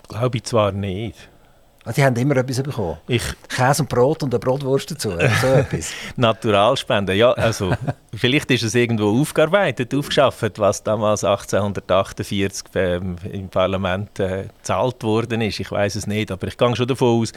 Glaube 0.08 0.38
ich 0.38 0.44
zwar 0.44 0.72
nicht. 0.72 1.30
Also 1.86 1.96
die 1.96 2.06
haben 2.06 2.16
immer 2.16 2.38
etwas 2.38 2.64
bekommen. 2.64 2.98
Ich 3.08 3.24
Käse 3.50 3.84
und 3.84 3.90
Brot 3.90 4.24
und 4.24 4.34
eine 4.34 4.40
Brotwurst 4.40 4.92
dazu. 4.92 5.12
So 5.12 5.18
etwas. 5.48 5.92
Naturalspenden, 6.16 7.18
ja. 7.18 7.32
Also, 7.34 7.74
vielleicht 8.16 8.50
ist 8.52 8.64
es 8.64 8.74
irgendwo 8.74 9.20
aufgearbeitet, 9.20 9.94
aufgeschafft, 9.94 10.60
was 10.60 10.82
damals 10.82 11.26
1848 11.26 12.64
ähm, 12.76 13.18
im 13.30 13.50
Parlament 13.50 14.18
äh, 14.20 14.46
gezahlt 14.58 15.04
worden 15.04 15.42
ist. 15.42 15.60
Ich 15.60 15.72
weiß 15.72 15.96
es 15.96 16.08
nicht, 16.08 16.32
aber 16.32 16.48
ich 16.48 16.58
gehe 16.58 16.76
schon 16.76 16.88
davon 16.88 17.22
aus, 17.22 17.34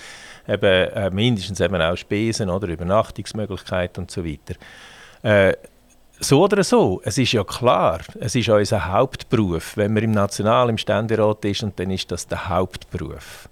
eben, 0.47 0.91
äh, 0.91 1.11
mindestens 1.11 1.59
eben 1.59 1.81
auch 1.83 1.97
Spesen 1.97 2.49
oder 2.49 2.69
Übernachtungsmöglichkeiten 2.69 4.05
und 4.05 4.11
so 4.13 4.25
weiter. 4.25 4.55
Äh, 5.23 5.55
so 6.19 6.45
oder 6.45 6.65
so, 6.65 7.01
es 7.05 7.19
ist 7.19 7.33
ja 7.33 7.45
klar, 7.45 8.01
es 8.21 8.35
ist 8.35 8.49
unser 8.49 8.91
Hauptberuf. 8.91 9.77
Wenn 9.77 9.93
man 9.93 10.03
im 10.03 10.13
National, 10.13 10.71
im 10.71 10.79
Ständerat 10.79 11.45
ist, 11.45 11.63
und 11.63 11.79
dann 11.79 11.91
ist 11.91 12.11
das 12.11 12.27
der 12.27 12.49
Hauptberuf. 12.49 13.49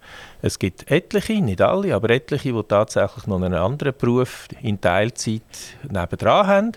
Es 0.46 0.58
gibt 0.58 0.90
etliche, 0.90 1.40
nicht 1.40 1.62
alle, 1.62 1.94
aber 1.94 2.10
etliche, 2.10 2.52
die 2.52 2.62
tatsächlich 2.64 3.26
noch 3.26 3.40
einen 3.40 3.54
anderen 3.54 3.94
Beruf 3.96 4.46
in 4.60 4.78
Teilzeit 4.78 5.40
nebendran 5.90 6.46
haben. 6.46 6.72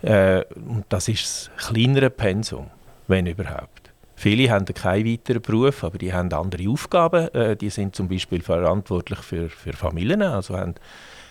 Äh, 0.00 0.44
und 0.54 0.86
das 0.88 1.08
ist 1.08 1.50
das 1.54 1.66
kleinere 1.68 2.08
Pensum, 2.08 2.70
wenn 3.06 3.26
überhaupt. 3.26 3.90
Viele 4.14 4.50
haben 4.50 4.64
keinen 4.64 5.12
weiteren 5.12 5.42
Beruf, 5.42 5.84
aber 5.84 5.98
die 5.98 6.10
haben 6.10 6.32
andere 6.32 6.70
Aufgaben. 6.70 7.28
Äh, 7.34 7.54
die 7.54 7.68
sind 7.68 7.94
zum 7.94 8.08
Beispiel 8.08 8.40
verantwortlich 8.40 9.18
für, 9.18 9.50
für 9.50 9.74
Familien, 9.74 10.22
also 10.22 10.56
haben 10.56 10.74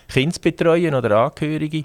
Kindsbetreuen 0.06 0.94
oder 0.94 1.16
Angehörige. 1.16 1.82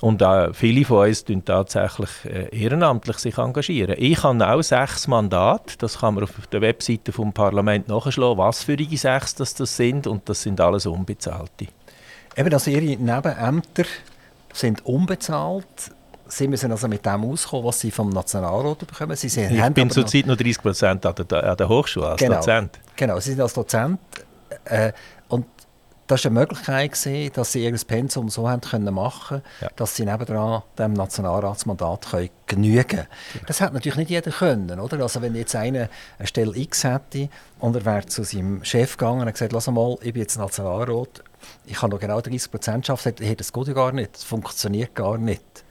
Und 0.00 0.22
äh, 0.22 0.52
viele 0.52 0.84
von 0.84 1.08
uns 1.08 1.20
sich 1.20 1.44
tatsächlich 1.44 2.10
äh, 2.24 2.48
ehrenamtlich 2.56 3.18
sich 3.18 3.38
engagieren. 3.38 3.94
Ich 3.98 4.22
habe 4.22 4.46
auch 4.46 4.62
sechs 4.62 5.06
Mandate. 5.08 5.76
Das 5.78 5.98
kann 5.98 6.14
man 6.14 6.24
auf 6.24 6.30
der 6.52 6.60
Webseite 6.60 7.12
vom 7.12 7.32
Parlament 7.32 7.88
nachschlagen, 7.88 8.38
was 8.38 8.64
für 8.64 8.76
die 8.76 8.96
sechs 8.96 9.34
das, 9.34 9.54
das 9.54 9.76
sind. 9.76 10.06
Und 10.06 10.28
das 10.28 10.42
sind 10.42 10.60
alles 10.60 10.86
unbezahlte. 10.86 11.66
Eben, 12.36 12.52
also 12.52 12.70
Ihre 12.70 12.82
Nebenämter 12.82 13.84
sind 14.52 14.84
unbezahlt. 14.84 15.66
Sie 16.26 16.48
müssen 16.48 16.70
also 16.72 16.88
mit 16.88 17.04
dem 17.04 17.24
auskommen, 17.24 17.66
was 17.66 17.80
Sie 17.80 17.90
vom 17.90 18.08
Nationalrat 18.08 18.78
bekommen. 18.78 19.14
Sie 19.14 19.28
sind, 19.28 19.52
ich 19.52 19.74
bin 19.74 19.90
zurzeit 19.90 20.26
noch 20.26 20.36
30 20.36 20.62
Prozent 20.62 21.06
an, 21.06 21.14
an 21.16 21.56
der, 21.56 21.68
Hochschule 21.68 22.08
als 22.08 22.20
genau, 22.20 22.36
Dozent. 22.36 22.78
Genau, 22.96 23.20
Sie 23.20 23.30
sind 23.30 23.40
als 23.40 23.52
Dozent. 23.52 24.00
Äh, 24.64 24.92
und 25.28 25.46
das 26.06 26.24
war 26.24 26.30
eine 26.30 26.40
Möglichkeit, 26.40 26.92
gewesen, 26.92 27.32
dass 27.34 27.52
sie 27.52 27.64
ihr 27.64 27.76
Pensum 27.86 28.28
so 28.28 28.48
haben 28.48 28.60
können 28.60 28.92
machen 28.92 29.42
ja. 29.60 29.68
dass 29.76 29.96
sie 29.96 30.04
nebendran 30.04 30.62
dem 30.78 30.92
Nationalratsmandat 30.92 32.10
können 32.10 32.30
genügen 32.46 32.86
können. 32.86 33.06
Genau. 33.32 33.44
Das 33.46 33.60
hat 33.60 33.72
natürlich 33.72 33.96
nicht 33.96 34.10
jeder 34.10 34.30
können. 34.30 34.80
Oder? 34.80 35.00
Also 35.00 35.22
wenn 35.22 35.34
jetzt 35.34 35.56
einer 35.56 35.88
eine 36.18 36.26
Stelle 36.26 36.56
X 36.56 36.84
hätte 36.84 37.28
und 37.58 37.74
er 37.76 37.84
wäre 37.84 38.06
zu 38.06 38.22
seinem 38.22 38.64
Chef 38.64 38.96
gegangen 38.96 39.22
und 39.22 39.32
gesagt, 39.32 39.52
lass 39.52 39.66
mal, 39.68 39.96
ich 40.02 40.12
bin 40.12 40.22
jetzt 40.22 40.36
Nationalrat, 40.36 41.22
ich 41.66 41.76
kann 41.76 41.90
noch 41.90 42.00
genau 42.00 42.20
30 42.20 42.50
Prozent 42.50 42.86
schaffen, 42.86 43.14
hätte 43.18 43.36
das 43.36 43.52
geht 43.52 43.68
ja 43.68 43.74
gar 43.74 43.92
nicht, 43.92 44.14
das 44.14 44.24
funktioniert 44.24 44.94
gar 44.94 45.18
nicht. 45.18 45.64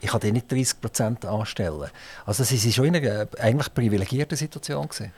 ich 0.00 0.10
kann 0.10 0.20
dich 0.20 0.32
nicht 0.32 0.52
30 0.52 0.80
Prozent 0.80 1.24
anstellen. 1.24 1.90
Also 2.26 2.44
sie 2.44 2.62
waren 2.62 2.72
schon 2.72 2.84
in 2.86 2.96
einer 2.96 3.26
eigentlich 3.38 3.72
privilegierten 3.72 4.36
Situation. 4.36 4.88
Gewesen. 4.88 5.12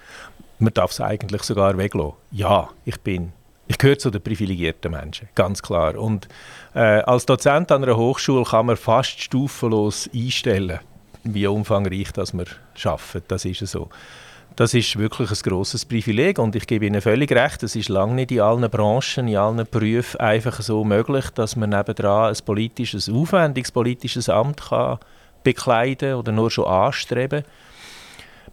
Man 0.58 0.72
darf 0.72 0.92
es 0.92 1.00
eigentlich 1.00 1.42
sogar 1.42 1.76
weglassen. 1.76 2.14
Ja, 2.30 2.68
ich 2.84 3.00
bin 3.00 3.32
ich 3.68 3.78
gehöre 3.78 3.98
zu 3.98 4.10
den 4.10 4.22
privilegierten 4.22 4.92
Menschen, 4.92 5.28
ganz 5.34 5.62
klar. 5.62 5.96
Und 5.96 6.28
äh, 6.74 6.78
als 6.78 7.26
Dozent 7.26 7.72
an 7.72 7.82
einer 7.82 7.96
Hochschule 7.96 8.44
kann 8.44 8.66
man 8.66 8.76
fast 8.76 9.20
stufenlos 9.20 10.08
einstellen, 10.14 10.80
wie 11.24 11.46
umfangreich 11.46 12.12
das 12.12 12.32
wir 12.32 12.46
schaffen. 12.74 13.22
Das 13.28 13.44
ist 13.44 13.66
so. 13.66 13.88
Das 14.54 14.72
ist 14.72 14.96
wirklich 14.96 15.30
ein 15.30 15.38
grosses 15.42 15.84
Privileg 15.84 16.38
und 16.38 16.56
ich 16.56 16.66
gebe 16.66 16.86
Ihnen 16.86 17.02
völlig 17.02 17.30
recht, 17.30 17.62
es 17.62 17.76
ist 17.76 17.90
lange 17.90 18.14
nicht 18.14 18.30
in 18.30 18.40
allen 18.40 18.70
Branchen, 18.70 19.28
in 19.28 19.36
allen 19.36 19.66
Berufen 19.70 20.18
einfach 20.18 20.62
so 20.62 20.82
möglich, 20.82 21.28
dass 21.30 21.56
man 21.56 21.70
nebendran 21.70 22.30
ein 22.30 22.44
politisches, 22.44 23.10
aufwendiges 23.10 23.70
politisches 23.70 24.30
Amt 24.30 24.62
kann 24.68 24.98
bekleiden 25.44 26.14
oder 26.14 26.32
nur 26.32 26.50
schon 26.50 26.64
anstreben 26.64 27.42
kann. 27.42 27.52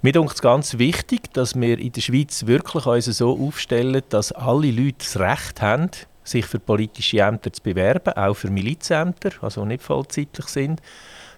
Mir 0.05 0.11
denkt 0.11 0.33
es 0.33 0.41
ganz 0.41 0.77
wichtig, 0.79 1.31
dass 1.31 1.55
wir 1.55 1.79
in 1.79 1.93
der 1.93 2.01
Schweiz 2.01 2.45
wirklich 2.45 2.85
uns 2.85 3.05
so 3.05 3.39
aufstellen, 3.39 4.01
dass 4.09 4.33
alle 4.33 4.69
Leute 4.69 4.97
das 4.97 5.17
Recht 5.17 5.61
haben, 5.61 5.91
sich 6.25 6.45
für 6.45 6.59
politische 6.59 7.21
Ämter 7.21 7.53
zu 7.53 7.63
bewerben, 7.63 8.11
auch 8.11 8.33
für 8.33 8.49
Milizämter, 8.49 9.29
also 9.41 9.63
nicht 9.63 9.81
vollzeitlich 9.81 10.47
sind 10.47 10.81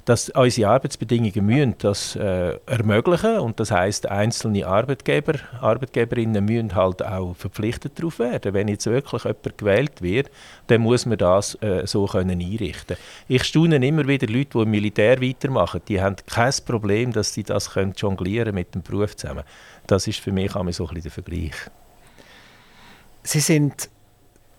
dass 0.05 0.29
unsere 0.29 0.69
Arbeitsbedingungen 0.69 1.45
müssen 1.45 1.75
das 1.79 2.15
äh, 2.15 2.59
ermöglichen 2.67 3.39
und 3.39 3.59
das 3.59 3.71
heißt 3.71 4.07
einzelne 4.07 4.67
Arbeitgeber, 4.67 5.33
Arbeitgeberinnen 5.59 6.45
müssen 6.45 6.75
halt 6.75 7.03
auch 7.03 7.35
verpflichtet 7.35 7.97
darauf 7.97 8.19
werden. 8.19 8.53
Wenn 8.53 8.67
jetzt 8.67 8.85
wirklich 8.85 9.23
jemand 9.23 9.57
gewählt 9.57 10.01
wird, 10.03 10.29
dann 10.67 10.81
muss 10.81 11.07
man 11.07 11.17
das 11.17 11.55
äh, 11.61 11.87
so 11.87 12.05
können 12.05 12.39
einrichten. 12.39 12.97
Ich 13.27 13.45
staune 13.45 13.77
immer 13.85 14.07
wieder 14.07 14.27
Leute, 14.27 14.51
die 14.53 14.61
im 14.61 14.69
Militär 14.69 15.19
weitermachen, 15.19 15.81
die 15.87 15.99
haben 15.99 16.17
kein 16.27 16.53
Problem, 16.65 17.11
dass 17.11 17.33
sie 17.33 17.43
das 17.43 17.71
können 17.71 17.93
jonglieren 17.97 18.53
mit 18.53 18.75
dem 18.75 18.83
Beruf 18.83 19.17
zusammen. 19.17 19.43
Das 19.87 20.05
ist 20.07 20.19
für 20.19 20.31
mich 20.31 20.55
auch 20.55 20.71
so 20.71 20.87
ein 20.87 20.93
bisschen 20.93 21.01
der 21.01 21.11
Vergleich. 21.11 21.55
Sie 23.23 23.39
sind 23.39 23.89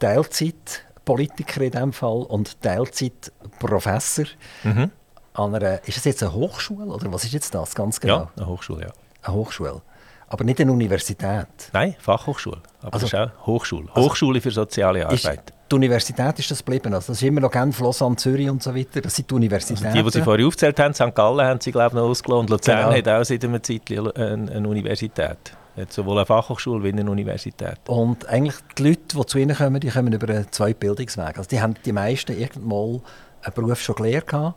Teilzeit 0.00 0.82
Politiker 1.04 1.60
in 1.60 1.70
diesem 1.70 1.92
Fall 1.92 2.22
und 2.22 2.60
Teilzeitprofessor. 2.60 4.24
Mhm 4.64 4.90
an 5.38 5.54
einer, 5.54 5.86
ist 5.86 5.96
das 5.96 6.04
jetzt 6.04 6.22
eine 6.22 6.32
Hochschule 6.32 6.86
oder 6.86 7.12
was 7.12 7.24
ist 7.24 7.32
jetzt 7.32 7.54
das 7.54 7.74
ganz 7.74 8.00
genau? 8.00 8.14
Ja, 8.14 8.30
eine 8.36 8.46
Hochschule, 8.46 8.86
ja. 8.86 8.92
Eine 9.22 9.34
Hochschule. 9.34 9.82
Aber 10.28 10.44
nicht 10.44 10.60
eine 10.60 10.72
Universität? 10.72 11.46
Nein, 11.72 11.94
Fachhochschule. 12.00 12.58
Aber 12.82 12.94
also, 12.94 13.06
das 13.06 13.12
ist 13.12 13.14
auch 13.14 13.46
Hochschule. 13.46 13.88
Also 13.94 14.08
Hochschule 14.08 14.40
für 14.40 14.50
soziale 14.50 15.06
Arbeit. 15.06 15.52
die 15.70 15.74
Universität 15.74 16.38
ist 16.38 16.50
das 16.50 16.64
geblieben? 16.64 16.94
Also 16.94 17.12
das 17.12 17.22
ist 17.22 17.28
immer 17.28 17.40
noch 17.40 17.50
Genf, 17.50 17.78
Lausanne, 17.78 18.16
Zürich 18.16 18.50
und 18.50 18.60
so 18.62 18.74
weiter. 18.74 19.00
Das 19.00 19.14
sind 19.14 19.30
die 19.30 19.34
Universitäten. 19.34 19.86
Also 19.86 19.98
die, 19.98 20.04
die 20.04 20.10
Sie 20.10 20.22
vorhin 20.22 20.46
aufgezählt 20.46 20.80
haben, 20.80 20.94
St. 20.94 21.14
Gallen 21.14 21.46
haben 21.46 21.60
Sie 21.60 21.70
glaube 21.70 21.88
ich 21.88 21.94
noch 21.94 22.08
ausgelassen. 22.08 22.48
Luzern 22.48 22.90
genau. 22.90 22.96
hat 22.96 23.08
auch 23.08 23.24
seit 23.24 23.44
einer 23.44 23.62
Zeit 23.62 23.82
eine, 23.90 24.50
eine 24.52 24.68
Universität. 24.68 25.38
Hat 25.76 25.92
sowohl 25.92 26.16
eine 26.16 26.26
Fachhochschule 26.26 26.82
wie 26.82 26.88
eine 26.88 27.08
Universität. 27.08 27.78
Und 27.86 28.26
eigentlich 28.28 28.56
die 28.78 28.88
Leute, 28.88 29.16
die 29.16 29.26
zu 29.26 29.38
Ihnen 29.38 29.56
kommen, 29.56 29.78
die 29.78 29.90
kommen 29.90 30.12
über 30.12 30.50
zwei 30.50 30.74
Bildungswege. 30.74 31.36
Also 31.36 31.48
die 31.50 31.60
haben 31.60 31.74
die 31.84 31.92
meisten 31.92 32.32
irgendwann 32.32 33.02
einen 33.42 33.54
Beruf 33.54 33.80
schon 33.80 33.94
gelernt 33.94 34.26
gehabt 34.26 34.56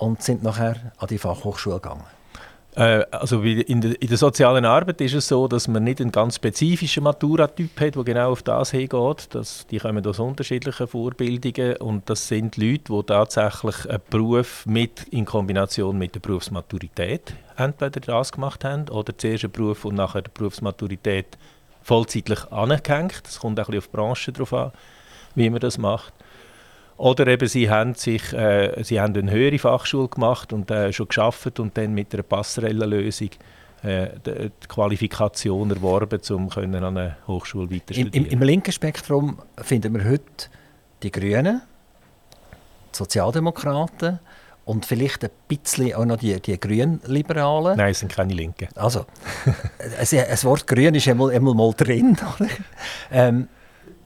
und 0.00 0.22
sind 0.22 0.42
nachher 0.42 0.92
an 0.98 1.08
die 1.08 1.18
Fachhochschule 1.18 1.76
gegangen? 1.76 2.04
Äh, 2.76 3.04
also 3.10 3.42
in 3.42 3.80
der, 3.80 4.00
in 4.00 4.08
der, 4.08 4.16
sozialen 4.16 4.64
Arbeit 4.64 5.00
ist 5.00 5.14
es 5.14 5.28
so, 5.28 5.48
dass 5.48 5.66
man 5.66 5.82
nicht 5.84 6.00
einen 6.00 6.12
ganz 6.12 6.36
spezifischen 6.36 7.02
Matura-Typ 7.02 7.80
hat, 7.80 7.96
der 7.96 8.04
genau 8.04 8.30
auf 8.30 8.42
das 8.42 8.70
hingeht. 8.70 9.28
Das, 9.30 9.66
die 9.66 9.78
kommen 9.78 10.06
aus 10.06 10.20
unterschiedlichen 10.20 10.86
Vorbildungen 10.86 11.76
und 11.78 12.08
das 12.08 12.28
sind 12.28 12.56
Leute, 12.56 12.92
die 12.92 13.02
tatsächlich 13.02 13.90
einen 13.90 14.00
Beruf 14.08 14.64
mit, 14.66 15.02
in 15.10 15.24
Kombination 15.24 15.98
mit 15.98 16.14
der 16.14 16.20
Berufsmaturität 16.20 17.34
entweder 17.56 18.00
das 18.00 18.32
gemacht 18.32 18.64
haben 18.64 18.88
oder 18.88 19.16
zuerst 19.18 19.44
einen 19.44 19.52
Beruf 19.52 19.84
und 19.84 19.96
nachher 19.96 20.22
die 20.22 20.30
Berufsmaturität 20.32 21.36
vollzeitlich 21.82 22.50
angehängt. 22.52 23.22
Das 23.24 23.40
kommt 23.40 23.58
auch 23.58 23.68
ein 23.68 23.72
bisschen 23.72 23.78
auf 23.78 23.86
die 23.88 23.96
Branche 23.96 24.32
drauf 24.32 24.52
an, 24.54 24.72
wie 25.34 25.50
man 25.50 25.60
das 25.60 25.76
macht. 25.76 26.12
Oder 27.00 27.28
eben 27.28 27.48
sie 27.48 27.70
haben, 27.70 27.94
sich, 27.94 28.30
äh, 28.34 28.84
sie 28.84 29.00
haben 29.00 29.16
eine 29.16 29.30
höhere 29.30 29.58
Fachschule 29.58 30.08
gemacht 30.08 30.52
und 30.52 30.70
äh, 30.70 30.92
schon 30.92 31.08
geschafft 31.08 31.58
und 31.58 31.78
dann 31.78 31.94
mit 31.94 32.12
einer 32.12 32.22
Passerellenlösung 32.22 33.30
äh, 33.82 34.08
die, 34.26 34.50
Qualifikation 34.68 35.70
erworben, 35.70 36.20
um 36.28 36.50
an 36.50 36.74
einer 36.74 37.16
Hochschule 37.26 37.70
weiter 37.70 37.94
studieren. 37.94 38.26
Im, 38.26 38.26
Im, 38.26 38.42
linken 38.42 38.70
Spektrum 38.70 39.38
finden 39.62 39.94
wir 39.94 40.04
heute 40.04 40.50
die 41.02 41.10
Grünen, 41.10 41.62
die 42.92 42.96
Sozialdemokraten 42.98 44.18
und 44.66 44.84
vielleicht 44.84 45.24
ein 45.24 45.30
bisschen 45.48 45.94
auch 45.94 46.04
noch 46.04 46.18
die, 46.18 46.38
die 46.38 46.60
Grünliberalen. 46.60 47.78
Nein, 47.78 47.92
es 47.92 48.00
sind 48.00 48.12
keine 48.12 48.34
Linken. 48.34 48.68
Also, 48.74 49.06
das 49.98 50.44
Wort 50.44 50.66
Grün 50.66 50.94
ist 50.94 51.08
einmal, 51.08 51.30
einmal 51.30 51.54
mal 51.54 51.72
drin. 51.74 52.18
ähm, 53.10 53.48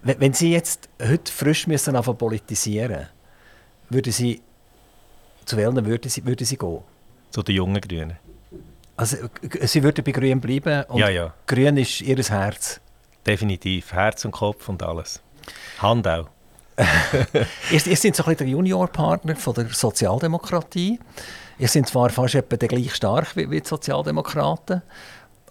wenn 0.04 0.32
Sie 0.34 0.52
jetzt 0.52 0.88
heute 1.02 1.32
frisch 1.32 1.66
müssen 1.66 1.96
anfangen 1.96 2.18
politisieren, 2.18 3.08
würden 3.90 4.12
Sie 4.12 4.42
zu 5.44 5.56
welchen 5.56 5.84
würden 5.84 6.10
Sie, 6.10 6.24
würden 6.24 6.46
Sie 6.46 6.56
gehen? 6.56 6.80
Zu 7.30 7.42
den 7.42 7.56
jungen 7.56 7.80
Grünen. 7.80 8.16
Also 8.96 9.16
Sie 9.62 9.82
würden 9.82 10.04
bei 10.04 10.12
Grün 10.12 10.40
bleiben 10.40 10.84
und 10.84 10.98
ja, 10.98 11.08
ja. 11.08 11.34
Grün 11.46 11.76
ist 11.76 12.00
Ihr 12.00 12.16
Herz? 12.16 12.80
Definitiv. 13.26 13.92
Herz 13.92 14.24
und 14.24 14.32
Kopf 14.32 14.68
und 14.68 14.82
alles. 14.82 15.20
Hand 15.78 16.06
auch. 16.06 16.28
ihr, 17.70 17.86
ihr 17.86 17.96
seid 17.96 18.16
so 18.16 18.24
ein 18.24 18.30
bisschen 18.30 18.36
der 18.36 18.46
Juniorpartner 18.48 19.36
von 19.36 19.54
der 19.54 19.68
Sozialdemokratie. 19.68 20.98
Ihr 21.58 21.68
seid 21.68 21.88
zwar 21.88 22.10
fast 22.10 22.34
etwa 22.34 22.56
gleich 22.56 22.94
stark 22.94 23.36
wie, 23.36 23.50
wie 23.50 23.60
die 23.60 23.68
Sozialdemokraten, 23.68 24.82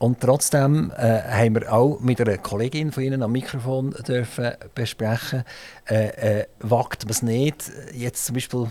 und 0.03 0.19
trotzdem 0.19 0.91
äh, 0.97 1.21
haben 1.21 1.55
wir 1.55 1.71
auch 1.71 2.01
mit 2.01 2.19
einer 2.19 2.37
Kollegin 2.37 2.91
von 2.91 3.03
Ihnen 3.03 3.23
am 3.23 3.31
Mikrofon 3.31 3.91
dürfen 4.05 4.51
besprechen, 4.75 5.45
äh, 5.89 6.39
äh, 6.41 6.45
wagt 6.59 7.05
man 7.05 7.11
es 7.11 7.21
nicht, 7.21 7.71
jetzt 7.93 8.25
zum 8.25 8.33
Beispiel 8.33 8.67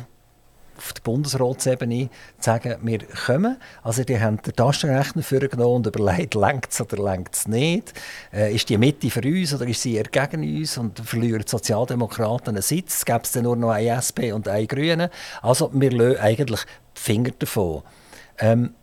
auf 0.77 0.93
der 0.93 1.01
Bundesratsebene 1.01 2.11
zu 2.39 2.45
sagen, 2.45 2.77
wir 2.83 2.99
kommen. 3.25 3.57
Also 3.83 4.05
die 4.05 4.21
haben 4.21 4.43
den 4.43 4.55
Taschenrechner 4.55 5.23
vorgenommen 5.23 5.77
und 5.77 5.87
überlegt, 5.87 6.35
längt 6.35 6.69
es 6.71 6.83
oder 6.83 7.03
längt 7.03 7.35
es 7.35 7.49
nicht. 7.49 7.95
Äh, 8.31 8.55
ist 8.55 8.69
die 8.69 8.77
Mitte 8.77 9.09
für 9.09 9.23
uns 9.23 9.55
oder 9.55 9.67
ist 9.67 9.81
sie 9.81 9.95
eher 9.95 10.05
gegen 10.05 10.43
uns 10.43 10.77
und 10.77 11.01
verlieren 11.01 11.45
die 11.47 11.51
Sozialdemokraten 11.51 12.51
einen 12.51 12.63
Sitz? 12.63 13.07
Gäbe 13.07 13.21
es 13.23 13.33
dann 13.33 13.45
nur 13.45 13.57
noch 13.57 13.71
eine 13.71 13.89
SP 14.05 14.33
und 14.33 14.49
eine 14.49 14.67
Grüne? 14.67 15.09
Also 15.41 15.71
wir 15.73 15.93
lösen 15.93 16.21
eigentlich 16.21 16.61
die 16.95 17.01
Finger 17.01 17.31
davon. 17.39 17.85
Ähm, 18.39 18.75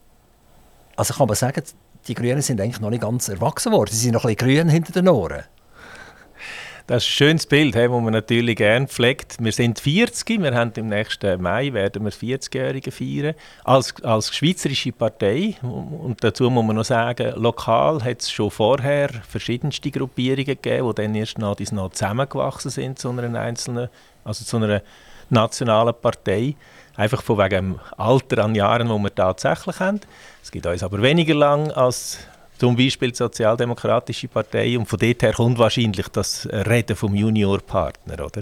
also 0.95 1.13
kann 1.13 1.27
man 1.27 1.35
sagen, 1.35 1.63
die 2.07 2.13
Grünen 2.13 2.41
sind 2.41 2.61
eigentlich 2.61 2.79
noch 2.79 2.89
nicht 2.89 3.01
ganz 3.01 3.29
erwachsen 3.29 3.71
worden. 3.71 3.91
Sie 3.91 3.97
sind 3.97 4.13
noch 4.13 4.25
ein 4.25 4.35
bisschen 4.35 4.55
grün 4.55 4.69
hinter 4.69 4.93
den 4.93 5.07
Ohren. 5.07 5.43
Das 6.89 7.03
ist 7.03 7.09
ein 7.09 7.11
schönes 7.11 7.45
Bild, 7.45 7.75
das 7.75 7.87
man 7.87 8.05
natürlich 8.05 8.55
gerne 8.55 8.87
pflegt. 8.87 9.35
Wir 9.39 9.51
sind 9.51 9.79
40, 9.79 10.41
wir 10.41 10.55
haben 10.55 10.71
im 10.75 10.87
nächsten 10.87 11.39
Mai 11.39 11.71
werden 11.71 12.03
wir 12.03 12.11
40-Jährige 12.11 12.89
feiern. 12.89 13.35
Als, 13.63 13.93
als 14.03 14.35
schweizerische 14.35 14.91
Partei, 14.91 15.55
und 15.61 16.23
dazu 16.23 16.49
muss 16.49 16.65
man 16.65 16.77
noch 16.77 16.85
sagen, 16.85 17.33
lokal 17.35 18.03
hat 18.03 18.21
es 18.21 18.31
schon 18.31 18.49
vorher 18.49 19.09
verschiedenste 19.09 19.91
Gruppierungen 19.91 20.45
gegeben, 20.45 20.87
die 20.89 20.95
dann 21.03 21.13
erst 21.13 21.37
noch, 21.37 21.59
noch 21.59 21.91
zusammengewachsen 21.91 22.71
sind 22.71 22.97
zu 22.97 23.11
einer 23.11 23.39
einzelnen, 23.39 23.89
also 24.23 24.43
zu 24.43 24.57
einer 24.57 24.81
nationalen 25.29 25.93
Partei. 25.93 26.55
Einfach 26.99 27.23
von 27.23 27.37
wegen 27.37 27.49
dem 27.49 27.79
Alter 27.95 28.43
an 28.43 28.55
Jahren, 28.55 28.89
wo 28.89 28.99
wir 28.99 29.15
tatsächlich 29.15 29.79
haben. 29.79 30.01
Es 30.43 30.51
gibt 30.51 30.65
uns 30.65 30.83
aber 30.83 31.01
weniger 31.01 31.33
lang 31.33 31.71
als 31.71 32.17
zum 32.57 32.75
Beispiel 32.75 33.11
die 33.11 33.15
Sozialdemokratische 33.15 34.27
Partei. 34.27 34.77
Und 34.77 34.85
von 34.85 34.99
dort 34.99 35.21
her 35.21 35.31
kommt 35.31 35.57
wahrscheinlich 35.59 36.09
das 36.09 36.45
Reden 36.51 36.97
vom 36.97 37.15
Juniorpartner, 37.15 38.25
oder? 38.25 38.41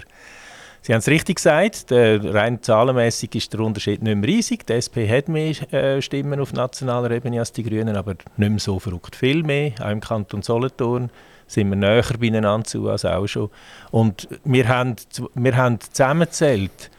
Sie 0.82 0.91
haben 0.91 1.01
es 1.01 1.08
richtig 1.08 1.36
gesagt, 1.36 1.86
rein 1.91 2.64
zahlenmäßig 2.64 3.36
ist 3.36 3.53
der 3.53 3.60
Unterschied 3.60 4.01
nicht 4.01 4.18
mehr 4.18 4.28
riesig. 4.28 4.66
Die 4.66 4.74
SP 4.74 5.05
hat 5.08 5.28
mehr 5.28 5.51
äh, 5.72 6.01
Stimmen 6.01 6.39
auf 6.39 6.51
nationaler 6.51 7.12
Ebene 7.12 7.38
als 7.38 7.51
die 7.51 7.62
Grünen, 7.62 7.95
aber 7.95 8.16
nicht 8.38 8.49
mehr 8.49 8.60
so 8.60 8.80
verrückt 8.80 9.16
viel 9.16 9.43
mehr. 9.43 9.74
Auch 9.80 9.91
im 9.91 10.01
Kanton 10.01 10.41
Solothurn 10.41 11.12
sind 11.45 11.70
wir 11.70 11.76
näher 11.76 12.03
beieinander 12.20 12.64
zu 12.64 12.89
als 12.89 13.05
auch 13.05 13.28
schon. 13.28 13.51
Und 13.91 14.28
wir 14.43 14.68
haben, 14.68 14.95
wir 15.36 15.55
haben 15.55 15.80
zusammengezählt, 15.80 16.89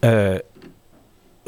äh, 0.00 0.40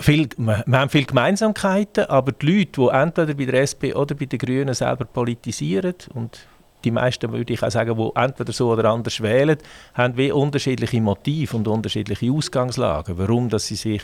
viel, 0.01 0.29
wir 0.37 0.65
haben 0.67 0.91
viele 0.91 1.05
Gemeinsamkeiten, 1.05 2.05
aber 2.07 2.33
die 2.33 2.47
Leute, 2.47 2.81
die 2.81 2.89
entweder 2.89 3.35
bei 3.35 3.45
der 3.45 3.63
SP 3.63 3.95
oder 3.95 4.15
bei 4.15 4.27
den 4.27 4.39
Grünen 4.39 4.75
selber 4.75 5.05
politisieren 5.05 5.95
und 6.15 6.47
die 6.85 6.91
meisten, 6.91 7.31
würde 7.33 7.53
ich 7.53 7.63
auch 7.63 7.71
sagen, 7.71 7.97
die 7.97 8.11
entweder 8.21 8.53
so 8.53 8.71
oder 8.71 8.91
anders 8.91 9.21
wählen, 9.21 9.59
haben 9.95 10.17
wie 10.17 10.33
unterschiedliche 10.33 11.01
Motive 11.01 11.57
und 11.57 11.69
unterschiedliche 11.69 12.33
Ausgangslagen, 12.33 13.19
warum 13.19 13.49
dass 13.49 13.67
sie 13.67 13.77
sich 13.77 14.03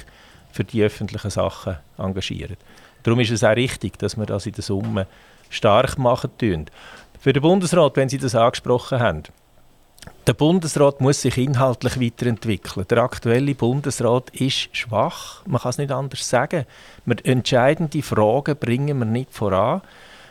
für 0.52 0.64
die 0.64 0.82
öffentlichen 0.82 1.30
Sachen 1.30 1.76
engagieren. 1.98 2.56
Darum 3.02 3.20
ist 3.20 3.30
es 3.30 3.44
auch 3.44 3.56
richtig, 3.56 3.98
dass 3.98 4.16
wir 4.16 4.26
das 4.26 4.46
in 4.46 4.52
der 4.52 4.64
Summe 4.64 5.06
stark 5.48 5.98
machen 5.98 6.30
tun. 6.38 6.66
Für 7.20 7.32
den 7.32 7.42
Bundesrat, 7.42 7.96
wenn 7.96 8.08
Sie 8.08 8.18
das 8.18 8.34
angesprochen 8.34 9.00
haben, 9.00 9.22
der 10.26 10.34
Bundesrat 10.34 11.00
muss 11.00 11.22
sich 11.22 11.38
inhaltlich 11.38 12.00
weiterentwickeln. 12.00 12.86
Der 12.90 12.98
aktuelle 12.98 13.54
Bundesrat 13.54 14.30
ist 14.30 14.76
schwach, 14.76 15.42
man 15.46 15.60
kann 15.60 15.70
es 15.70 15.78
nicht 15.78 15.92
anders 15.92 16.28
sagen. 16.28 16.64
Wir 17.04 17.16
entscheidende 17.24 18.02
Fragen 18.02 18.56
bringen 18.56 18.98
wir 18.98 19.06
nicht 19.06 19.32
voran. 19.32 19.82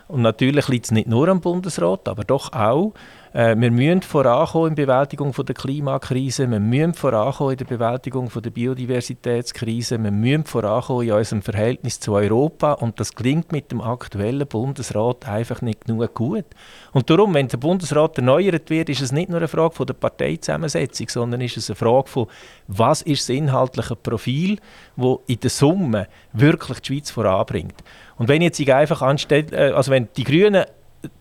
Und 0.07 0.21
natürlich 0.21 0.67
liegt 0.67 0.85
es 0.85 0.91
nicht 0.91 1.07
nur 1.07 1.27
am 1.29 1.41
Bundesrat, 1.41 2.07
aber 2.07 2.23
doch 2.23 2.51
auch. 2.53 2.93
Äh, 3.35 3.57
wir 3.57 3.69
müssen 3.69 4.01
vorankommen 4.01 4.69
in 4.69 4.75
der 4.75 4.85
Bewältigung 4.85 5.33
von 5.33 5.45
der 5.45 5.55
Klimakrise, 5.55 6.49
wir 6.49 6.61
müssen 6.61 6.93
vorankommen 6.93 7.51
in 7.51 7.57
der 7.57 7.65
Bewältigung 7.65 8.29
von 8.29 8.41
der 8.41 8.49
Biodiversitätskrise, 8.49 10.01
wir 10.01 10.11
müssen 10.11 10.45
vorankommen 10.45 11.05
in 11.05 11.13
unserem 11.13 11.41
Verhältnis 11.41 11.99
zu 11.99 12.13
Europa 12.13 12.71
und 12.71 12.97
das 12.97 13.13
klingt 13.13 13.51
mit 13.51 13.73
dem 13.73 13.81
aktuellen 13.81 14.47
Bundesrat 14.47 15.27
einfach 15.27 15.61
nicht 15.61 15.83
genug 15.83 16.13
gut. 16.13 16.45
Und 16.93 17.09
darum, 17.09 17.33
wenn 17.33 17.49
der 17.49 17.57
Bundesrat 17.57 18.17
erneuert 18.17 18.69
wird, 18.69 18.87
ist 18.87 19.01
es 19.01 19.11
nicht 19.11 19.27
nur 19.27 19.39
eine 19.39 19.49
Frage 19.49 19.75
von 19.75 19.85
der 19.85 19.95
Parteizusammensetzung, 19.95 21.09
sondern 21.09 21.41
ist 21.41 21.57
es 21.57 21.69
eine 21.69 21.75
Frage 21.75 22.07
von, 22.07 22.27
was 22.67 23.01
ist 23.01 23.27
das 23.27 23.35
inhaltliche 23.35 23.97
Profil, 23.97 24.59
das 24.95 25.17
in 25.27 25.39
der 25.41 25.49
Summe 25.49 26.07
wirklich 26.31 26.79
die 26.79 26.87
Schweiz 26.87 27.11
voranbringt. 27.11 27.83
Und 28.17 28.29
wenn 28.29 28.41
jetzt 28.41 28.61
einfach 28.69 29.01
anstellt, 29.01 29.51
äh, 29.51 29.73
also 29.75 29.91
wenn 29.91 30.07
die 30.15 30.23
Grünen 30.23 30.63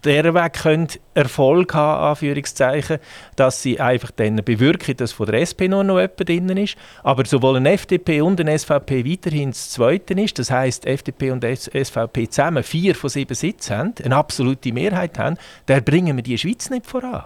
der 0.05 0.35
Weg 0.35 0.53
können 0.55 0.89
Erfolg 1.15 1.75
haben, 1.75 2.11
Anführungszeichen, 2.11 2.99
dass 3.37 3.63
sie 3.63 3.81
einfach 3.81 4.11
dann 4.11 4.37
bewirken, 4.37 4.97
dass 4.97 5.13
von 5.13 5.27
der 5.27 5.41
SP 5.43 5.69
nur 5.69 5.85
noch 5.85 5.99
jemand 6.01 6.29
drin 6.29 6.49
ist, 6.57 6.77
aber 7.03 7.25
sowohl 7.25 7.57
eine 7.57 7.73
FDP 7.73 8.21
und 8.21 8.41
eine 8.41 8.59
SVP 8.59 9.05
weiterhin 9.05 9.51
das 9.51 9.71
Zweite 9.71 10.15
ist, 10.15 10.39
das 10.39 10.51
heißt 10.51 10.87
FDP 10.87 11.31
und 11.31 11.45
SVP 11.45 12.29
zusammen 12.29 12.63
vier 12.63 12.95
von 12.95 13.11
sieben 13.11 13.35
Sitzen 13.35 13.77
haben, 13.77 13.95
eine 14.03 14.17
absolute 14.17 14.73
Mehrheit 14.73 15.19
haben, 15.19 15.37
dann 15.67 15.85
bringen 15.85 16.17
wir 16.17 16.23
die 16.23 16.39
Schweiz 16.39 16.71
nicht 16.71 16.87
voran. 16.87 17.25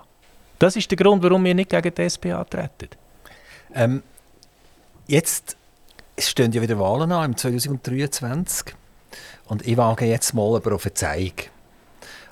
Das 0.58 0.76
ist 0.76 0.90
der 0.90 0.98
Grund, 0.98 1.22
warum 1.22 1.44
wir 1.44 1.54
nicht 1.54 1.70
gegen 1.70 1.94
die 1.94 2.02
SP 2.02 2.32
antreten. 2.32 2.88
Ähm, 3.74 4.02
jetzt 5.06 5.56
stehen 6.18 6.52
ja 6.52 6.60
wieder 6.62 6.78
Wahlen 6.78 7.12
an 7.12 7.30
im 7.30 7.36
2023 7.36 8.74
und 9.46 9.66
ich 9.66 9.76
wage 9.76 10.06
jetzt 10.06 10.34
mal 10.34 10.48
eine 10.48 10.60
Prophezeiung. 10.60 11.32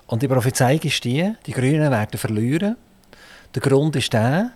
Und 0.06 0.22
die 0.22 0.28
Prophezeiung 0.28 0.80
ist 0.80 1.02
die, 1.04 1.32
die 1.46 1.52
Grünen 1.52 1.90
werden 1.90 2.18
verlieren. 2.18 2.76
Der 3.54 3.62
Grund 3.62 3.96
ist 3.96 4.12
der, 4.12 4.52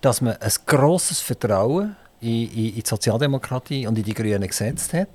dass 0.00 0.20
man 0.20 0.36
ein 0.36 0.52
grosses 0.66 1.20
Vertrauen 1.20 1.96
in, 2.20 2.50
in, 2.50 2.68
in, 2.68 2.74
die 2.74 2.82
Sozialdemokratie 2.84 3.86
und 3.86 3.96
in 3.96 4.04
die 4.04 4.14
Grünen 4.14 4.46
gesetzt 4.46 4.92
hat. 4.92 5.08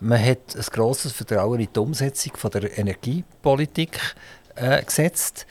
Man 0.00 0.22
hat 0.22 0.54
ein 0.54 0.64
grosses 0.70 1.12
Vertrauen 1.12 1.60
in 1.60 1.68
die 1.74 1.78
Umsetzung 1.78 2.36
von 2.36 2.50
der 2.50 2.78
Energiepolitik 2.78 3.98
äh, 4.56 4.82
gesetzt. 4.82 5.46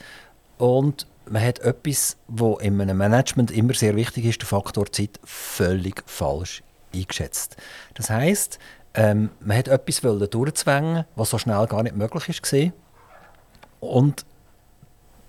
Und 0.58 1.06
man 1.26 1.42
hat 1.42 1.58
etwas, 1.60 2.16
was 2.28 2.60
in 2.62 2.80
einem 2.80 2.96
Management 2.96 3.50
immer 3.50 3.74
sehr 3.74 3.96
wichtig 3.96 4.24
ist, 4.24 4.40
der 4.40 4.48
Faktor 4.48 4.90
Zeit, 4.92 5.18
völlig 5.24 6.02
falsch 6.06 6.62
eingeschätzt. 6.94 7.56
Das 7.94 8.10
heisst, 8.10 8.58
ähm, 8.94 9.30
man 9.40 9.58
hat 9.58 9.68
etwas 9.68 10.00
durchzwängen, 10.30 11.04
was 11.16 11.30
so 11.30 11.38
schnell 11.38 11.66
gar 11.66 11.82
nicht 11.82 11.96
möglich 11.96 12.28
war. 12.28 12.72
Und 13.80 14.24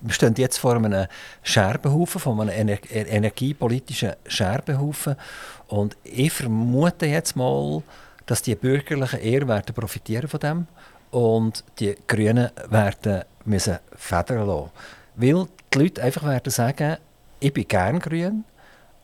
wir 0.00 0.14
stehen 0.14 0.34
jetzt 0.36 0.58
vor 0.58 0.76
einem 0.76 1.06
Scherbenhaufen, 1.42 2.20
von 2.20 2.40
einem 2.40 2.50
ener 2.50 2.78
energiepolitischen 2.90 4.12
Scherbenhaufen. 4.26 5.16
Und 5.68 5.96
ich 6.04 6.32
vermute 6.32 7.06
jetzt 7.06 7.36
mal, 7.36 7.82
dass 8.26 8.42
die 8.42 8.54
Bürgerlichen 8.54 9.20
eher 9.20 9.46
werden 9.48 9.74
profitieren 9.74 10.28
von 10.28 10.40
dem 10.40 10.66
und 11.10 11.64
die 11.78 11.96
Grünen 12.06 12.50
werden 12.68 13.24
müssen 13.44 13.78
federn 13.96 14.46
lassen. 14.46 14.70
Weil 15.16 15.46
die 15.74 15.78
Leute 15.78 16.02
einfach 16.02 16.24
werden 16.24 16.50
sagen, 16.50 16.96
ich 17.40 17.52
bin 17.52 17.68
gern 17.68 17.98
grün, 17.98 18.44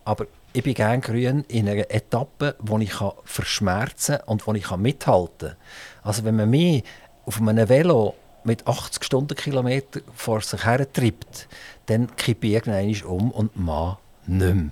aber 0.05 0.27
ich 0.53 0.63
bin 0.63 0.75
gern 0.75 1.01
grün 1.01 1.45
in 1.49 1.69
einer 1.69 1.91
Etappe, 1.91 2.55
wo 2.61 2.79
ich 2.79 2.95
verschmerzen 3.25 4.19
kann 4.19 4.29
und 4.29 4.47
wo 4.47 4.55
ich 4.55 4.71
mithalten 4.77 5.49
kann. 5.51 5.57
Also 6.03 6.25
wenn 6.25 6.37
man 6.37 6.49
mich 6.49 6.85
auf 7.25 7.41
einem 7.41 7.69
Velo 7.69 8.15
mit 8.47 8.67
80 8.67 9.05
Stundenkilometern 9.05 10.03
vor 10.15 10.41
sich 10.41 10.65
her 10.65 10.91
treibt, 10.91 11.49
dann 11.87 12.15
kippt 12.17 12.45
irgendwann 12.45 13.03
um 13.03 13.31
und 13.31 13.57
man 13.57 13.97
nicht 14.27 14.55
mehr. 14.55 14.71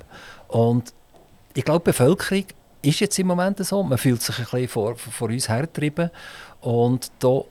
Und 0.48 0.92
ich 1.54 1.64
glaube, 1.64 1.80
die 1.80 1.90
Bevölkerung 1.90 2.44
ist 2.82 3.00
jetzt 3.00 3.18
im 3.18 3.26
Moment 3.26 3.64
so. 3.64 3.82
Man 3.82 3.98
fühlt 3.98 4.22
sich 4.22 4.38
ein 4.38 4.44
bisschen 4.44 4.68
vor, 4.68 4.96
vor 4.96 5.28
uns 5.28 5.48
hergetrieben. 5.48 6.10
Und 6.60 7.10
da 7.18 7.42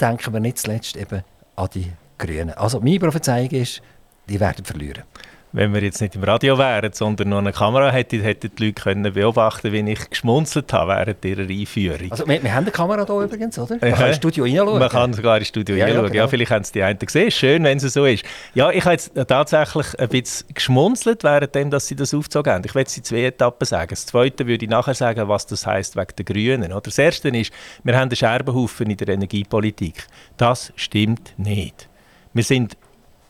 denken 0.00 0.32
wir 0.32 0.40
nicht 0.40 0.58
zuletzt 0.58 0.96
eben 0.96 1.22
an 1.56 1.68
die 1.74 1.92
Grünen. 2.18 2.54
Also 2.54 2.80
meine 2.80 2.98
Prophezeiung 2.98 3.50
ist, 3.50 3.82
die 4.28 4.38
werden 4.38 4.64
verlieren 4.64 5.04
wenn 5.52 5.74
wir 5.74 5.82
jetzt 5.82 6.00
nicht 6.00 6.14
im 6.14 6.22
Radio 6.22 6.56
wären, 6.58 6.92
sondern 6.92 7.30
noch 7.30 7.38
eine 7.38 7.52
Kamera 7.52 7.90
hätten, 7.90 8.20
hätten 8.20 8.50
die 8.56 8.66
Leute 8.66 8.80
können 8.80 9.12
beobachten 9.12 9.72
wie 9.72 9.90
ich 9.90 10.10
geschmunzelt 10.10 10.72
habe 10.72 10.92
während 10.92 11.24
ihrer 11.24 11.42
Einführung. 11.42 12.10
Also 12.12 12.26
wir, 12.28 12.42
wir 12.42 12.54
haben 12.54 12.64
eine 12.64 12.70
Kamera 12.70 13.04
hier 13.04 13.20
übrigens, 13.20 13.58
oder? 13.58 13.76
Man 13.80 13.92
kann 13.92 14.08
ins 14.08 14.16
Studio 14.16 14.44
reinschauen. 14.44 14.78
Man 14.78 14.88
kann 14.88 15.12
sogar 15.12 15.38
ins 15.38 15.48
Studio 15.48 15.74
ja, 15.74 15.84
reinschauen. 15.86 16.04
Ja, 16.04 16.10
genau. 16.10 16.22
ja, 16.24 16.28
vielleicht 16.28 16.50
haben 16.52 16.62
es 16.62 16.72
die 16.72 16.82
einen 16.82 16.98
gesehen. 16.98 17.30
Schön, 17.30 17.64
wenn 17.64 17.78
es 17.78 17.92
so 17.92 18.04
ist. 18.04 18.24
Ja, 18.54 18.70
ich 18.70 18.84
habe 18.84 18.92
jetzt 18.92 19.12
tatsächlich 19.26 19.98
ein 19.98 20.08
bisschen 20.08 20.46
geschmunzelt, 20.54 21.24
während 21.24 21.72
dass 21.72 21.88
sie 21.88 21.96
das 21.96 22.14
aufgezogen 22.14 22.52
haben. 22.52 22.64
Ich 22.64 22.74
werde 22.74 22.88
es 22.88 22.96
in 22.96 23.04
zwei 23.04 23.24
Etappen 23.24 23.66
sagen. 23.66 23.90
Das 23.90 24.06
Zweite 24.06 24.46
würde 24.46 24.64
ich 24.64 24.70
nachher 24.70 24.94
sagen, 24.94 25.28
was 25.28 25.46
das 25.46 25.66
heisst 25.66 25.96
wegen 25.96 26.12
der 26.16 26.24
Grünen. 26.24 26.72
Oder? 26.72 26.82
Das 26.82 26.98
Erste 26.98 27.28
ist, 27.28 27.52
wir 27.82 27.94
haben 27.94 28.02
einen 28.02 28.16
Scherbenhaufen 28.16 28.88
in 28.88 28.96
der 28.96 29.08
Energiepolitik. 29.08 30.06
Das 30.36 30.72
stimmt 30.76 31.34
nicht. 31.36 31.88
Wir 32.32 32.44
sind 32.44 32.76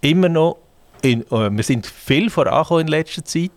immer 0.03 0.29
noch 0.29 0.59
in, 1.05 1.23
äh, 1.31 1.51
wir 1.51 1.63
sind 1.63 1.87
viel 1.87 2.31
vorangekommen 2.31 2.87
in 2.87 2.89
letzter 2.89 3.25
Zeit. 3.25 3.51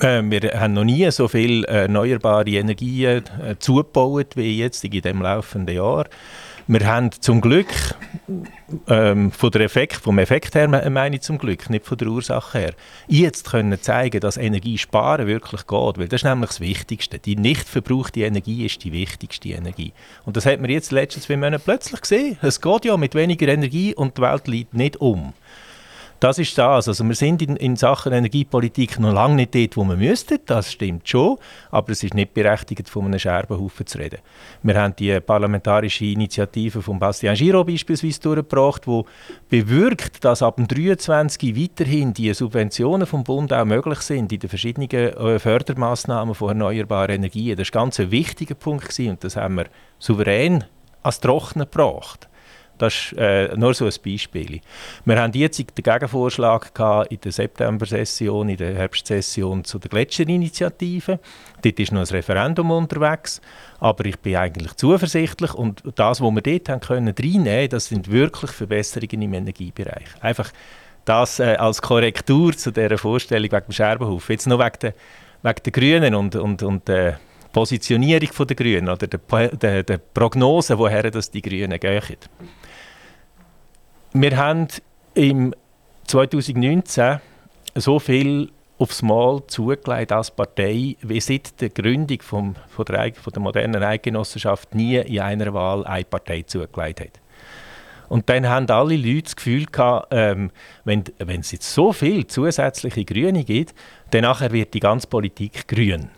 Äh, 0.00 0.22
wir 0.24 0.60
haben 0.60 0.74
noch 0.74 0.84
nie 0.84 1.10
so 1.10 1.28
viel 1.28 1.64
äh, 1.64 1.82
erneuerbare 1.82 2.50
Energien 2.50 3.24
äh, 3.42 3.56
zugebaut 3.58 4.36
wie 4.36 4.58
jetzt 4.58 4.84
in 4.84 5.02
dem 5.02 5.22
laufenden 5.22 5.74
Jahr. 5.74 6.06
Wir 6.70 6.86
haben 6.86 7.10
zum 7.12 7.40
Glück, 7.40 7.68
ähm, 8.88 9.32
von 9.32 9.50
der 9.50 9.62
Effekt, 9.62 9.96
vom 9.96 10.18
Effekt 10.18 10.54
her 10.54 10.68
meine 10.68 11.16
ich 11.16 11.22
zum 11.22 11.38
Glück, 11.38 11.70
nicht 11.70 11.86
von 11.86 11.96
der 11.96 12.08
Ursache 12.08 12.58
her, 12.58 12.74
jetzt 13.06 13.52
können 13.52 13.80
zeigen, 13.80 14.20
dass 14.20 14.36
Energiesparen 14.36 15.26
wirklich 15.26 15.66
geht, 15.66 15.98
weil 15.98 16.08
das 16.08 16.20
ist 16.20 16.24
nämlich 16.24 16.50
das 16.50 16.60
Wichtigste. 16.60 17.18
Die 17.18 17.36
nicht 17.36 17.66
verbrauchte 17.66 18.20
Energie 18.20 18.66
ist 18.66 18.84
die 18.84 18.92
wichtigste 18.92 19.48
Energie. 19.48 19.94
Und 20.26 20.36
das 20.36 20.44
hat 20.44 20.60
man 20.60 20.68
jetzt 20.68 20.92
letztens 20.92 21.24
zwei 21.24 21.38
Monaten 21.38 21.64
plötzlich 21.64 22.02
gesehen. 22.02 22.36
Es 22.42 22.60
geht 22.60 22.84
ja 22.84 22.98
mit 22.98 23.14
weniger 23.14 23.48
Energie 23.48 23.94
und 23.94 24.18
die 24.18 24.22
Welt 24.22 24.46
liegt 24.46 24.74
nicht 24.74 24.98
um. 24.98 25.32
Das 26.20 26.38
ist 26.38 26.58
das. 26.58 26.88
Also 26.88 27.04
wir 27.04 27.14
sind 27.14 27.42
in, 27.42 27.54
in 27.56 27.76
Sachen 27.76 28.12
Energiepolitik 28.12 28.98
noch 28.98 29.12
lange 29.12 29.36
nicht 29.36 29.54
dort, 29.54 29.76
wo 29.76 29.84
wir 29.84 29.96
müssten. 29.96 30.38
Das 30.46 30.72
stimmt 30.72 31.08
schon. 31.08 31.38
Aber 31.70 31.92
es 31.92 32.02
ist 32.02 32.14
nicht 32.14 32.34
berechtigt, 32.34 32.88
von 32.88 33.04
einem 33.04 33.20
Scherbenhaufen 33.20 33.86
zu 33.86 33.98
reden. 33.98 34.18
Wir 34.64 34.74
haben 34.80 34.96
die 34.96 35.20
parlamentarische 35.20 36.06
Initiative 36.06 36.82
von 36.82 36.98
Bastian 36.98 37.36
Giraud 37.36 37.68
beispielsweise 37.68 38.20
durchgebracht, 38.20 38.86
die 38.86 39.02
bewirkt, 39.48 40.24
dass 40.24 40.42
ab 40.42 40.56
dem 40.56 40.66
23 40.66 41.56
weiterhin 41.56 42.12
die 42.12 42.34
Subventionen 42.34 43.06
vom 43.06 43.22
Bund 43.22 43.52
auch 43.52 43.64
möglich 43.64 44.00
sind 44.00 44.32
in 44.32 44.40
den 44.40 44.50
verschiedenen 44.50 44.90
äh, 44.90 45.38
Fördermaßnahmen 45.38 46.34
von 46.34 46.48
erneuerbaren 46.48 47.16
Energien. 47.16 47.56
Das 47.56 47.72
war 47.72 47.82
ein 47.82 47.90
ganz 47.90 47.98
wichtiger 47.98 48.56
Punkt 48.56 48.98
und 48.98 49.22
das 49.22 49.36
haben 49.36 49.56
wir 49.56 49.66
souverän 49.98 50.64
als 51.02 51.20
Trocknen 51.20 51.68
gebracht. 51.70 52.27
Das 52.78 52.94
ist 52.94 53.18
äh, 53.18 53.54
nur 53.56 53.74
so 53.74 53.84
ein 53.84 53.92
Beispiel. 54.04 54.60
Wir 55.04 55.20
haben 55.20 55.32
jetzt 55.32 55.58
den 55.58 55.66
Gegenvorschlag 55.74 56.70
in 57.10 57.20
der 57.20 57.32
September-Session, 57.32 58.48
in 58.48 58.56
der 58.56 58.74
Herbstsession 58.74 59.64
zu 59.64 59.78
der 59.78 59.90
Gletscherinitiative. 59.90 61.18
Dort 61.62 61.80
ist 61.80 61.92
noch 61.92 62.00
ein 62.00 62.06
Referendum 62.06 62.70
unterwegs, 62.70 63.40
aber 63.80 64.04
ich 64.06 64.18
bin 64.18 64.36
eigentlich 64.36 64.74
zuversichtlich 64.74 65.54
und 65.54 65.82
das, 65.96 66.20
was 66.20 66.30
wir 66.30 66.42
dort 66.42 66.68
haben 66.68 66.80
können 66.80 67.14
reinnehmen, 67.18 67.68
das 67.68 67.86
sind 67.86 68.10
wirklich 68.10 68.52
Verbesserungen 68.52 69.22
im 69.22 69.34
Energiebereich. 69.34 70.06
Einfach 70.20 70.52
das 71.04 71.40
äh, 71.40 71.56
als 71.56 71.82
Korrektur 71.82 72.56
zu 72.56 72.70
dieser 72.70 72.98
Vorstellung 72.98 73.50
wegen 73.50 73.64
dem 73.66 73.72
Scherbenhof. 73.72 74.28
Jetzt 74.28 74.46
noch 74.46 74.58
wegen 74.58 74.78
der, 74.82 74.94
wegen 75.42 75.62
der 75.64 75.72
Grünen 75.72 76.14
und, 76.14 76.36
und, 76.36 76.62
und 76.62 76.88
äh, 76.88 77.14
Positionierung 77.52 78.28
der 78.46 78.56
Grünen 78.56 78.88
oder 78.88 79.06
der, 79.06 79.48
der, 79.48 79.82
der 79.82 79.98
Prognose, 79.98 80.78
woher 80.78 81.10
das 81.10 81.30
die 81.30 81.42
Grünen 81.42 81.80
gehen. 81.80 82.02
Wir 84.20 84.36
haben 84.36 84.66
im 85.14 85.54
2019 86.08 87.20
so 87.76 88.00
viel 88.00 88.50
aufs 88.76 89.00
Mal 89.00 89.44
zugelegt 89.46 90.10
als 90.10 90.32
Partei, 90.32 90.96
wie 91.02 91.20
seit 91.20 91.60
der 91.60 91.68
Gründung 91.68 92.20
vom, 92.22 92.56
von, 92.66 92.84
der, 92.86 93.14
von 93.14 93.32
der 93.32 93.40
modernen 93.40 93.80
Eidgenossenschaft 93.80 94.74
nie 94.74 94.96
in 94.96 95.20
einer 95.20 95.54
Wahl 95.54 95.86
eine 95.86 96.04
Partei 96.04 96.42
zugelegt 96.42 97.00
hat. 97.00 97.20
Und 98.08 98.28
dann 98.28 98.48
haben 98.48 98.68
alle 98.70 98.96
Leute 98.96 99.22
das 99.22 99.36
Gefühl 99.36 99.66
gehabt, 99.66 100.08
ähm, 100.10 100.50
wenn, 100.84 101.04
wenn 101.18 101.42
es 101.42 101.52
jetzt 101.52 101.72
so 101.72 101.92
viel 101.92 102.26
zusätzliche 102.26 103.04
Grüne 103.04 103.44
gibt, 103.44 103.72
dann 104.10 104.22
nachher 104.22 104.50
wird 104.50 104.74
die 104.74 104.80
ganze 104.80 105.06
Politik 105.06 105.68
grün. 105.68 106.10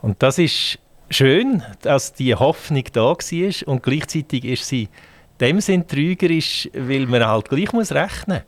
Und 0.00 0.22
das 0.22 0.38
ist 0.38 0.78
schön, 1.10 1.62
dass 1.82 2.14
die 2.14 2.34
Hoffnung 2.34 2.84
da 2.94 3.10
war 3.10 3.68
und 3.68 3.82
gleichzeitig 3.82 4.46
ist 4.46 4.66
sie 4.66 4.88
dem 5.40 5.60
sind 5.60 5.88
trügerisch, 5.88 6.68
weil 6.74 7.06
man 7.06 7.26
halt 7.26 7.48
gleich 7.48 7.72
muss 7.72 7.92
rechnen 7.92 8.42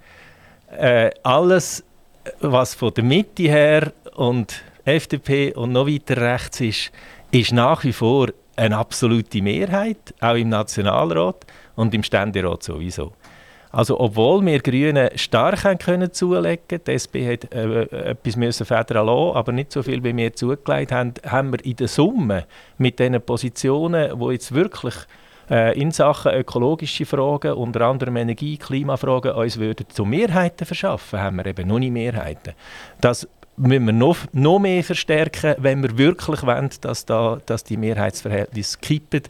Äh, 0.70 1.10
alles, 1.22 1.84
was 2.40 2.74
von 2.74 2.92
der 2.92 3.04
Mitte 3.04 3.44
her 3.44 3.92
und 4.14 4.62
FDP 4.84 5.52
und 5.54 5.72
noch 5.72 5.86
weiter 5.86 6.16
rechts 6.16 6.60
ist, 6.60 6.92
ist 7.30 7.52
nach 7.52 7.84
wie 7.84 7.92
vor 7.92 8.28
eine 8.56 8.76
absolute 8.76 9.42
Mehrheit, 9.42 10.14
auch 10.20 10.34
im 10.34 10.48
Nationalrat 10.48 11.44
und 11.76 11.94
im 11.94 12.02
Ständerat 12.02 12.62
sowieso. 12.62 13.12
Also 13.70 14.00
obwohl 14.00 14.44
wir 14.46 14.60
Grünen 14.60 15.10
stark 15.18 15.64
haben 15.64 15.78
können 15.78 16.12
zulegen, 16.12 16.80
die 16.86 16.92
SP 16.96 17.28
hat 17.28 17.52
äh, 17.52 17.82
etwas 18.10 18.36
müssen 18.36 18.64
federal 18.64 19.04
lassen, 19.04 19.36
aber 19.36 19.52
nicht 19.52 19.72
so 19.72 19.82
viel 19.82 20.02
wie 20.02 20.16
wir 20.16 20.32
zugelegt 20.34 20.92
haben, 20.92 21.12
haben 21.26 21.52
wir 21.52 21.62
in 21.64 21.76
der 21.76 21.88
Summe 21.88 22.46
mit 22.78 22.98
diesen 22.98 23.20
Positionen, 23.20 24.18
wo 24.18 24.30
jetzt 24.30 24.54
wirklich 24.54 24.94
äh, 25.50 25.78
in 25.78 25.90
Sachen 25.90 26.32
ökologische 26.32 27.06
Fragen, 27.06 27.52
unter 27.52 27.82
anderem 27.82 28.16
Energie-, 28.16 28.56
Klimafragen, 28.58 29.32
uns 29.32 29.58
würden 29.58 29.86
zu 29.88 30.04
Mehrheiten 30.04 30.66
verschaffen, 30.66 31.20
haben 31.20 31.36
wir 31.36 31.46
eben 31.46 31.68
noch 31.68 31.78
nicht 31.78 31.92
Mehrheiten. 31.92 32.54
Das 33.00 33.28
müssen 33.56 33.86
wir 33.86 33.92
noch, 33.92 34.18
noch 34.32 34.58
mehr 34.58 34.84
verstärken, 34.84 35.54
wenn 35.58 35.82
wir 35.82 35.96
wirklich 35.96 36.42
wollen, 36.42 36.70
dass, 36.80 37.06
da, 37.06 37.38
dass 37.46 37.64
die 37.64 37.76
Mehrheitsverhältnisse 37.76 38.78
kippen 38.80 39.22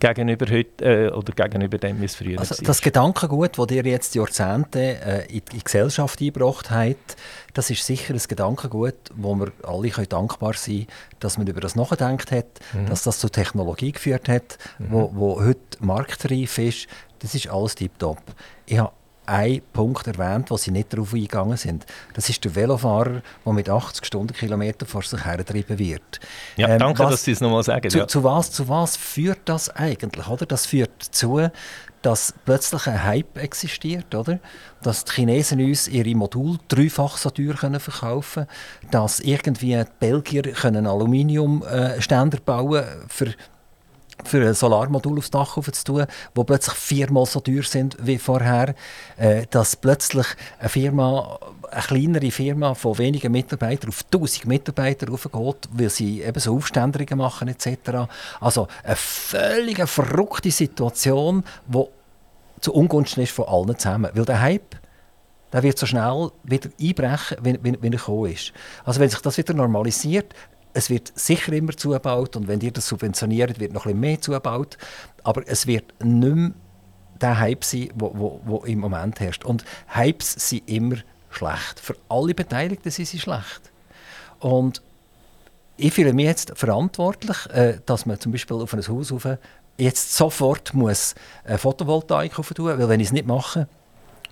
gegenüber 0.00 0.46
heute 0.50 0.84
äh, 0.84 1.10
oder 1.10 1.32
gegenüber 1.32 1.78
dem, 1.78 2.00
wie 2.00 2.06
es 2.06 2.16
früher 2.16 2.40
also, 2.40 2.56
war. 2.56 2.64
Das 2.66 2.80
Gedankengut, 2.80 3.58
das 3.58 3.70
ihr 3.70 3.84
jetzt 3.84 4.14
Jahrzehnte 4.14 4.80
äh, 4.80 5.26
in 5.32 5.42
die 5.52 5.62
Gesellschaft 5.62 6.20
eingebracht 6.20 6.70
habt, 6.70 7.16
das 7.54 7.70
ist 7.70 7.84
sicher 7.84 8.14
ein 8.14 8.22
Gedankengut, 8.26 8.94
wo 9.14 9.34
wir 9.34 9.52
alle 9.62 9.90
können 9.90 10.08
dankbar 10.08 10.54
sein 10.54 10.74
können, 10.74 10.86
dass 11.20 11.38
man 11.38 11.46
über 11.46 11.60
das 11.60 11.76
nachgedacht 11.76 12.32
hat, 12.32 12.46
mhm. 12.72 12.86
dass 12.86 13.02
das 13.02 13.18
zur 13.18 13.30
Technologie 13.30 13.92
geführt 13.92 14.28
hat, 14.28 14.58
mhm. 14.78 14.86
wo, 14.90 15.10
wo 15.14 15.44
heute 15.44 15.60
marktreif 15.80 16.58
ist. 16.58 16.88
Das 17.20 17.34
ist 17.34 17.48
alles 17.48 17.74
tiptop. 17.74 18.18
Ich 18.66 18.78
habe 18.78 18.92
einen 19.30 19.62
Punkt 19.72 20.06
erwähnt, 20.06 20.50
wo 20.50 20.56
sie 20.56 20.70
nicht 20.70 20.92
darauf 20.92 21.14
eingegangen 21.14 21.56
sind. 21.56 21.86
Das 22.14 22.28
ist 22.28 22.44
der 22.44 22.54
Velofahrer, 22.54 23.22
der 23.46 23.52
mit 23.52 23.70
80 23.70 24.04
Stundenkilometern 24.04 24.88
vor 24.88 25.02
sich 25.02 25.24
hergetrieben 25.24 25.78
wird. 25.78 26.20
Ja, 26.56 26.68
ähm, 26.68 26.78
danke, 26.78 27.04
was, 27.04 27.10
dass 27.10 27.24
Sie 27.24 27.32
es 27.32 27.40
nochmal 27.40 27.62
sagen. 27.62 27.88
Zu, 27.88 27.98
ja. 27.98 28.08
zu, 28.08 28.24
was, 28.24 28.50
zu 28.50 28.68
was 28.68 28.96
führt 28.96 29.40
das 29.44 29.70
eigentlich? 29.70 30.28
Oder? 30.28 30.46
Das 30.46 30.66
führt 30.66 30.90
dazu, 30.98 31.48
dass 32.02 32.34
plötzlich 32.44 32.86
ein 32.86 33.04
Hype 33.04 33.38
existiert, 33.38 34.14
oder? 34.14 34.40
Dass 34.82 35.04
die 35.04 35.12
Chinesen 35.12 35.60
uns 35.60 35.86
ihre 35.86 36.14
Module 36.14 36.58
dreifach 36.68 37.16
so 37.16 37.30
teuer 37.30 37.54
können 37.54 37.80
verkaufen 37.80 38.46
können, 38.46 38.90
dass 38.90 39.20
irgendwie 39.20 39.76
die 39.76 39.84
Belgier 39.98 40.42
können 40.42 40.86
Aluminiumständer 40.86 42.38
äh, 42.38 42.42
bauen 42.44 42.84
für 43.08 43.34
für 44.24 44.46
ein 44.46 44.54
Solarmodul 44.54 45.18
aufs 45.18 45.30
Dach 45.30 45.58
zu 45.60 45.84
tun, 45.84 46.06
die 46.36 46.44
plötzlich 46.44 46.76
viermal 46.76 47.26
so 47.26 47.40
teuer 47.40 47.62
sind 47.62 47.96
wie 48.00 48.18
vorher, 48.18 48.74
äh, 49.16 49.46
dass 49.50 49.76
plötzlich 49.76 50.26
eine 50.58 50.68
Firma, 50.68 51.38
eine 51.70 51.82
kleinere 51.82 52.30
Firma 52.30 52.74
von 52.74 52.98
wenigen 52.98 53.32
Mitarbeitern 53.32 53.90
auf 53.90 54.04
1000 54.12 54.46
Mitarbeiter 54.46 55.08
raufgeht, 55.08 55.68
weil 55.72 55.90
sie 55.90 56.22
eben 56.22 56.40
so 56.40 56.56
Aufständerungen 56.56 57.18
machen 57.18 57.48
etc. 57.48 58.10
Also 58.40 58.68
eine 58.84 58.96
völlig 58.96 59.88
verrückte 59.88 60.50
Situation, 60.50 61.44
die 61.66 61.84
zu 62.60 62.74
Ungunsten 62.74 63.22
ist 63.22 63.32
von 63.32 63.46
allen 63.46 63.78
zusammen. 63.78 64.10
Weil 64.14 64.24
der 64.24 64.40
Hype 64.40 64.76
der 65.52 65.62
wird 65.62 65.78
so 65.78 65.86
schnell 65.86 66.30
wieder 66.44 66.70
einbrechen, 66.80 67.38
wenn, 67.40 67.58
wenn, 67.62 67.82
wenn 67.82 67.92
er 67.92 67.98
gekommen 67.98 68.32
ist. 68.32 68.52
Also 68.84 69.00
wenn 69.00 69.08
sich 69.08 69.20
das 69.20 69.36
wieder 69.36 69.54
normalisiert, 69.54 70.34
es 70.72 70.90
wird 70.90 71.12
sicher 71.14 71.52
immer 71.52 71.76
zugebaut 71.76 72.36
und 72.36 72.48
wenn 72.48 72.60
ihr 72.60 72.70
das 72.70 72.86
subventioniert, 72.86 73.58
wird 73.58 73.72
noch 73.72 73.86
ein 73.86 73.92
bisschen 73.92 74.00
mehr 74.00 74.20
zugebaut. 74.20 74.78
Aber 75.24 75.42
es 75.46 75.66
wird 75.66 75.84
nicht 76.02 76.34
mehr 76.34 76.52
der 77.20 77.38
Hype 77.38 77.64
sein, 77.64 77.90
wo 77.94 78.62
im 78.66 78.78
Moment 78.78 79.20
herrscht. 79.20 79.44
Und 79.44 79.64
Hypes 79.88 80.32
sind 80.32 80.68
immer 80.68 80.96
schlecht. 81.28 81.80
Für 81.80 81.96
alle 82.08 82.34
Beteiligten 82.34 82.90
sind 82.90 83.06
sie 83.06 83.18
schlecht. 83.18 83.70
Und 84.38 84.80
ich 85.76 85.92
fühle 85.92 86.12
mich 86.12 86.26
jetzt 86.26 86.52
verantwortlich, 86.56 87.46
äh, 87.50 87.78
dass 87.86 88.06
man 88.06 88.20
zum 88.20 88.32
Beispiel 88.32 88.56
auf 88.56 88.72
ein 88.72 88.86
Haus 88.86 89.12
rauf 89.12 89.26
jetzt 89.80 90.14
sofort 90.14 90.74
muss 90.74 91.14
eine 91.44 91.58
Photovoltaik 91.58 92.32
tun, 92.32 92.78
weil 92.78 92.88
wenn 92.88 93.00
ich 93.00 93.08
es 93.08 93.12
nicht 93.12 93.26
mache, 93.26 93.66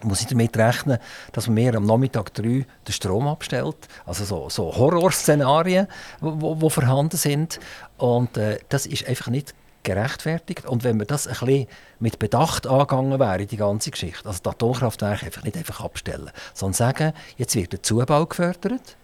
muss 0.02 0.20
ich 0.20 0.26
damit 0.26 0.56
rechnen, 0.56 0.98
dass 1.32 1.46
man 1.46 1.54
mir 1.54 1.74
am 1.74 1.86
Nachmittag 1.86 2.32
drei 2.34 2.66
den 2.86 2.92
Strom 2.92 3.26
abstellt. 3.26 3.76
Also 4.06 4.24
so, 4.24 4.48
so 4.48 4.76
Horrorszenarien, 4.76 5.88
die 6.20 6.70
vorhanden 6.70 7.16
sind. 7.16 7.58
Und 7.96 8.36
äh, 8.36 8.58
das 8.68 8.86
ist 8.86 9.08
einfach 9.08 9.28
nicht 9.28 9.54
gerechtfertigt. 9.82 10.66
Und 10.66 10.84
wenn 10.84 10.96
man 10.96 11.06
das 11.06 11.26
ein 11.26 11.34
bisschen 11.34 11.66
mit 11.98 12.18
Bedacht 12.18 12.66
angegangen 12.66 13.18
wäre, 13.18 13.46
die 13.46 13.56
ganze 13.56 13.90
Geschichte, 13.90 14.28
also 14.28 14.40
das 14.42 14.54
Atomkraftwerk 14.54 15.22
einfach 15.24 15.44
nicht 15.44 15.56
einfach 15.56 15.80
abstellen, 15.80 16.30
sondern 16.54 16.74
sagen, 16.74 17.12
jetzt 17.36 17.54
wird 17.54 17.72
der 17.72 17.82
Zubau 17.82 18.26
gefördert. 18.26 18.96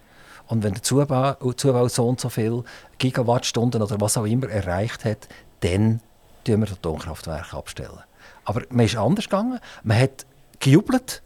Und 0.46 0.62
wenn 0.62 0.74
der 0.74 0.82
Zubau, 0.82 1.34
Zubau 1.56 1.88
so 1.88 2.06
und 2.06 2.20
so 2.20 2.28
viel 2.28 2.64
Gigawattstunden 2.98 3.82
oder 3.82 4.00
was 4.00 4.16
auch 4.16 4.26
immer 4.26 4.48
erreicht 4.48 5.04
hat, 5.04 5.28
dann 5.60 6.00
tun 6.44 6.60
wir 6.60 6.66
das 6.66 6.76
Atomkraftwerk 6.76 7.54
abstellen. 7.54 8.00
Aber 8.44 8.62
man 8.68 8.84
ist 8.84 8.96
anders 8.96 9.24
gegangen. 9.24 9.58
Man 9.82 9.98
hat 9.98 10.26
gejubelt, 10.64 11.22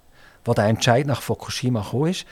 als 0.46 0.54
der 0.56 0.64
Entscheid 0.64 1.06
nach 1.06 1.22
Fukushima 1.22 1.86
kam, 1.90 2.06
ist, 2.06 2.26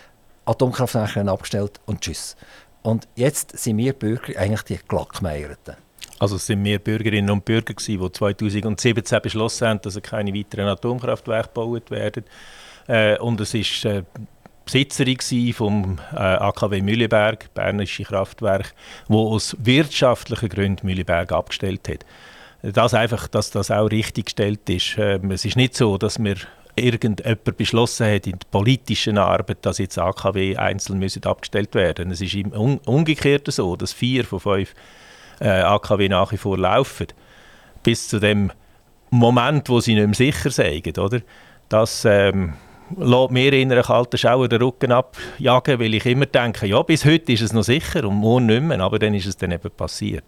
Atomkraftwerke 0.45 1.21
abgestellt 1.31 1.81
und 1.87 2.01
tschüss. 2.01 2.37
Und 2.83 3.09
jetzt 3.15 3.59
sind 3.59 3.79
wir 3.79 3.93
Bürger 3.93 4.39
eigentlich 4.39 4.63
die 4.63 4.79
Glackmeierten. 4.87 5.77
Also 6.19 6.39
sind 6.39 6.65
wir 6.65 6.79
Bürgerinnen 6.79 7.31
und 7.31 7.45
Bürger, 7.45 7.75
gewesen, 7.75 8.01
die 8.01 8.13
2017 8.13 9.21
beschlossen 9.23 9.69
haben, 9.69 9.81
dass 9.83 10.01
keine 10.03 10.33
weiteren 10.33 10.69
Atomkraftwerke 10.69 11.49
gebaut 11.49 11.91
werden. 11.91 12.25
Äh, 12.87 13.19
und 13.19 13.41
es 13.41 13.55
ist 13.55 13.85
äh, 13.85 14.03
Besitzerin 14.65 15.53
vom 15.53 15.99
äh, 16.13 16.17
AKW 16.17 16.81
Mühleberg, 16.81 17.53
Bernische 17.55 18.05
Kraftwerk, 18.05 18.73
wo 19.09 19.35
aus 19.35 19.57
wirtschaftlichen 19.59 20.49
Gründen 20.49 20.87
Mühleberg 20.87 21.33
abgestellt 21.33 21.89
hat. 21.89 22.07
Das 22.63 22.95
einfach, 22.95 23.29
dass 23.29 23.51
das 23.51 23.71
auch 23.71 23.91
richtig 23.91 24.27
gestellt 24.27 24.69
ist. 24.71 24.97
Ähm, 24.99 25.31
es 25.31 25.45
ist 25.45 25.57
nicht 25.57 25.77
so, 25.77 25.99
dass 25.99 26.19
wir 26.19 26.37
irgendjemand 26.77 27.57
beschlossen 27.57 28.07
hat 28.07 28.27
in 28.27 28.39
der 28.39 28.47
politischen 28.51 29.18
Arbeit, 29.18 29.59
dass 29.62 29.79
jetzt 29.79 29.99
AKW 29.99 30.57
einzeln 30.57 30.99
müssen 30.99 31.24
abgestellt 31.24 31.74
werden. 31.74 32.11
Es 32.11 32.20
ist 32.20 32.37
umgekehrt 32.55 33.51
so, 33.51 33.77
dass 33.77 33.93
vier 33.93 34.24
von 34.24 34.41
fünf 34.41 34.74
äh, 35.41 35.49
AKW 35.49 36.09
nach 36.09 36.33
wie 36.33 36.37
vor 36.37 36.59
laufen. 36.59 37.09
Bis 37.83 38.09
zu 38.09 38.18
dem 38.18 38.53
Moment, 39.11 39.68
wo 39.68 39.81
sie 39.81 39.95
nicht 39.95 40.07
mehr 40.07 40.14
sicher 40.14 40.51
sind. 40.51 40.99
Oder? 40.99 41.20
Das 41.68 42.05
ähm, 42.05 42.55
lässt 42.97 43.31
mir 43.31 43.53
in 43.53 43.72
einer 43.72 43.83
kalten 43.83 44.18
Schauer 44.18 44.49
den 44.49 44.62
Rücken 44.62 44.93
abjagen, 44.93 45.81
weil 45.81 45.95
ich 45.95 46.07
immer 46.07 46.27
denke, 46.27 46.66
ja, 46.66 46.83
bis 46.83 47.05
heute 47.05 47.33
ist 47.33 47.43
es 47.43 47.53
noch 47.53 47.64
sicher 47.64 48.05
und 48.05 48.16
morgen 48.16 48.47
nicht 48.47 48.62
mehr, 48.62 48.81
aber 48.81 48.99
dann 48.99 49.14
ist 49.14 49.27
es 49.27 49.37
dann 49.37 49.53
eben 49.53 49.70
passiert 49.70 50.24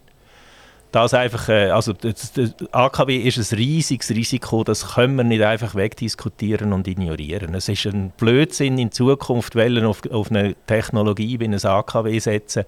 das 0.93 1.15
einfach, 1.15 1.49
äh, 1.49 1.71
also 1.71 1.93
das, 1.93 2.33
AKW 2.73 3.17
ist 3.19 3.39
ein 3.39 3.57
riesiges 3.57 4.11
Risiko, 4.11 4.65
das 4.65 4.95
können 4.95 5.17
wir 5.17 5.25
nicht 5.25 5.43
einfach 5.43 5.75
wegdiskutieren 5.75 6.73
und 6.73 6.89
ignorieren. 6.89 7.55
Es 7.55 7.69
ist 7.69 7.87
ein 7.87 8.11
Blödsinn 8.17 8.79
in 8.79 8.91
Zukunft, 8.91 9.55
wollen 9.55 9.85
auf, 9.85 10.01
auf 10.11 10.31
eine 10.31 10.55
Technologie 10.67 11.39
wie 11.41 11.45
ein 11.45 11.55
AKW 11.55 12.19
setzen. 12.19 12.65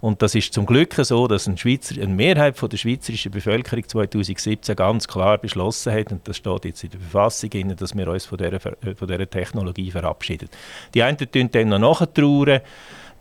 Und 0.00 0.22
das 0.22 0.34
ist 0.34 0.54
zum 0.54 0.64
Glück 0.64 0.94
so, 0.94 1.28
dass 1.28 1.46
ein 1.46 1.58
Schweizer, 1.58 2.00
eine 2.00 2.14
Mehrheit 2.14 2.56
von 2.56 2.70
der 2.70 2.78
schweizerischen 2.78 3.30
Bevölkerung 3.30 3.86
2017 3.86 4.74
ganz 4.74 5.06
klar 5.06 5.36
beschlossen 5.36 5.92
hat, 5.92 6.10
und 6.10 6.26
das 6.26 6.38
steht 6.38 6.64
jetzt 6.64 6.84
in 6.84 6.90
der 6.90 7.00
Verfassung, 7.00 7.50
dass 7.76 7.94
wir 7.94 8.08
uns 8.08 8.24
von 8.24 8.38
dieser, 8.38 8.60
von 8.60 8.74
dieser 8.80 9.28
Technologie 9.28 9.90
verabschieden. 9.90 10.48
Die 10.94 11.02
einen 11.02 11.18
tun 11.18 11.50
dann 11.52 11.68
noch 11.68 12.00
nachtrauern, 12.00 12.60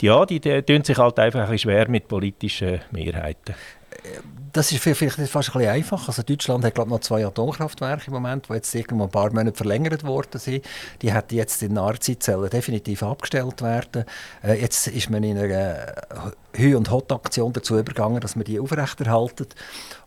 ja, 0.01 0.25
die, 0.25 0.39
tun 0.39 0.83
sich 0.85 0.97
halt 0.97 1.19
einfach 1.19 1.49
ein 1.49 1.59
schwer 1.59 1.89
mit 1.89 2.07
politischen 2.07 2.79
Mehrheiten 2.91 3.55
das 4.53 4.71
ist 4.71 4.81
vielleicht 4.81 5.15
fast 5.29 5.49
ein 5.49 5.53
bisschen 5.59 5.69
einfach. 5.69 6.07
Also 6.07 6.23
Deutschland 6.23 6.63
hat 6.63 6.75
glaube 6.75 6.89
noch 6.89 6.99
zwei 7.01 7.25
Atomkraftwerke 7.25 8.07
im 8.07 8.13
Moment, 8.13 8.49
die 8.49 8.53
jetzt 8.53 8.73
irgendwann 8.73 9.07
ein 9.07 9.11
paar 9.11 9.29
Monate 9.33 9.55
verlängert 9.55 10.03
worden 10.03 10.39
sind. 10.39 10.65
Die 11.01 11.13
hätten 11.13 11.35
jetzt 11.35 11.61
in 11.63 11.73
naher 11.73 11.99
Zeit 11.99 12.25
definitiv 12.51 13.03
abgestellt 13.03 13.61
werden. 13.61 14.05
Äh, 14.43 14.61
jetzt 14.61 14.87
ist 14.87 15.09
man 15.09 15.23
in 15.23 15.37
einer 15.37 15.93
Hü- 16.53 16.75
und 16.75 16.89
Hot-Aktion 16.91 17.53
dazu 17.53 17.77
übergegangen, 17.77 18.21
dass 18.21 18.35
man 18.35 18.45
die 18.45 18.59
aufrechterhalten. 18.59 19.47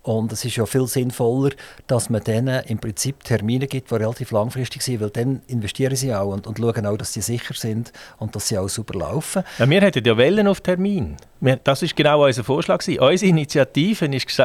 Und 0.03 0.33
es 0.33 0.45
ist 0.45 0.57
ja 0.57 0.67
viel 0.67 0.87
sinnvoller, 0.87 1.51
dass 1.87 2.11
man 2.11 2.25
denen 2.25 2.65
im 2.65 2.79
Prinzip 2.79 3.23
Termine 3.23 3.67
gibt, 3.67 3.91
die 3.91 3.95
relativ 3.95 4.31
langfristig 4.31 4.83
sind, 4.83 5.01
weil 5.01 5.11
dann 5.11 5.43
investieren 5.47 5.95
sie 5.95 6.15
auch 6.15 6.33
und, 6.33 6.47
und 6.47 6.59
schauen 6.59 6.87
auch, 6.87 6.97
dass 6.97 7.13
sie 7.13 7.21
sicher 7.21 7.55
sind 7.55 7.93
und 8.19 8.35
dass 8.35 8.49
sie 8.49 8.59
auch 8.59 8.69
super 8.69 8.99
laufen. 8.99 9.43
Ja, 9.59 9.69
wir 9.69 9.81
hätten 9.81 10.05
ja 10.05 10.17
Wellen 10.17 10.49
auf 10.49 10.61
Termin. 10.61 11.17
das 11.63 11.83
ist 11.83 11.95
genau 11.95 12.25
unser 12.25 12.43
Vorschlag. 12.43 12.79
Gewesen. 12.79 13.01
Unsere 13.01 13.29
Initiative 13.29 14.07
ist, 14.07 14.41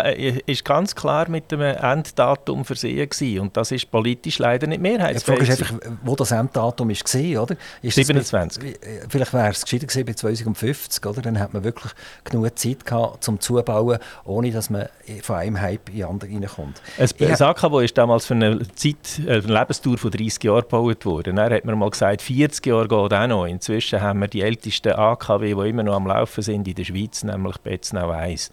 ist 0.46 0.66
ganz 0.66 0.94
klar 0.94 1.30
mit 1.30 1.52
dem 1.52 1.62
Enddatum 1.62 2.66
versehen 2.66 3.10
gewesen. 3.10 3.40
und 3.40 3.58
das 3.58 3.72
ist 3.72 3.90
politisch 3.90 4.40
leider 4.40 4.68
nicht 4.68 4.82
mehrheitsfähig. 4.82 5.40
Die 5.40 5.46
Frage 5.46 5.64
ist 5.64 5.72
einfach, 5.72 5.92
wo 6.04 6.16
das 6.16 6.32
Enddatum 6.32 6.90
ist, 6.90 7.14
war, 7.14 7.44
oder? 7.44 7.56
Ist 7.82 7.96
27. 7.96 8.64
Bei, 8.64 8.90
vielleicht 9.10 9.34
wäre 9.34 9.50
es 9.50 9.64
gescheiter 9.64 9.88
gewesen 9.88 10.06
bei 10.06 10.14
2050, 10.14 11.06
oder? 11.06 11.22
Dann 11.22 11.40
hat 11.40 11.54
man 11.54 11.64
wirklich 11.64 11.78
wirklich 11.78 11.94
genug 12.24 12.58
Zeit 12.58 12.86
gehabt, 12.86 13.24
zum 13.24 13.40
Zubauen, 13.40 14.00
ohne 14.26 14.52
dass 14.52 14.70
man 14.70 14.88
von 15.22 15.38
einem 15.48 15.62
Hype 15.62 15.90
in 15.90 15.98
den 15.98 16.06
anderen 16.06 16.34
reinkommt. 16.36 16.82
Ein 16.98 17.10
das 17.18 17.42
AKW 17.42 17.86
ist 17.86 17.98
damals 17.98 18.26
für 18.26 18.36
eine 18.36 18.60
Zeit, 18.74 19.20
äh, 19.26 19.34
eine 19.34 19.42
Lebenstour 19.42 19.98
von 19.98 20.12
30 20.12 20.44
Jahren 20.44 20.62
gebaut 20.62 21.06
worden. 21.06 21.36
Dann 21.36 21.52
hat 21.52 21.66
man 21.66 21.78
mal 21.78 21.90
gesagt, 21.90 22.22
40 22.22 22.66
Jahre 22.66 22.88
geht 22.88 23.14
auch 23.14 23.28
noch. 23.28 23.46
Inzwischen 23.46 24.02
haben 24.02 24.20
wir 24.20 24.28
die 24.28 24.42
ältesten 24.42 24.94
AKW, 24.94 25.56
die 25.56 25.70
immer 25.70 25.84
noch 25.84 25.96
am 25.96 26.08
Laufen 26.08 26.42
sind 26.42 26.68
in 26.68 26.76
der 26.76 26.84
Schweiz, 26.84 27.24
nämlich 27.24 27.58
Betznau 27.58 28.10
1. 28.10 28.52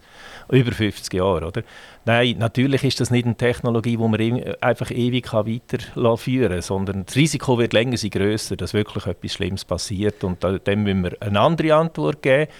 Über 0.49 0.71
50 0.71 1.13
Jahre, 1.13 1.47
oder? 1.47 1.63
Nein, 2.05 2.35
natürlich 2.37 2.83
ist 2.83 2.99
das 3.01 3.09
nicht 3.09 3.25
eine 3.25 3.35
Technologie, 3.35 3.97
die 3.97 4.07
man 4.07 4.55
einfach 4.61 4.91
ewig 4.91 5.33
weiterführen 5.33 6.51
kann, 6.51 6.61
sondern 6.61 7.05
das 7.05 7.15
Risiko 7.15 7.57
wird 7.57 7.73
länger 7.73 7.97
sein, 7.97 8.11
grösser, 8.11 8.55
dass 8.55 8.75
wirklich 8.75 9.07
etwas 9.07 9.33
Schlimmes 9.33 9.65
passiert 9.65 10.23
und 10.23 10.43
dem 10.43 10.83
müssen 10.83 11.03
wir 11.03 11.17
eine 11.19 11.39
andere 11.39 11.73
Antwort 11.73 12.21
geben. 12.21 12.51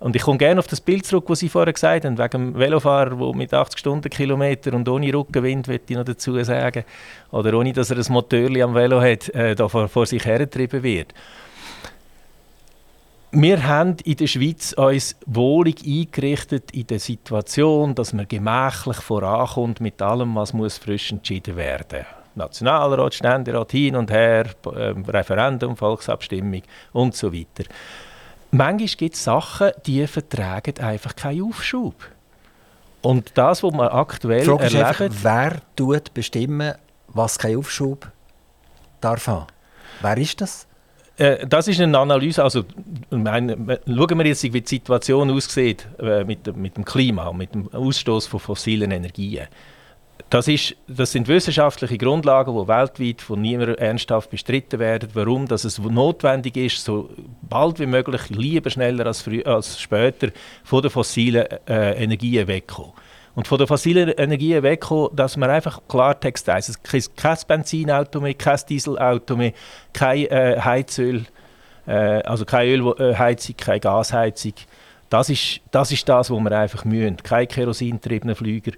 Und 0.00 0.16
ich 0.16 0.22
komme 0.22 0.38
gerne 0.38 0.58
auf 0.58 0.66
das 0.66 0.80
Bild 0.80 1.06
zurück, 1.06 1.26
das 1.28 1.40
Sie 1.40 1.48
vorher 1.48 1.72
gesagt 1.72 2.04
haben, 2.04 2.18
wegen 2.18 2.30
dem 2.30 2.58
Velofahrer, 2.58 3.16
der 3.16 3.34
mit 3.36 3.52
80 3.52 3.78
Stundenkilometer 3.78 4.72
und 4.72 4.88
ohne 4.88 5.12
Rückenwind, 5.12 5.68
würde 5.68 5.84
ich 5.86 5.96
noch 5.96 6.04
dazu 6.04 6.42
sagen, 6.42 6.84
oder 7.30 7.54
ohne, 7.54 7.72
dass 7.72 7.90
er 7.90 7.98
ein 7.98 8.12
Motorli 8.12 8.62
am 8.62 8.74
Velo 8.74 9.00
hat, 9.00 9.28
äh, 9.30 9.54
da 9.54 9.68
vor, 9.68 9.88
vor 9.88 10.06
sich 10.06 10.24
hergetrieben 10.24 10.82
wird 10.82 11.14
wir 13.32 13.64
haben 13.64 13.96
in 14.04 14.16
der 14.16 14.26
Schweiz 14.26 14.72
uns 14.72 15.16
wohlig 15.24 15.84
eingerichtet 15.86 16.72
in 16.72 16.86
der 16.88 16.98
Situation, 16.98 17.94
dass 17.94 18.12
man 18.12 18.26
gemächlich 18.26 18.96
vorankommt 18.96 19.80
mit 19.80 20.02
allem, 20.02 20.34
was 20.34 20.52
muss 20.52 20.78
frisch 20.78 21.12
entschieden 21.12 21.56
werden 21.56 22.06
Nationalrat, 22.34 23.14
Ständerat, 23.14 23.72
hin 23.72 23.96
und 23.96 24.10
her, 24.10 24.46
äh, 24.64 24.94
Referendum, 25.08 25.76
Volksabstimmung 25.76 26.62
und 26.92 27.14
so 27.14 27.32
weiter. 27.32 27.68
Manchmal 28.50 28.88
gibt 28.88 29.14
es 29.14 29.24
Sachen, 29.24 29.70
die 29.86 30.06
vertragen 30.06 30.78
einfach 30.78 31.14
keinen 31.14 31.42
Aufschub. 31.44 31.94
Und 33.02 33.32
das, 33.34 33.62
was 33.62 33.72
wir 33.72 33.94
aktuell 33.94 34.44
Frage 34.44 34.64
erleben... 34.64 34.84
Einfach, 34.84 35.10
wer 35.22 35.62
tut 35.76 36.12
bestimmen, 36.12 36.74
was 37.08 37.38
kein 37.38 37.56
Aufschub 37.56 38.10
darf 39.00 39.26
haben? 39.26 39.46
Wer 40.02 40.16
ist 40.18 40.40
das? 40.40 40.66
Äh, 41.16 41.46
das 41.46 41.68
ist 41.68 41.80
eine 41.80 41.98
Analyse, 41.98 42.42
also 42.42 42.64
meine, 43.10 43.80
schauen 43.86 44.18
wir 44.18 44.26
jetzt, 44.26 44.42
wie 44.42 44.60
die 44.60 44.66
Situation 44.66 45.30
aussieht 45.30 45.86
äh, 45.98 46.24
mit, 46.24 46.56
mit 46.56 46.76
dem 46.76 46.84
Klima, 46.84 47.32
mit 47.32 47.54
dem 47.54 47.72
Ausstoß 47.72 48.26
von 48.26 48.40
fossilen 48.40 48.90
Energien. 48.90 49.46
Das, 50.28 50.48
ist, 50.48 50.76
das 50.86 51.12
sind 51.12 51.28
wissenschaftliche 51.28 51.96
Grundlagen, 51.96 52.54
die 52.54 52.68
weltweit 52.68 53.20
von 53.22 53.40
niemandem 53.40 53.76
ernsthaft 53.76 54.30
bestritten 54.30 54.78
werden, 54.78 55.08
warum 55.14 55.46
dass 55.46 55.64
es 55.64 55.78
notwendig 55.78 56.56
ist, 56.56 56.84
so 56.84 57.10
bald 57.42 57.78
wie 57.78 57.86
möglich, 57.86 58.28
lieber 58.28 58.70
schneller 58.70 59.06
als, 59.06 59.22
früh, 59.22 59.42
als 59.42 59.80
später, 59.80 60.28
von 60.64 60.82
den 60.82 60.90
fossilen 60.90 61.46
äh, 61.66 62.02
Energien 62.02 62.46
wegkommen. 62.48 62.92
Und 63.34 63.46
von 63.46 63.58
den 63.58 63.66
fossilen 63.66 64.10
Energien 64.10 64.62
wegkommen, 64.62 65.14
dass 65.14 65.36
man 65.36 65.50
einfach 65.50 65.80
Klartext 65.88 66.48
heisst. 66.48 66.68
Es 66.68 66.82
gibt 66.82 67.16
kein 67.16 67.38
Benzinauto 67.46 68.20
mehr, 68.20 68.34
kein 68.34 68.58
Dieselauto 68.68 69.36
mehr, 69.36 69.52
kein 69.92 70.26
äh, 70.26 70.60
Heizöl, 70.60 71.24
äh, 71.86 72.22
also 72.22 72.44
keine 72.44 72.72
Ölheizung, 72.72 73.56
keine 73.56 73.80
Gasheizung. 73.80 74.54
Das 75.08 75.28
ist, 75.28 75.60
das 75.70 75.90
ist 75.90 76.08
das, 76.08 76.30
was 76.30 76.38
wir 76.38 76.52
einfach 76.52 76.84
müssen. 76.84 77.16
Keine 77.18 77.46
kerosintriebenen 77.46 78.36
Flüger. 78.36 78.72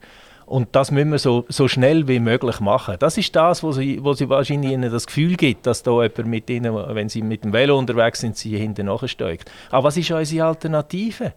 Und 0.53 0.69
das 0.73 0.91
müssen 0.91 1.13
wir 1.13 1.19
so, 1.19 1.47
so 1.49 1.67
schnell 1.67 2.09
wie 2.09 2.21
möglich 2.21 2.61
machen. 2.61 2.97
Das 2.99 3.17
ist 3.17 3.35
das, 3.35 3.63
wo 3.63 3.73
sie, 3.73 4.05
wo 4.05 4.13
sie 4.13 4.29
wahrscheinlich 4.29 4.73
ihnen 4.73 4.93
das 4.93 5.07
Gefühl 5.07 5.35
gibt, 5.37 5.67
dass 5.67 5.83
da 5.83 6.03
jemand 6.03 6.27
mit 6.27 6.51
ihnen, 6.51 6.75
wenn 6.75 7.09
sie 7.09 7.23
mit 7.23 7.43
dem 7.43 7.55
Velo 7.55 7.79
unterwegs 7.79 8.21
sind, 8.21 8.37
sie 8.37 8.59
hinten 8.59 8.85
nachsteigt. 8.85 9.51
Aber 9.71 9.85
was 9.85 9.97
ist 9.97 10.11
unsere 10.11 10.47
Alternative? 10.47 11.33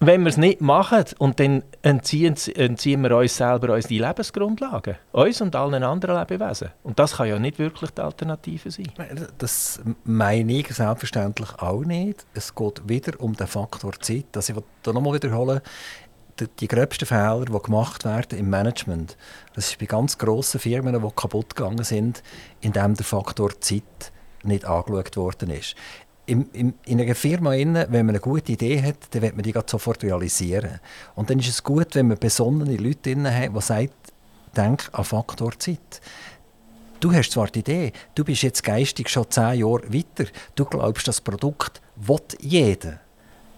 wenn 0.00 0.22
wir 0.22 0.28
es 0.28 0.36
nicht 0.36 0.60
machen 0.60 1.04
und 1.18 1.40
dann 1.40 1.64
entziehen, 1.82 2.36
entziehen 2.54 3.02
wir 3.02 3.16
uns 3.16 3.36
selber 3.36 3.74
unsere 3.74 4.06
Lebensgrundlagen, 4.06 4.94
uns 5.10 5.40
und 5.40 5.56
allen 5.56 5.82
anderen 5.82 6.20
Lebewesen. 6.20 6.68
Und 6.84 7.00
das 7.00 7.16
kann 7.16 7.26
ja 7.26 7.38
nicht 7.38 7.58
wirklich 7.58 7.90
die 7.90 8.02
Alternative 8.02 8.70
sein. 8.70 8.92
Das 9.38 9.80
meine 10.04 10.52
ich 10.52 10.68
selbstverständlich 10.68 11.48
auch 11.58 11.84
nicht. 11.84 12.24
Es 12.32 12.54
geht 12.54 12.88
wieder 12.88 13.20
um 13.20 13.34
den 13.34 13.48
Faktor 13.48 13.92
Zeit. 14.00 14.26
Das 14.30 14.48
ich 14.48 14.56
da 14.84 14.92
nochmal 14.92 15.14
wiederholen 15.14 15.60
die 16.46 16.68
gröbsten 16.68 17.06
Fehler, 17.06 17.44
die 17.44 17.58
gemacht 17.58 18.04
werden 18.04 18.38
im 18.38 18.50
Management, 18.50 19.16
das 19.54 19.70
ist 19.70 19.78
bei 19.78 19.86
ganz 19.86 20.18
grossen 20.18 20.60
Firmen, 20.60 21.00
die 21.00 21.08
kaputt 21.16 21.56
gegangen 21.56 21.84
sind, 21.84 22.22
indem 22.60 22.94
der 22.94 23.04
Faktor 23.04 23.60
Zeit 23.60 24.12
nicht 24.42 24.64
angeschaut 24.64 25.16
worden 25.16 25.50
ist 25.50 25.74
in, 26.28 26.42
in, 26.52 26.74
in 26.84 27.00
einer 27.00 27.14
Firma, 27.14 27.52
wenn 27.52 27.72
man 27.72 28.10
eine 28.10 28.20
gute 28.20 28.52
Idee 28.52 28.82
hat, 28.82 28.96
dann 29.10 29.22
wird 29.22 29.34
man 29.34 29.42
die 29.42 29.54
sofort 29.66 30.04
realisieren. 30.04 30.78
Und 31.14 31.30
dann 31.30 31.38
ist 31.38 31.48
es 31.48 31.64
gut, 31.64 31.94
wenn 31.94 32.08
man 32.08 32.18
besonnene 32.18 32.76
Leute 32.76 33.16
hat, 33.32 33.56
die 33.56 33.60
sagen, 33.62 33.90
denk 34.54 34.90
an 34.92 35.04
Faktor 35.04 35.58
Zeit. 35.58 36.02
Du 37.00 37.12
hast 37.12 37.30
zwar 37.30 37.46
die 37.46 37.60
Idee, 37.60 37.92
du 38.14 38.24
bist 38.24 38.42
jetzt 38.42 38.62
geistig 38.62 39.08
schon 39.08 39.30
zehn 39.30 39.60
Jahre 39.60 39.92
weiter, 39.92 40.30
du 40.54 40.66
glaubst, 40.66 41.08
das 41.08 41.20
Produkt 41.20 41.80
will 41.96 42.20
jeder. 42.40 43.00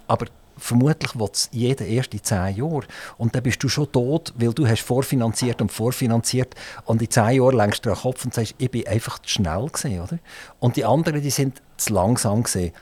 Aber 0.07 0.27
vermutlich 0.61 1.19
will 1.19 1.29
es 1.33 1.49
jeder 1.53 1.87
erst 1.87 2.15
in 2.15 2.23
zehn 2.23 2.57
Jahren. 2.57 2.87
Und 3.19 3.35
dann 3.35 3.43
bist 3.43 3.63
du 3.63 3.69
schon 3.69 3.91
tot, 3.91 4.33
weil 4.37 4.53
du 4.53 4.69
hast 4.69 4.83
vorfinanziert 4.83 5.61
und 5.61 5.73
vorfinanziert 5.73 6.55
und 6.85 7.03
in 7.03 7.11
zehn 7.11 7.43
Jahren 7.43 7.57
längst 7.57 7.85
du 7.85 7.91
den 7.91 7.99
Kopf 7.99 8.25
und 8.25 8.35
sagst, 8.35 8.55
ich 8.59 8.71
bin 8.71 8.87
einfach 8.87 9.19
zu 9.21 9.29
schnell 9.29 9.67
gewesen, 9.67 10.01
oder? 10.01 10.19
Und 10.61 10.77
die 10.77 10.85
anderen, 10.85 11.23
die 11.23 11.31
sind 11.31 11.63
zu 11.77 11.95
langsam 11.95 12.43
gewesen. 12.43 12.73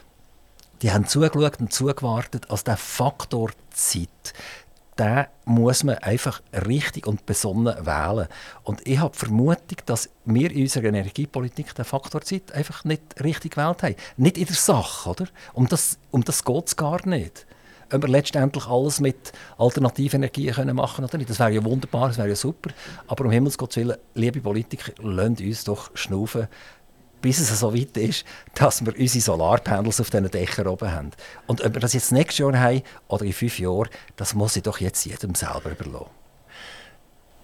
Die 0.82 0.92
haben 0.92 1.06
zugeschaut 1.06 1.60
und 1.60 1.72
zugewartet. 1.72 2.50
Also 2.50 2.64
der 2.64 2.76
Faktor 2.76 3.50
Zeit, 3.70 4.08
den 4.98 5.26
muss 5.44 5.84
man 5.84 5.98
einfach 5.98 6.40
richtig 6.66 7.06
und 7.06 7.26
besonnen 7.26 7.86
wählen. 7.86 8.28
Und 8.64 8.86
ich 8.86 8.98
habe 8.98 9.12
die 9.12 9.18
Vermutung, 9.18 9.78
dass 9.86 10.10
wir 10.24 10.50
in 10.50 10.62
unserer 10.62 10.84
Energiepolitik 10.84 11.74
den 11.74 11.84
Faktor 11.84 12.22
Zeit 12.22 12.52
einfach 12.52 12.84
nicht 12.84 13.02
richtig 13.22 13.52
gewählt 13.54 13.82
haben. 13.82 13.96
Nicht 14.16 14.38
in 14.38 14.46
der 14.46 14.56
Sache, 14.56 15.10
oder? 15.10 15.26
Um 15.52 15.68
das, 15.68 15.98
um 16.10 16.24
das 16.24 16.44
geht 16.44 16.66
es 16.66 16.76
gar 16.76 17.06
nicht 17.06 17.46
ob 17.92 18.02
wir 18.02 18.08
letztendlich 18.08 18.66
alles 18.66 19.00
mit 19.00 19.32
alternativen 19.56 20.22
Energien 20.22 20.54
können 20.54 20.76
machen 20.76 21.06
können. 21.06 21.26
Das 21.26 21.38
wäre 21.38 21.52
ja 21.52 21.64
wunderbar, 21.64 22.08
das 22.08 22.18
wäre 22.18 22.28
ja 22.28 22.36
super. 22.36 22.70
Aber 23.06 23.24
um 23.24 23.30
Himmels 23.30 23.58
Willen, 23.58 23.96
liebe 24.14 24.40
Politiker, 24.40 24.92
lasst 25.02 25.40
uns 25.40 25.64
doch 25.64 25.90
schnaufen, 25.94 26.48
bis 27.20 27.40
es 27.40 27.58
so 27.58 27.74
weit 27.74 27.96
ist, 27.96 28.24
dass 28.54 28.84
wir 28.84 28.96
unsere 28.98 29.22
Solarpanels 29.22 30.00
auf 30.00 30.10
diesen 30.10 30.30
Dächern 30.30 30.68
oben 30.68 30.90
haben. 30.90 31.10
Und 31.46 31.64
ob 31.64 31.74
wir 31.74 31.80
das 31.80 31.92
jetzt 31.92 32.12
nächstes 32.12 32.38
Jahr 32.38 32.58
haben 32.58 32.82
oder 33.08 33.24
in 33.24 33.32
fünf 33.32 33.58
Jahren, 33.58 33.88
das 34.16 34.34
muss 34.34 34.56
ich 34.56 34.62
doch 34.62 34.78
jetzt 34.78 35.04
jedem 35.04 35.34
selber 35.34 35.70
überlassen. 35.70 36.18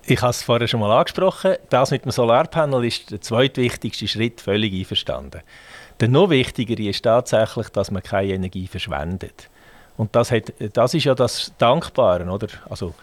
Ich 0.07 0.21
habe 0.21 0.31
es 0.31 0.43
vorher 0.43 0.69
schon 0.69 0.81
mal 0.81 0.93
angesprochen. 0.93 1.55
Das 1.71 1.91
mit 1.91 2.05
dem 2.05 2.11
Solarpanel 2.11 2.85
ist 2.85 3.11
der 3.11 3.23
zweitwichtigste 3.23 4.07
Schritt, 4.07 4.43
völlig 4.43 4.75
einverstanden. 4.75 5.41
Der 5.99 6.09
noch 6.09 6.29
wichtigere 6.29 6.91
ist 6.91 7.03
tatsächlich, 7.03 7.71
dass 7.71 7.91
man 7.91 8.03
keine 8.03 8.35
Energie 8.35 8.67
verschwendet. 8.67 9.49
Und 9.97 10.15
das, 10.17 10.31
hat, 10.31 10.53
das 10.73 10.95
ist 10.95 11.05
ja 11.05 11.15
das 11.15 11.53
Dankbare, 11.59 12.25
oder? 12.25 12.49
Also, 12.69 12.95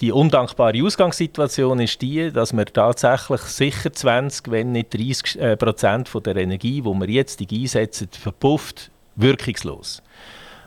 die 0.00 0.10
undankbare 0.10 0.82
Ausgangssituation 0.82 1.80
ist 1.80 2.00
die, 2.02 2.32
dass 2.32 2.52
wir 2.52 2.66
tatsächlich 2.66 3.40
sicher 3.42 3.92
20, 3.92 4.50
wenn 4.50 4.72
nicht 4.72 4.92
30 4.92 5.40
äh, 5.40 5.56
Prozent 5.56 6.08
von 6.08 6.22
der 6.22 6.36
Energie, 6.36 6.82
die 6.82 6.84
wir 6.84 7.08
jetzt 7.08 7.40
einsetzen, 7.40 8.08
verpufft, 8.10 8.90
wirkungslos. 9.14 10.02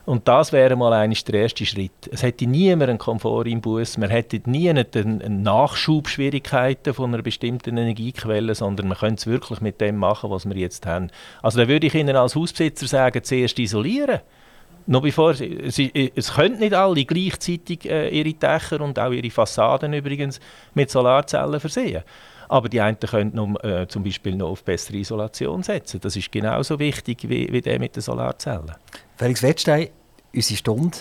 Und 0.05 0.27
das 0.27 0.51
wäre 0.53 0.75
mal 0.75 0.93
eigentlich 0.93 1.23
der 1.25 1.41
erste 1.41 1.67
Schritt. 1.67 2.09
Es 2.11 2.23
hätte 2.23 2.47
niemand 2.47 2.89
einen 2.89 2.97
Komfort 2.97 3.45
im 3.45 3.61
Bus, 3.61 3.97
man 3.97 4.09
hätte 4.09 4.41
nie 4.49 4.67
eine 4.67 4.85
Nachschubschwierigkeiten 5.29 6.95
von 6.95 7.13
einer 7.13 7.21
bestimmten 7.21 7.77
Energiequelle, 7.77 8.55
sondern 8.55 8.87
man 8.87 8.97
könnte 8.97 9.19
es 9.19 9.27
wirklich 9.27 9.61
mit 9.61 9.79
dem 9.81 9.97
machen, 9.97 10.31
was 10.31 10.49
wir 10.49 10.55
jetzt 10.55 10.87
haben. 10.87 11.11
Also 11.43 11.59
da 11.59 11.67
würde 11.67 11.85
ich 11.85 11.93
Ihnen 11.93 12.15
als 12.15 12.35
Hausbesitzer 12.35 12.87
sagen, 12.87 13.23
zuerst 13.23 13.59
isolieren 13.59 14.21
noch 14.89 15.03
bevor, 15.03 15.35
sie, 15.35 16.11
es 16.15 16.33
können 16.33 16.57
nicht 16.57 16.73
alle 16.73 17.05
gleichzeitig 17.05 17.87
äh, 17.87 18.09
ihre 18.09 18.33
Dächer 18.33 18.81
und 18.81 18.97
auch 18.97 19.11
ihre 19.11 19.29
Fassaden 19.29 19.93
übrigens 19.93 20.39
mit 20.73 20.89
Solarzellen 20.89 21.59
versehen. 21.59 22.03
Aber 22.47 22.69
die 22.69 22.81
einen 22.81 22.99
können 22.99 23.35
noch, 23.35 23.63
äh, 23.63 23.87
zum 23.87 24.03
Beispiel 24.03 24.35
noch 24.35 24.49
auf 24.49 24.63
bessere 24.63 24.97
Isolation 24.97 25.61
setzen. 25.61 25.99
Das 26.01 26.15
ist 26.15 26.31
genauso 26.31 26.79
wichtig 26.79 27.29
wie, 27.29 27.47
wie 27.51 27.61
der 27.61 27.79
mit 27.79 27.95
den 27.95 28.01
Solarzellen. 28.01 28.71
Felix 29.15 29.43
Wettstein, 29.43 29.89
unsere 30.33 30.57
Stunde 30.57 30.97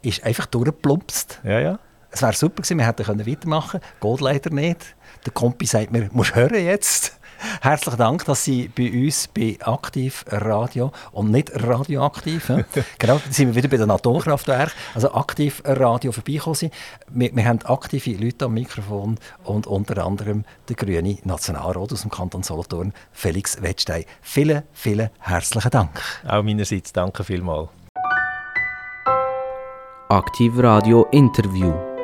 ist 0.00 0.24
einfach 0.24 0.46
durchgeplumpst. 0.46 1.40
Ja, 1.44 1.60
ja. 1.60 1.78
Es 2.10 2.22
wäre 2.22 2.32
super 2.32 2.62
gewesen, 2.62 2.78
wir 2.78 2.86
hätten 2.86 3.26
weitermachen 3.26 3.80
können. 3.80 4.14
Geht 4.14 4.20
leider 4.22 4.50
nicht. 4.50 4.96
Der 5.26 5.32
Kompi 5.34 5.66
sagt 5.66 5.92
mir, 5.92 6.08
musst 6.10 6.34
hören 6.34 6.64
jetzt. 6.64 7.20
Herzlichen 7.60 7.98
Dank, 7.98 8.24
dass 8.24 8.44
Sie 8.44 8.68
bei 8.68 8.90
uns 8.90 9.28
bei 9.28 9.58
Aktiv 9.60 10.24
Radio 10.28 10.92
und 11.12 11.30
nicht 11.30 11.50
radioaktiv, 11.54 12.48
ja. 12.48 12.64
genau, 12.98 13.20
sind 13.30 13.48
wir 13.48 13.54
wieder 13.54 13.68
bei 13.68 13.76
den 13.76 13.90
Atomkraftwerken, 13.90 14.72
also 14.94 15.12
Aktiv 15.12 15.62
Radio 15.64 16.12
vorbeikommen 16.12 16.54
sind. 16.54 16.74
Wir, 17.08 17.34
wir 17.34 17.44
haben 17.44 17.60
aktive 17.64 18.12
Leute 18.12 18.46
am 18.46 18.54
Mikrofon 18.54 19.18
und 19.44 19.66
unter 19.66 20.04
anderem 20.04 20.44
der 20.68 20.76
grüne 20.76 21.18
Nationalrat 21.24 21.92
aus 21.92 22.02
dem 22.02 22.10
Kanton 22.10 22.42
Solothurn, 22.42 22.92
Felix 23.12 23.60
Wettstein. 23.62 24.04
Vielen, 24.22 24.62
vielen 24.72 25.10
herzlichen 25.20 25.70
Dank. 25.70 25.90
Auch 26.26 26.42
meinerseits 26.42 26.92
danke 26.92 27.24
vielmals. 27.24 27.68
Aktiv 30.08 30.52
Radio 30.56 31.06
Interview. 31.10 31.95